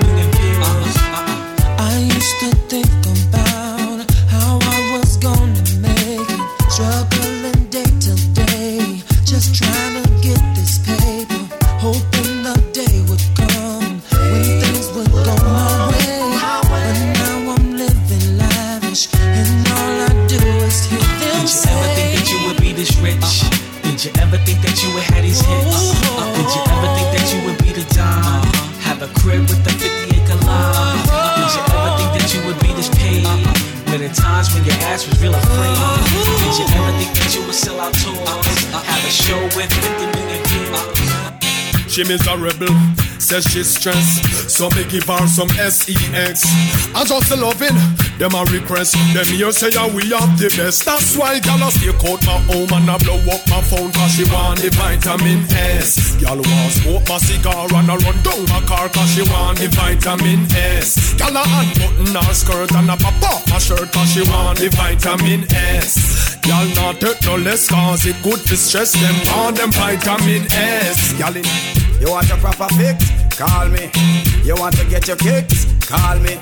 says 43.40 43.52
she's 43.52 43.74
stressed. 43.76 44.50
So 44.50 44.68
me 44.70 44.84
give 44.84 45.04
her 45.04 45.26
some 45.26 45.48
sex. 45.48 46.44
I 46.94 47.04
just 47.04 47.30
loving 47.36 47.76
them 48.18 48.34
a 48.34 48.44
request. 48.52 48.94
Them 49.14 49.26
here 49.26 49.52
say 49.52 49.70
yeah, 49.72 49.86
we 49.86 50.08
have 50.10 50.38
the 50.38 50.52
best. 50.56 50.84
That's 50.84 51.16
why 51.16 51.40
gyal 51.40 51.66
a 51.66 51.70
stay 51.70 51.88
out 51.90 52.20
my 52.26 52.38
home 52.52 52.72
and 52.72 52.90
I 52.90 52.98
blow 52.98 53.16
up 53.32 53.42
my 53.48 53.60
phone 53.62 53.92
'cause 53.92 54.12
she 54.14 54.24
want 54.24 54.60
the 54.60 54.70
vitamin 54.70 55.46
S. 55.52 56.16
Gyal 56.20 56.40
want 56.40 56.72
smoke 56.72 57.08
my 57.08 57.18
cigar 57.18 57.66
and 57.74 57.90
I 57.90 57.96
run 57.96 58.22
down 58.22 58.44
my 58.48 58.60
car 58.66 58.88
'cause 58.88 59.10
she 59.14 59.22
want 59.22 59.58
the 59.58 59.68
vitamin 59.68 60.46
S. 60.54 61.14
Gyal 61.16 61.36
a 61.36 61.42
unbutton 61.60 62.14
her 62.14 62.34
skirt 62.34 62.72
and 62.72 62.90
I 62.90 62.96
pop 62.96 63.22
off 63.22 63.48
my 63.50 63.58
shirt 63.58 63.92
'cause 63.92 64.12
she 64.12 64.22
want 64.22 64.58
the 64.58 64.68
vitamin 64.70 65.46
S. 65.54 66.36
Gyal 66.42 66.74
not 66.76 67.00
take 67.00 67.22
no 67.24 67.36
less 67.36 67.68
'cause 67.68 68.04
it 68.06 68.16
good 68.22 68.44
to 68.46 68.56
stress 68.56 68.92
them 68.92 69.16
on 69.36 69.54
them 69.54 69.72
vitamin 69.72 70.46
S. 70.52 71.12
Gyal 71.18 71.36
in 71.36 71.44
You 72.00 72.10
want 72.10 72.30
a 72.30 72.36
proper 72.36 72.66
fix? 72.74 73.19
Call 73.40 73.70
me. 73.70 73.88
You 74.44 74.54
want 74.56 74.76
to 74.76 74.84
get 74.84 75.08
your 75.08 75.16
kicks? 75.16 75.64
Call 75.88 76.18
me. 76.20 76.36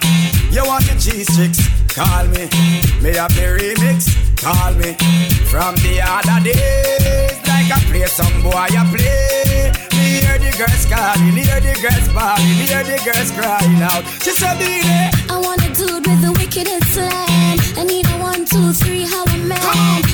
You 0.50 0.66
want 0.66 0.82
the 0.82 0.98
cheese 0.98 1.30
tricks? 1.30 1.62
Call 1.94 2.26
me. 2.34 2.50
Me 2.98 3.14
have 3.14 3.30
the 3.38 3.54
remix? 3.54 4.10
Call 4.34 4.74
me. 4.74 4.98
From 5.46 5.78
the 5.86 6.02
other 6.02 6.42
days, 6.42 7.38
like 7.46 7.70
I 7.70 7.78
play 7.86 8.02
some 8.10 8.42
boy, 8.42 8.50
I 8.50 8.82
play. 8.90 9.70
Me 9.94 10.26
hear 10.26 10.42
the 10.42 10.50
girls 10.58 10.84
calling, 10.90 11.38
hear 11.38 11.60
the 11.62 11.78
girls 11.78 12.08
bawling, 12.10 12.66
hear 12.66 12.82
the 12.82 12.98
girls 13.06 13.30
crying 13.30 13.78
out. 13.78 14.02
She 14.18 14.34
said, 14.34 14.58
"Be 14.58 14.82
there." 14.82 15.10
I 15.30 15.38
want 15.38 15.62
a 15.62 15.70
dude 15.78 16.02
with 16.02 16.20
the 16.20 16.32
wickedest 16.34 16.98
slam. 16.98 17.58
I 17.78 17.84
need 17.86 18.06
a 18.10 18.18
one, 18.18 18.44
two, 18.44 18.72
three, 18.72 19.06
how 19.06 19.22
a 19.22 19.38
man. 19.38 19.62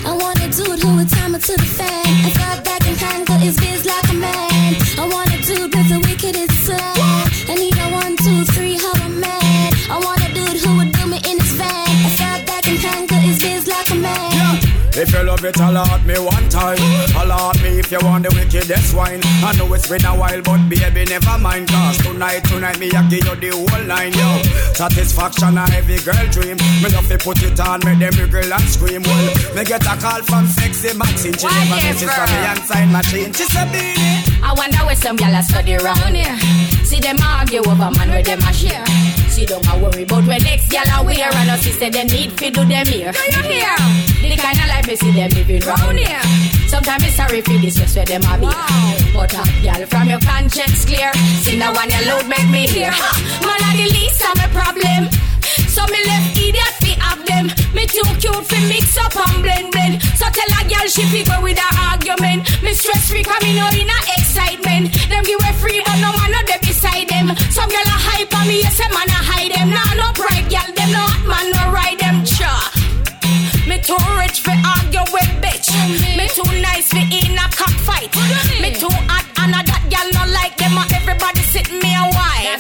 I 0.04 0.12
want 0.20 0.36
a 0.44 0.48
dude 0.52 0.82
who 0.84 0.96
would 0.96 1.08
time 1.08 1.34
it 1.34 1.42
to 1.48 1.56
the 1.56 1.64
fan. 1.64 2.04
I 2.28 2.30
got 2.36 2.62
back 2.62 2.86
and 2.86 2.96
handle 2.98 3.40
his 3.40 3.56
biz 3.56 3.86
like 3.86 4.03
If 15.04 15.12
you 15.12 15.22
love 15.22 15.44
it, 15.44 15.60
alert 15.60 16.06
me 16.06 16.16
one 16.16 16.48
time. 16.48 16.80
Alert 17.20 17.60
me 17.62 17.78
if 17.78 17.92
you 17.92 17.98
want 18.00 18.24
the 18.24 18.32
wickedest 18.32 18.96
wine. 18.96 19.20
I 19.44 19.52
know 19.52 19.68
it's 19.74 19.86
been 19.86 20.02
a 20.02 20.16
while, 20.16 20.40
but 20.40 20.66
baby, 20.66 21.04
never 21.04 21.36
mind. 21.36 21.68
Cause 21.68 21.98
tonight, 21.98 22.40
tonight, 22.44 22.80
me, 22.80 22.88
I 22.90 23.06
give 23.10 23.20
you 23.20 23.36
the 23.36 23.50
whole 23.52 23.84
line, 23.84 24.14
yo. 24.16 24.40
Satisfaction, 24.72 25.58
a 25.58 25.68
every 25.76 26.00
girl 26.00 26.24
dream. 26.32 26.56
Me 26.80 26.88
love 26.88 27.06
to 27.08 27.18
put 27.18 27.42
it 27.42 27.60
on, 27.60 27.84
make 27.84 28.00
them 28.00 28.16
wriggle 28.16 28.48
and 28.48 28.64
scream. 28.64 29.02
Well, 29.02 29.26
me 29.54 29.64
get 29.64 29.84
a 29.84 29.94
call 30.00 30.22
from 30.24 30.46
sexy 30.46 30.96
Maxine. 30.96 31.36
She 31.36 31.52
never 31.52 31.76
misses 31.84 32.08
from 32.08 32.24
me 32.24 32.40
inside 32.48 32.88
machine. 32.88 33.32
She 33.34 33.44
said. 33.44 34.33
I 34.44 34.52
wonder 34.52 34.78
where 34.84 34.94
some 34.94 35.16
gyal 35.16 35.38
a 35.38 35.42
study 35.42 35.74
round 35.76 36.14
here. 36.14 36.36
See 36.84 37.00
them 37.00 37.16
argue 37.24 37.64
over 37.64 37.90
man 37.96 38.08
where 38.10 38.22
them 38.22 38.40
a 38.44 38.52
share. 38.52 38.84
See 39.32 39.46
don't 39.46 39.66
a 39.66 39.78
worry 39.80 40.04
about 40.04 40.26
where 40.26 40.38
next 40.40 40.68
gyal 40.68 41.00
a 41.00 41.02
wear 41.02 41.32
and 41.32 41.50
us 41.50 41.64
say 41.64 41.88
them 41.88 42.06
need 42.08 42.30
fi 42.38 42.50
do 42.50 42.62
them 42.64 42.86
here. 42.86 43.12
Do 43.12 43.24
you 43.24 43.42
hear? 43.56 43.74
The 44.20 44.36
kind 44.36 44.58
of 44.60 44.68
life 44.68 44.86
me 44.86 44.96
see 44.96 45.12
them 45.12 45.30
living 45.32 45.62
round 45.64 45.98
here. 45.98 46.20
Sometimes 46.68 47.04
it's 47.04 47.16
sorry 47.16 47.40
for 47.40 47.56
this 47.56 47.76
just 47.76 47.96
where 47.96 48.04
them 48.04 48.22
a 48.24 48.36
be. 48.36 48.46
But 49.16 49.32
uh, 49.32 49.40
a 49.40 49.64
gyal 49.64 49.86
from 49.88 50.08
your 50.12 50.20
conscience 50.20 50.84
clear. 50.84 51.10
See 51.40 51.56
now 51.56 51.72
one 51.72 51.88
your 51.88 52.04
load 52.04 52.28
make 52.28 52.48
me 52.52 52.68
hear. 52.68 52.90
Ha! 52.92 53.10
Man 53.40 53.76
the 53.80 53.88
least 53.96 54.20
of 54.28 54.36
my 54.36 54.48
problem. 54.52 55.08
So 55.74 55.82
me 55.90 55.98
left 56.06 56.38
idiot 56.38 56.74
fi 56.82 56.92
have 57.02 57.22
them. 57.26 57.46
Me 57.74 57.82
too 57.90 58.06
cute 58.22 58.46
fi 58.46 58.58
mix 58.70 58.96
up 58.96 59.10
and 59.18 59.42
blend 59.42 59.72
blend. 59.74 60.02
So 60.14 60.26
tell 60.30 60.52
a 60.54 60.62
girl 60.70 60.86
she 60.86 61.02
fi 61.10 61.26
go 61.26 61.42
with 61.42 61.58
her 61.58 61.74
argument. 61.90 62.46
Me 62.62 62.72
stress 62.74 63.10
free 63.10 63.24
cause 63.26 63.42
me 63.42 63.58
know 63.58 63.66
in 63.74 63.90
a 63.90 63.98
excitement. 64.14 64.94
Them 65.10 65.22
give 65.26 65.40
away 65.42 65.54
free 65.58 65.82
but 65.84 65.98
no 65.98 66.14
man 66.14 66.30
no 66.30 66.40
dey 66.46 66.62
beside 66.62 67.08
them. 67.10 67.34
Some 67.50 67.68
girl 67.74 67.90
a 67.90 67.96
hype 68.06 68.30
on 68.38 68.46
me, 68.46 68.62
yes 68.62 68.78
a 68.78 68.86
man 68.94 69.10
a 69.10 69.18
hide 69.18 69.50
them. 69.50 69.68
Nah 69.74 69.92
no 69.98 70.08
pride 70.14 70.46
girl, 70.46 70.68
them 70.78 70.90
no 70.94 71.02
hot 71.02 71.26
man 71.26 71.46
no 71.50 71.62
ride 71.74 71.98
them. 71.98 72.22
Cha. 72.22 72.54
Me 73.66 73.82
too 73.82 73.98
rich 74.22 74.46
fi 74.46 74.54
argue 74.62 75.02
with 75.10 75.32
bitch. 75.42 75.68
Me 76.14 76.30
too 76.30 76.46
nice 76.62 76.86
fi 76.94 77.02
in 77.02 77.34
a 77.34 77.46
cockfight. 77.50 78.14
Me 78.62 78.70
too 78.78 78.94
hot 79.10 79.26
and 79.42 79.58
a 79.58 79.60
that 79.66 79.82
girl 79.90 80.08
no 80.14 80.22
like 80.38 80.54
them. 80.54 80.78
Everybody 80.94 81.42
sit 81.50 81.66
me 81.82 81.90
a 81.98 82.06
wife. 82.13 82.13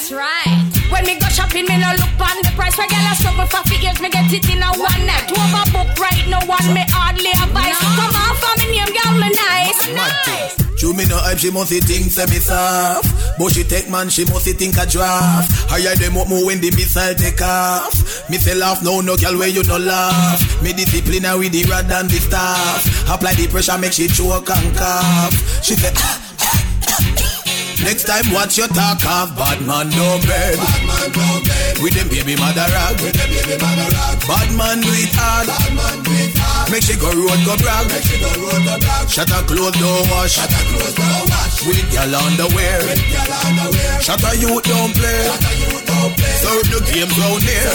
That's 0.04 0.20
right. 0.20 0.92
When 0.92 1.06
me 1.06 1.18
go 1.18 1.24
shopping, 1.32 1.64
me 1.64 1.80
no 1.80 1.88
look 1.96 2.20
on 2.20 2.36
the 2.44 2.52
price. 2.52 2.76
Where 2.76 2.86
girl 2.92 3.08
a 3.08 3.16
struggle 3.16 3.48
for 3.48 3.64
years, 3.72 3.96
me 4.04 4.10
get 4.12 4.28
it 4.28 4.44
in 4.52 4.60
a 4.60 4.68
one 4.76 5.00
night. 5.08 5.32
Two 5.32 5.40
overbook 5.40 5.96
right, 5.96 6.28
no 6.28 6.44
one 6.44 6.76
me 6.76 6.84
hardly 6.92 7.32
advise. 7.32 7.80
Come 7.80 8.12
on 8.12 8.36
for 8.36 8.52
me 8.60 8.76
name, 8.76 8.92
girl, 8.92 9.16
me 9.16 9.32
nice. 9.32 9.80
nice. 9.96 10.64
True 10.76 10.92
me 10.92 11.06
no 11.06 11.16
hype, 11.16 11.38
she 11.38 11.50
must 11.50 11.72
think 11.72 12.12
say 12.12 12.26
me 12.26 12.36
soft 12.36 13.08
But 13.38 13.52
she 13.54 13.62
take 13.64 13.88
man, 13.88 14.10
she 14.10 14.26
must 14.26 14.44
think 14.44 14.76
a 14.76 14.84
draft 14.84 15.48
Higher 15.70 15.94
them 15.94 16.18
up 16.18 16.28
more 16.28 16.44
when 16.44 16.60
the 16.60 16.68
missile 16.72 17.14
take 17.14 17.40
off 17.40 18.28
Me 18.28 18.36
say 18.36 18.54
laugh, 18.54 18.82
no, 18.82 19.00
no 19.00 19.16
girl 19.16 19.38
where 19.38 19.48
you 19.48 19.62
no 19.62 19.78
laugh 19.78 20.62
Me 20.62 20.74
discipline 20.74 21.22
her 21.24 21.38
with 21.38 21.52
the 21.52 21.64
rod 21.70 21.88
and 21.90 22.10
the 22.10 22.18
staff 22.18 23.08
Apply 23.08 23.32
the 23.34 23.46
pressure, 23.46 23.78
make 23.78 23.92
she 23.92 24.08
choke 24.08 24.50
and 24.50 24.76
cough 24.76 25.64
She 25.64 25.74
say 25.74 25.94
ah, 25.96 26.33
Next 27.84 28.04
time 28.08 28.24
watch 28.32 28.56
your 28.56 28.68
talk 28.68 29.04
off 29.04 29.36
Bad 29.36 29.60
man 29.68 29.92
no 29.92 30.18
bed. 30.24 30.56
Bad 30.56 30.82
man 30.88 31.08
no 31.12 31.28
bed. 31.44 31.78
With 31.84 31.92
them 31.92 32.08
baby 32.08 32.34
mother 32.34 32.64
rag. 32.72 32.96
With 33.00 33.12
them 33.12 33.28
baby 33.28 33.60
mother 33.60 33.88
rag. 33.92 34.16
Bad 34.24 34.48
man 34.56 34.80
do 34.80 34.88
it 34.88 35.12
hard 35.12 35.46
Bad 35.46 35.72
man 35.76 35.96
do 36.00 36.12
it 36.16 36.32
hard 36.34 36.72
Make 36.72 36.82
she 36.82 36.96
go 36.96 37.12
road 37.12 37.40
go 37.44 37.54
brag. 37.60 37.84
Make 37.92 38.02
she 38.08 38.16
go 38.16 38.32
road 38.40 38.64
go 38.64 38.74
brag. 38.80 39.04
Shut 39.08 39.28
her 39.28 39.44
clothes 39.44 39.76
don't 39.76 40.08
wash. 40.08 40.40
Shut 40.40 40.48
her 40.48 40.64
clothes 40.72 40.96
don't 40.96 41.28
wash. 41.28 41.60
With 41.68 41.84
girl 41.92 42.14
underwear. 42.24 42.80
With 42.88 43.04
girl 43.12 43.32
underwear. 43.44 44.00
Shut 44.00 44.20
her 44.24 44.34
youth 44.34 44.64
don't 44.64 44.92
play. 44.96 45.28
Shut 45.28 45.44
her 45.44 45.56
youth 45.60 45.83
don't 46.12 46.66
the 46.68 46.80
game 46.92 47.12
round 47.16 47.42
here 47.42 47.72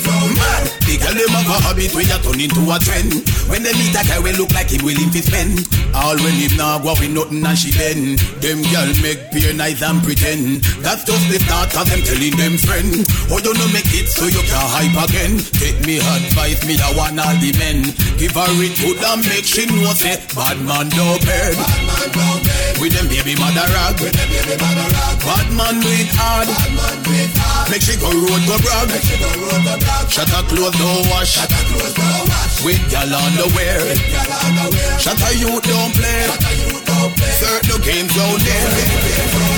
Serve 0.00 0.76
the 0.86 0.94
girl 1.02 1.18
them 1.18 1.34
have 1.34 1.50
a 1.50 1.56
habit 1.66 1.92
Where 1.92 2.06
you 2.06 2.18
turn 2.22 2.38
into 2.40 2.62
a 2.70 2.78
trend. 2.78 3.26
When 3.50 3.66
they 3.66 3.74
meet 3.74 3.92
a 3.92 4.02
guy 4.06 4.22
We 4.22 4.32
look 4.38 4.54
like 4.54 4.70
him 4.70 4.86
willing 4.86 5.10
to 5.10 5.20
spend 5.20 5.66
All 5.92 6.16
when 6.22 6.38
him 6.38 6.54
nah 6.56 6.78
go 6.78 6.94
with 6.96 7.10
nothing 7.10 7.44
and 7.44 7.58
she 7.58 7.74
bend. 7.74 8.20
Them 8.40 8.62
girl 8.70 8.90
make 9.02 9.32
peer 9.32 9.52
nice 9.52 9.82
and 9.82 10.00
pretend. 10.04 10.62
That's 10.84 11.04
just 11.04 11.24
the 11.28 11.40
start 11.40 11.72
of 11.74 11.88
them 11.88 12.00
telling 12.04 12.36
them 12.36 12.54
friend. 12.60 13.02
Oh 13.32 13.40
you 13.40 13.52
know 13.56 13.68
make 13.72 13.90
it 13.96 14.08
so 14.08 14.28
you 14.28 14.44
can 14.44 14.66
hype 14.72 14.96
again? 15.08 15.40
Take 15.56 15.80
me 15.84 15.98
advice 15.98 16.62
me 16.68 16.76
a 16.78 16.88
one 16.94 17.18
all 17.18 17.34
the 17.40 17.50
men. 17.58 17.92
Give 18.20 18.32
her 18.36 18.52
it 18.62 18.76
good 18.78 19.00
and 19.02 19.24
make 19.26 19.44
she 19.44 19.66
know 19.66 19.92
say 19.92 20.20
Bad 20.36 20.60
man 20.62 20.88
don't 20.92 21.20
bed 21.24 21.56
Bad 21.56 21.80
man 21.84 22.08
don't 22.12 22.40
bed 22.44 22.72
With 22.80 22.92
them 22.92 23.08
baby 23.08 23.34
mother 23.36 23.66
rag. 23.72 23.98
With 24.00 24.14
them 24.14 24.28
baby 24.30 24.56
mother 24.60 24.88
rag. 24.92 25.16
Bad 25.24 25.48
man 25.52 25.74
do 25.80 25.90
it 25.90 26.12
hard. 26.14 26.48
Bad 26.48 26.72
man 26.76 26.96
do 27.02 27.10
it 27.12 27.34
hard 27.36 27.65
Make 27.70 27.82
she 27.82 27.98
go 27.98 28.06
road 28.06 28.42
go 28.46 28.56
brag 28.62 28.86
Make 28.88 29.02
she 29.02 29.18
go 29.18 29.26
road 29.26 29.62
go 29.66 29.74
brag 29.78 30.06
Shut 30.06 30.30
her 30.30 30.42
clothes 30.46 30.78
don't 30.78 31.02
wash 31.10 31.34
Shut 31.34 31.50
her 31.50 31.64
clothes 31.66 31.94
don't 31.94 32.28
wash 32.30 32.62
With 32.62 32.82
gal 32.90 33.10
underwear 33.10 33.82
With 33.82 34.06
gal 34.06 34.30
underwear 34.46 34.98
Shut 35.02 35.18
her 35.18 35.34
youth 35.34 35.66
don't 35.66 35.92
play 35.98 36.30
Shut 36.30 36.42
her 36.46 36.56
youth 36.62 36.84
don't 36.86 37.12
play 37.18 37.34
Certain 37.42 37.80
games 37.82 38.14
out 38.14 38.38
there 38.38 38.70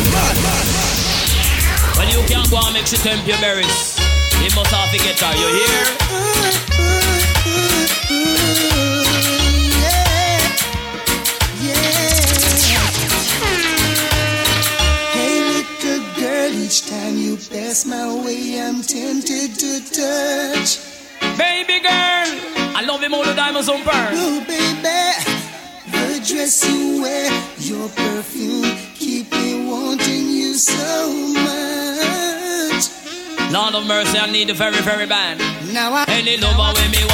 Mad, 0.08 0.36
mad, 0.40 0.66
mad 0.72 0.98
Well, 2.00 2.08
you 2.08 2.20
can't 2.24 2.48
go 2.50 2.58
and 2.64 2.72
mix 2.72 2.92
it 2.92 3.00
temp 3.00 3.26
your 3.26 3.38
berries. 3.38 3.98
You 4.40 4.50
must 4.54 4.70
have 4.70 4.90
to 4.92 4.98
get 4.98 5.18
her, 5.20 5.34
you 5.36 5.48
hear? 5.52 6.77
My 17.88 18.06
way, 18.24 18.60
I'm 18.60 18.82
tempted 18.82 19.54
to 19.62 19.80
touch. 19.90 20.78
Baby 21.38 21.80
girl, 21.80 22.28
I 22.76 22.84
love 22.86 23.00
him 23.02 23.14
all 23.14 23.24
the 23.24 23.34
diamonds 23.34 23.68
on 23.68 23.82
pearl. 23.82 24.10
Oh, 24.12 24.40
baby, 24.46 24.82
the 25.90 26.20
dress 26.26 26.68
you 26.68 27.00
wear, 27.02 27.30
your 27.58 27.88
perfume, 27.88 28.76
keep 28.94 29.32
me 29.32 29.66
wanting 29.66 30.28
you 30.28 30.54
so 30.54 31.10
much. 31.32 32.84
Lord 33.50 33.74
of 33.74 33.86
mercy, 33.86 34.18
I 34.18 34.30
need 34.30 34.48
the 34.48 34.54
very, 34.54 34.80
very 34.82 35.06
bad. 35.06 35.38
Now 35.72 35.92
I 35.94 36.04
Any 36.08 36.36
lover 36.36 36.72
with 36.78 36.90
me 36.92 37.07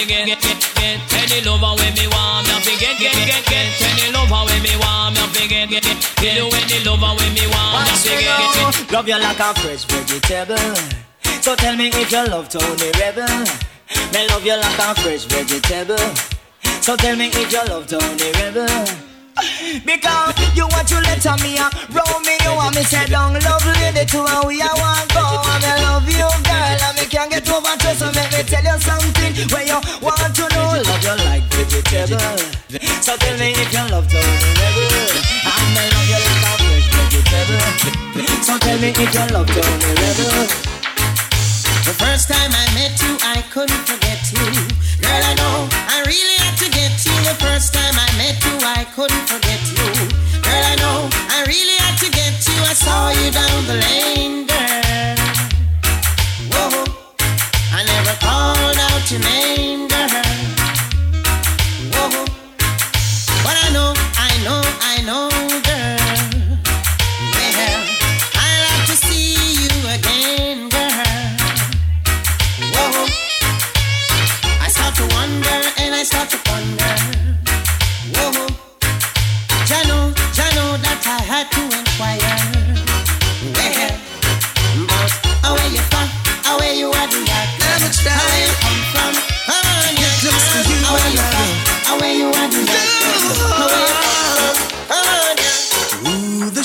forget, 0.00 0.26
get, 0.26 0.40
get, 0.40 0.60
get. 0.74 0.98
Any 1.20 1.44
lover 1.44 1.74
when 1.76 1.92
me 1.94 2.06
want, 2.08 2.48
me 2.48 2.54
forget, 2.64 2.96
get, 2.98 3.14
get, 3.14 3.44
get. 3.44 3.66
Any 3.84 4.12
lover 4.12 4.42
when 4.48 4.62
me 4.62 4.72
want, 4.80 5.14
me 5.16 5.22
forget, 5.34 5.68
get, 5.68 5.82
get. 5.82 6.36
You 6.36 6.48
any 6.48 6.84
lover 6.84 7.12
when 7.18 7.32
me 7.34 7.44
want, 7.52 7.84
me 7.84 7.96
forget, 8.00 8.40
get, 8.40 8.76
get. 8.76 8.92
Love 8.92 9.08
you 9.08 9.18
like 9.18 9.40
a 9.40 9.54
fresh 9.60 9.84
vegetable. 9.84 10.56
So 11.42 11.54
tell 11.56 11.76
me 11.76 11.88
if 11.88 12.12
you 12.12 12.24
love 12.26 12.48
Tony 12.48 12.90
Rebel. 12.98 13.44
Me 14.12 14.28
love 14.28 14.44
you 14.44 14.56
like 14.56 14.78
a 14.78 14.94
fresh 15.00 15.24
vegetable. 15.24 15.96
So 16.80 16.96
tell 16.96 17.16
me 17.16 17.28
if 17.28 17.52
you 17.52 17.64
love 17.68 17.86
Tony 17.86 18.32
Rebel. 18.32 19.09
Because 19.84 20.34
you 20.56 20.66
want 20.66 20.90
you 20.90 21.00
letter 21.00 21.36
me 21.42 21.56
uh, 21.58 21.66
up, 21.66 21.72
round 21.94 22.26
me 22.26 22.34
you 22.42 22.52
want 22.54 22.74
me 22.74 22.82
say 22.82 23.06
down 23.06 23.34
lovely 23.34 23.72
lady 23.80 24.04
to 24.04 24.20
and 24.20 24.44
we 24.46 24.60
are 24.60 24.76
one 24.76 25.06
go 25.14 25.22
And 25.22 25.64
I 25.64 25.76
love 25.86 26.08
you 26.10 26.26
girl 26.26 26.80
and 26.82 26.94
me 26.98 27.04
can't 27.06 27.30
get 27.30 27.48
over 27.48 27.74
to 27.74 27.90
So 27.94 28.10
let 28.10 28.28
me 28.34 28.42
tell 28.42 28.64
you 28.64 28.76
something 28.82 29.32
where 29.54 29.66
you 29.66 29.78
want 30.02 30.34
to 30.34 30.44
know. 30.50 30.76
Love 30.82 31.04
you 31.06 31.16
like 31.24 31.46
vegetable. 31.54 32.40
So 33.00 33.16
tell 33.16 33.36
me 33.38 33.54
if 33.54 33.70
you 33.72 33.84
love 33.88 34.08
to 34.10 34.18
level 34.18 34.90
I'ma 35.46 35.82
love 35.94 36.10
you 36.10 36.20
like 36.20 36.44
a 36.44 36.52
fresh 36.58 36.88
vegetable. 36.90 38.42
So 38.42 38.58
tell 38.58 38.78
me 38.82 38.90
if 38.90 38.98
you 38.98 39.26
love 39.32 39.46
to 39.46 39.62
level 39.62 40.70
the 41.90 41.96
first 41.96 42.28
time 42.28 42.52
I 42.52 42.66
met 42.74 43.02
you, 43.02 43.16
I 43.22 43.42
couldn't 43.50 43.82
forget 43.88 44.20
you. 44.30 44.46
Girl, 45.00 45.22
I 45.24 45.34
know 45.34 45.66
I 45.88 46.04
really 46.06 46.39
the 47.30 47.44
first 47.44 47.72
time 47.72 47.94
I 47.94 48.08
met 48.18 48.44
you, 48.44 48.54
I 48.66 48.84
couldn't 48.94 49.26
forget 49.28 49.60
you. 49.70 49.86
Girl, 50.42 50.64
I 50.72 50.74
know 50.82 51.08
I 51.30 51.44
really 51.46 51.76
had 51.78 51.96
to 52.04 52.10
get 52.10 52.34
you. 52.48 52.58
I 52.64 52.74
saw 52.74 53.10
you 53.10 53.30
down 53.30 53.66
the 53.66 53.74
lane. 53.86 54.49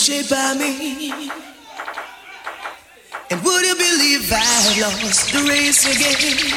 Shape 0.05 0.29
by 0.29 0.53
me. 0.53 1.01
And 3.31 3.41
would 3.43 3.65
you 3.65 3.73
believe 3.73 4.31
I 4.31 4.79
lost 4.79 5.33
the 5.33 5.41
race 5.49 5.83
again? 5.83 6.53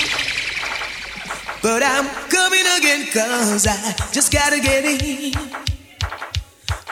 But 1.63 1.83
I'm 1.83 2.05
coming 2.29 2.67
again, 2.77 3.07
cause 3.11 3.67
I 3.67 3.95
just 4.13 4.31
gotta 4.35 4.61
get 4.61 4.85
in. 4.85 5.33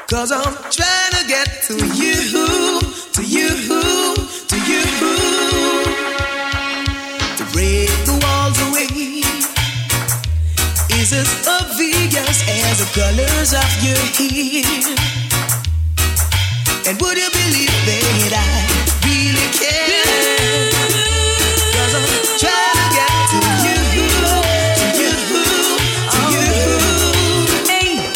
Cause 0.09 0.32
I'm 0.32 0.54
trying 0.72 1.12
to 1.20 1.28
get 1.28 1.61
to 1.68 1.74
you, 1.74 2.40
to 3.12 3.22
you, 3.22 3.50
to 4.48 4.57
you. 4.64 4.82
To 7.36 7.44
break 7.52 7.92
the 8.09 8.16
walls 8.24 8.59
away 8.64 9.20
is 10.98 11.12
as 11.12 11.46
obvious 11.46 12.48
as 12.48 12.78
the 12.80 12.88
colors 12.98 13.52
of 13.52 13.84
your 13.84 14.00
hair. 14.16 14.95
And 16.89 17.01
would 17.03 17.18
you 17.18 17.28
believe 17.32 17.66
that 17.66 18.30
I 18.30 18.62
really 19.03 19.51
care? 19.59 20.70
I'm 21.82 22.07
trying 22.39 22.78
to 22.78 22.87
get 22.95 23.11
to 23.26 23.43
you, 23.66 23.74
to 23.91 24.87
you, 24.95 25.11
to 26.14 26.20
you. 26.30 26.47
Hey, 27.66 28.07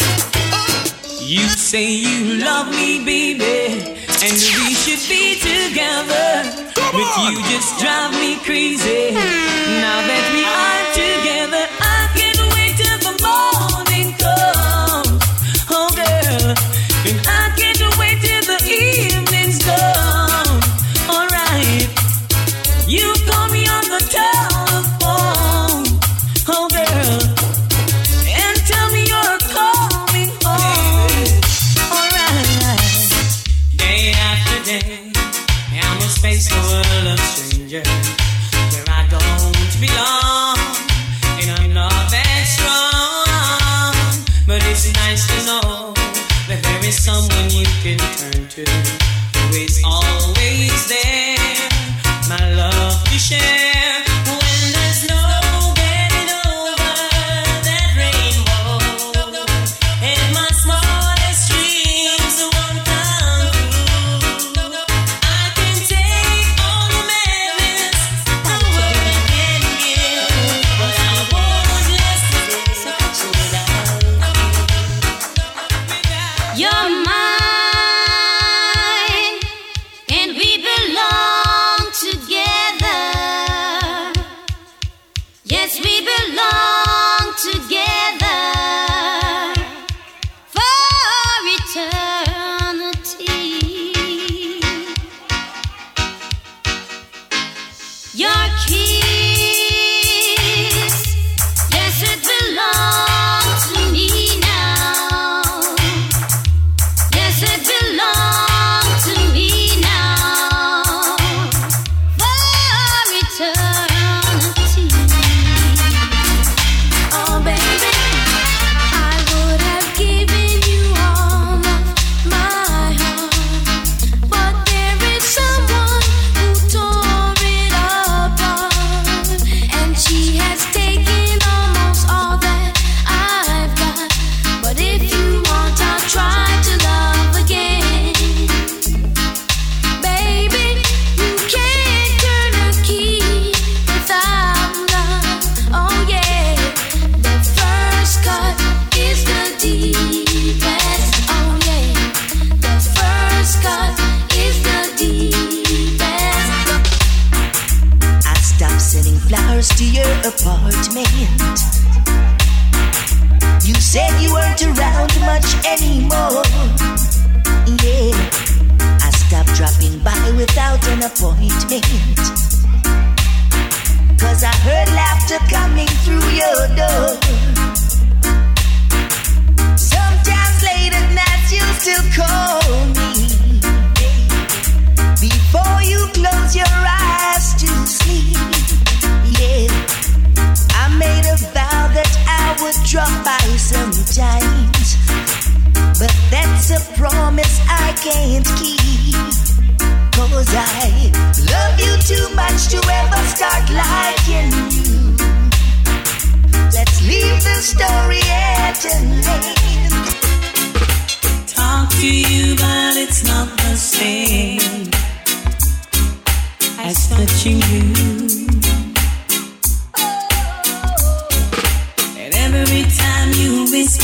oh. 0.55 1.19
you 1.19 1.49
say 1.49 1.83
you 1.83 2.39
love 2.39 2.71
me, 2.71 3.03
baby, 3.03 3.91
and 4.23 4.39
we 4.39 4.71
should 4.71 5.03
be 5.03 5.35
together. 5.35 6.71
But 6.95 7.11
you 7.27 7.43
just 7.51 7.77
drive 7.77 8.13
me 8.13 8.39
crazy 8.39 9.11
now 9.11 9.99
that 10.07 10.23
we 10.31 10.47
are 10.47 10.83
together. 10.95 11.40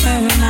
turn 0.08 0.47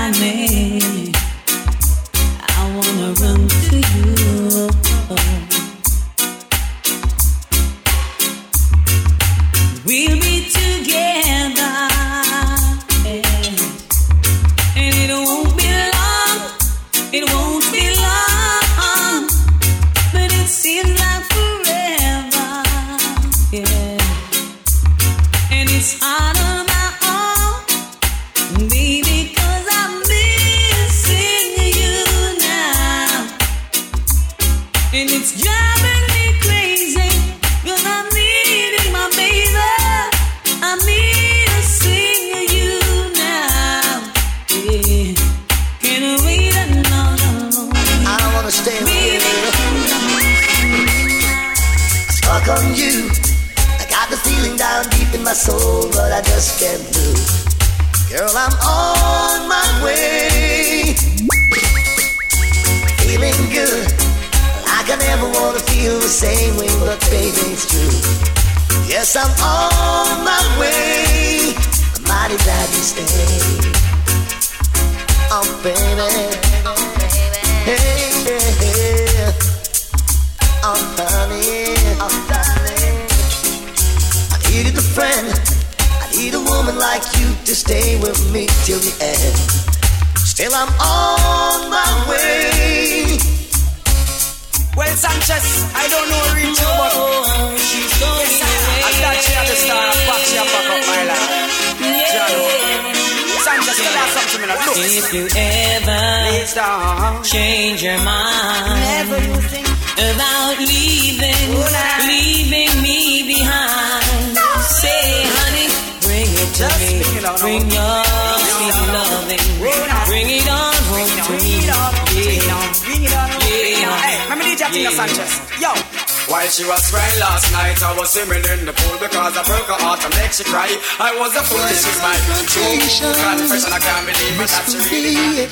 heart 129.88 130.04
and 130.04 130.14
make 130.20 130.34
she 130.34 130.44
cry. 130.44 130.68
I 131.00 131.16
was 131.20 131.32
a 131.40 131.44
fool, 131.48 131.64
this 131.72 131.88
is 131.88 131.98
my 132.04 132.16
true 132.52 132.76
confession. 132.76 133.72
I 133.72 133.80
can't 133.80 134.04
believe 134.04 134.36
it, 134.44 134.50
that 134.52 134.66
she 134.68 134.80
really 134.92 135.48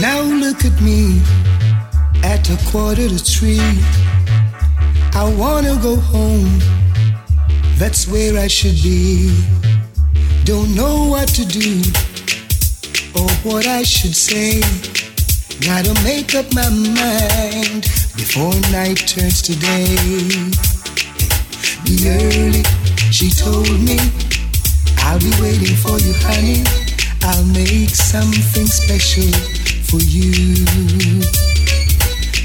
Now 0.00 0.20
look 0.24 0.64
at 0.64 0.76
me 0.80 1.20
at 2.24 2.48
a 2.48 2.56
quarter 2.70 3.08
to 3.08 3.20
three. 3.20 3.60
I 5.12 5.24
wanna 5.42 5.76
go 5.88 5.96
home, 5.96 6.48
that's 7.76 8.08
where 8.08 8.38
I 8.38 8.48
should 8.48 8.80
be. 8.82 9.28
Don't 10.44 10.74
know 10.74 10.96
what 11.12 11.28
to 11.38 11.44
do 11.44 11.82
or 13.20 13.28
what 13.44 13.66
I 13.66 13.82
should 13.82 14.16
say. 14.16 14.60
Gotta 15.60 15.92
make 16.04 16.34
up 16.34 16.48
my 16.54 16.68
mind 16.68 17.82
before 18.16 18.56
night 18.72 19.00
turns 19.12 19.42
to 19.42 19.54
day. 19.56 19.96
Be 21.84 21.94
early, 22.08 22.64
she 23.10 23.30
told 23.30 23.80
me. 23.80 23.98
I'll 24.98 25.18
be 25.18 25.30
waiting 25.40 25.76
for 25.76 25.98
you, 25.98 26.14
honey. 26.26 26.64
I'll 27.22 27.44
make 27.46 27.90
something 27.90 28.66
special 28.66 29.30
for 29.86 30.02
you. 30.02 31.22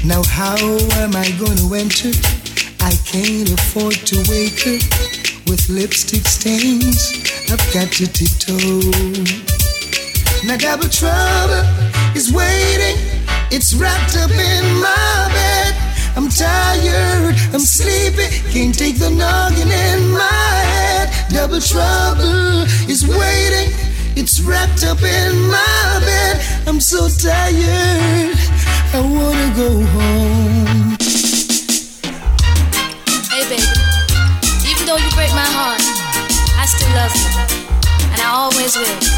Now, 0.04 0.22
how 0.22 0.56
am 1.02 1.14
I 1.16 1.30
gonna 1.38 1.66
enter? 1.74 2.10
I 2.80 2.94
can't 3.06 3.50
afford 3.50 3.94
to 4.10 4.16
wake 4.30 4.60
her 4.66 4.78
with 5.46 5.68
lipstick 5.68 6.26
stains. 6.26 7.12
I've 7.50 7.62
got 7.72 7.92
to 7.98 8.06
tiptoe. 8.06 8.80
Now, 10.46 10.56
double 10.56 10.88
trouble 10.88 11.62
is 12.16 12.32
waiting. 12.32 12.98
It's 13.50 13.74
wrapped 13.74 14.16
up 14.16 14.30
in 14.30 14.64
my 14.80 15.30
bed. 15.32 15.71
I'm 16.14 16.28
tired, 16.28 17.34
I'm 17.54 17.60
sleepy, 17.60 18.28
can't 18.52 18.76
take 18.76 18.98
the 18.98 19.08
noggin 19.08 19.70
in 19.70 20.10
my 20.10 20.54
head. 20.74 21.08
Double 21.30 21.60
trouble 21.60 22.68
is 22.88 23.06
waiting. 23.06 23.72
It's 24.14 24.40
wrapped 24.40 24.84
up 24.84 25.02
in 25.02 25.32
my 25.48 26.00
bed. 26.04 26.44
I'm 26.66 26.80
so 26.80 27.08
tired, 27.08 28.36
I 28.92 29.00
wanna 29.00 29.54
go 29.56 29.70
home. 29.96 30.96
Hey, 33.32 33.44
baby. 33.48 33.64
Even 34.70 34.86
though 34.86 34.98
you 34.98 35.10
break 35.16 35.32
my 35.32 35.48
heart, 35.56 35.80
I 36.60 36.66
still 36.66 36.92
love 36.94 37.14
you. 37.16 37.28
And 38.12 38.20
I 38.20 38.28
always 38.28 38.76
will. 38.76 39.11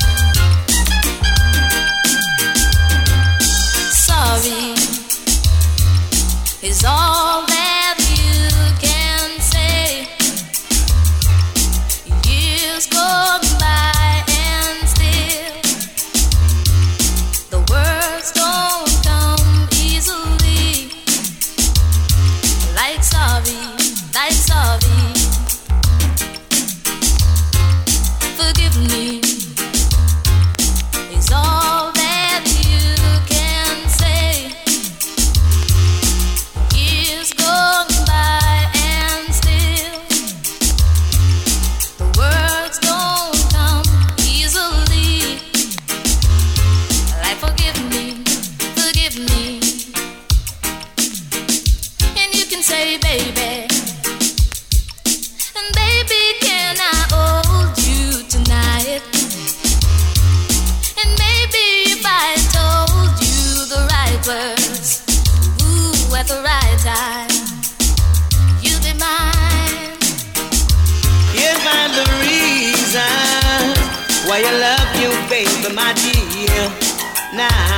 Is 6.84 7.13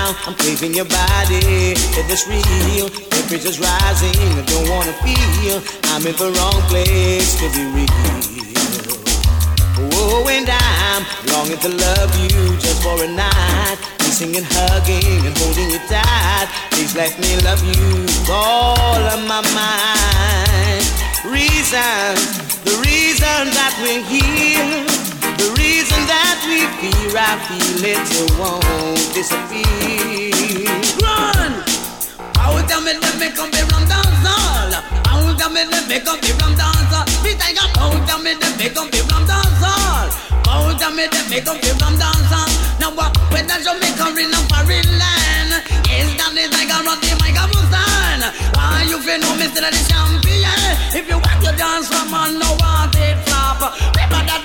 Now 0.06 0.14
I'm 0.24 0.34
craving 0.34 0.72
your 0.72 0.84
body. 0.84 1.74
If 1.74 2.06
it's 2.06 2.28
real, 2.30 2.88
temperature's 3.10 3.58
rising. 3.58 4.14
I 4.38 4.44
don't 4.46 4.70
wanna 4.70 4.94
feel 5.02 5.58
I'm 5.90 6.06
in 6.06 6.14
the 6.14 6.30
wrong 6.30 6.62
place 6.70 7.34
to 7.42 7.50
be 7.50 7.66
real. 7.74 8.46
Oh, 9.98 10.22
and 10.30 10.46
I'm 10.46 11.02
longing 11.34 11.58
to 11.58 11.70
love 11.70 12.14
you 12.22 12.54
just 12.62 12.84
for 12.84 13.02
a 13.02 13.08
night. 13.08 13.78
Kissing 13.98 14.36
and 14.36 14.46
hugging 14.46 15.26
and 15.26 15.36
holding 15.38 15.70
you 15.74 15.80
tight. 15.90 16.46
Please 16.70 16.94
let 16.94 17.18
me 17.18 17.34
love 17.42 17.62
you 17.66 18.06
all 18.30 19.02
of 19.10 19.20
my 19.26 19.42
mind. 19.58 20.86
Reasons 21.26 22.46
The 22.62 22.78
reason 22.78 23.42
that 23.58 23.74
we're 23.82 24.06
here, 24.06 24.86
the 25.38 25.48
reason 25.60 26.00
that 26.08 26.40
we 26.48 26.64
fear, 26.80 27.12
I 27.16 27.36
feel 27.44 27.84
it 27.84 28.08
won't 28.40 29.00
disappear. 29.12 30.72
Run! 31.00 31.52
Out 32.40 32.70
of 32.70 32.80
me, 32.84 32.92
let 32.96 33.16
me 33.20 33.28
come 33.36 33.50
be 33.50 33.60
rum 33.68 33.84
dance 33.84 34.24
all. 34.24 34.72
Out 35.12 35.40
of 35.40 35.50
me, 35.52 35.62
let 35.68 35.84
me 35.88 36.00
come 36.00 36.20
be 36.20 36.32
rum 36.40 36.54
dance 36.56 36.92
all. 36.92 37.04
Me 37.24 37.36
take 37.36 37.58
up 37.60 37.72
out 37.76 38.08
of 38.08 38.18
me, 38.24 38.32
let 38.38 38.54
me 38.56 38.68
come 38.72 38.88
be 38.90 39.00
rum 39.12 39.24
dance 39.28 39.62
all. 39.62 40.08
Out 40.48 40.80
of 40.80 40.92
me, 40.96 41.04
let 41.10 41.26
me 41.28 41.38
come 41.44 41.60
be 41.60 41.70
rum 41.80 41.94
dance 42.00 42.32
all. 42.32 42.50
Now 42.80 42.92
what? 42.96 43.12
When 43.32 43.44
that 43.48 43.60
Jamaica 43.64 44.16
in 44.16 44.32
a 44.32 44.40
foreign 44.48 44.88
land, 44.96 45.50
yes, 45.90 46.08
that 46.16 46.32
is 46.36 46.52
like 46.52 46.70
a 46.72 46.78
run 46.80 46.96
the 47.02 47.12
microphone. 47.20 48.22
Why 48.56 48.86
you 48.88 48.98
feel 49.04 49.20
no 49.20 49.32
Mr. 49.36 49.60
the 49.64 49.80
champion? 49.84 50.60
If 50.96 51.08
you 51.08 51.18
want 51.20 51.40
to 51.44 51.52
dance 51.56 51.88
from 51.88 52.10
man, 52.10 52.38
no 52.38 52.56
want 52.60 52.94
it 52.96 53.16
flop. 53.28 53.95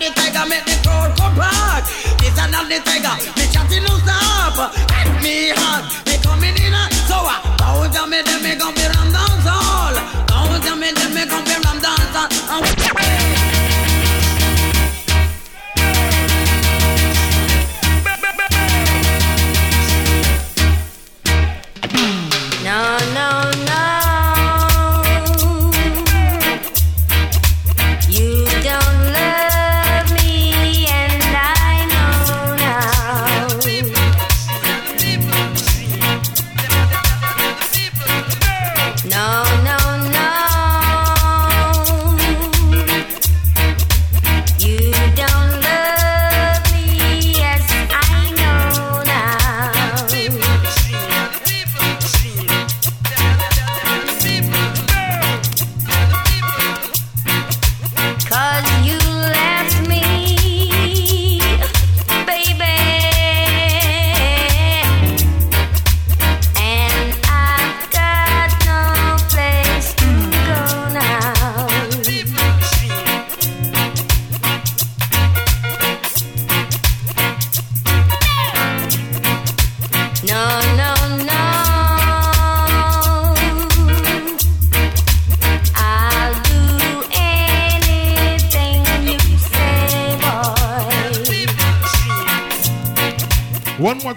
The 0.01 0.09
tiger 0.15 0.49
make 0.49 0.65
the 0.65 0.73
crowd 0.81 1.15
come 1.15 1.35
back. 1.35 1.85
This 2.17 2.33
and 2.33 2.49
the 2.49 2.81
tiger, 2.81 3.21
me 3.37 3.45
chatting 3.53 3.83
no 3.83 4.01
stop. 4.01 4.73
Hit 4.73 5.21
me 5.21 5.53
hard, 5.53 5.85
me 6.09 6.17
coming 6.25 6.57
in. 6.57 6.73
So 7.05 7.21
I 7.21 7.37
bow 7.59 7.85
down 7.85 8.09
me, 8.09 8.23
then 8.25 8.41
me 8.41 8.55
gon' 8.55 8.73
be 8.73 8.81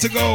to 0.05 0.11
go. 0.11 0.34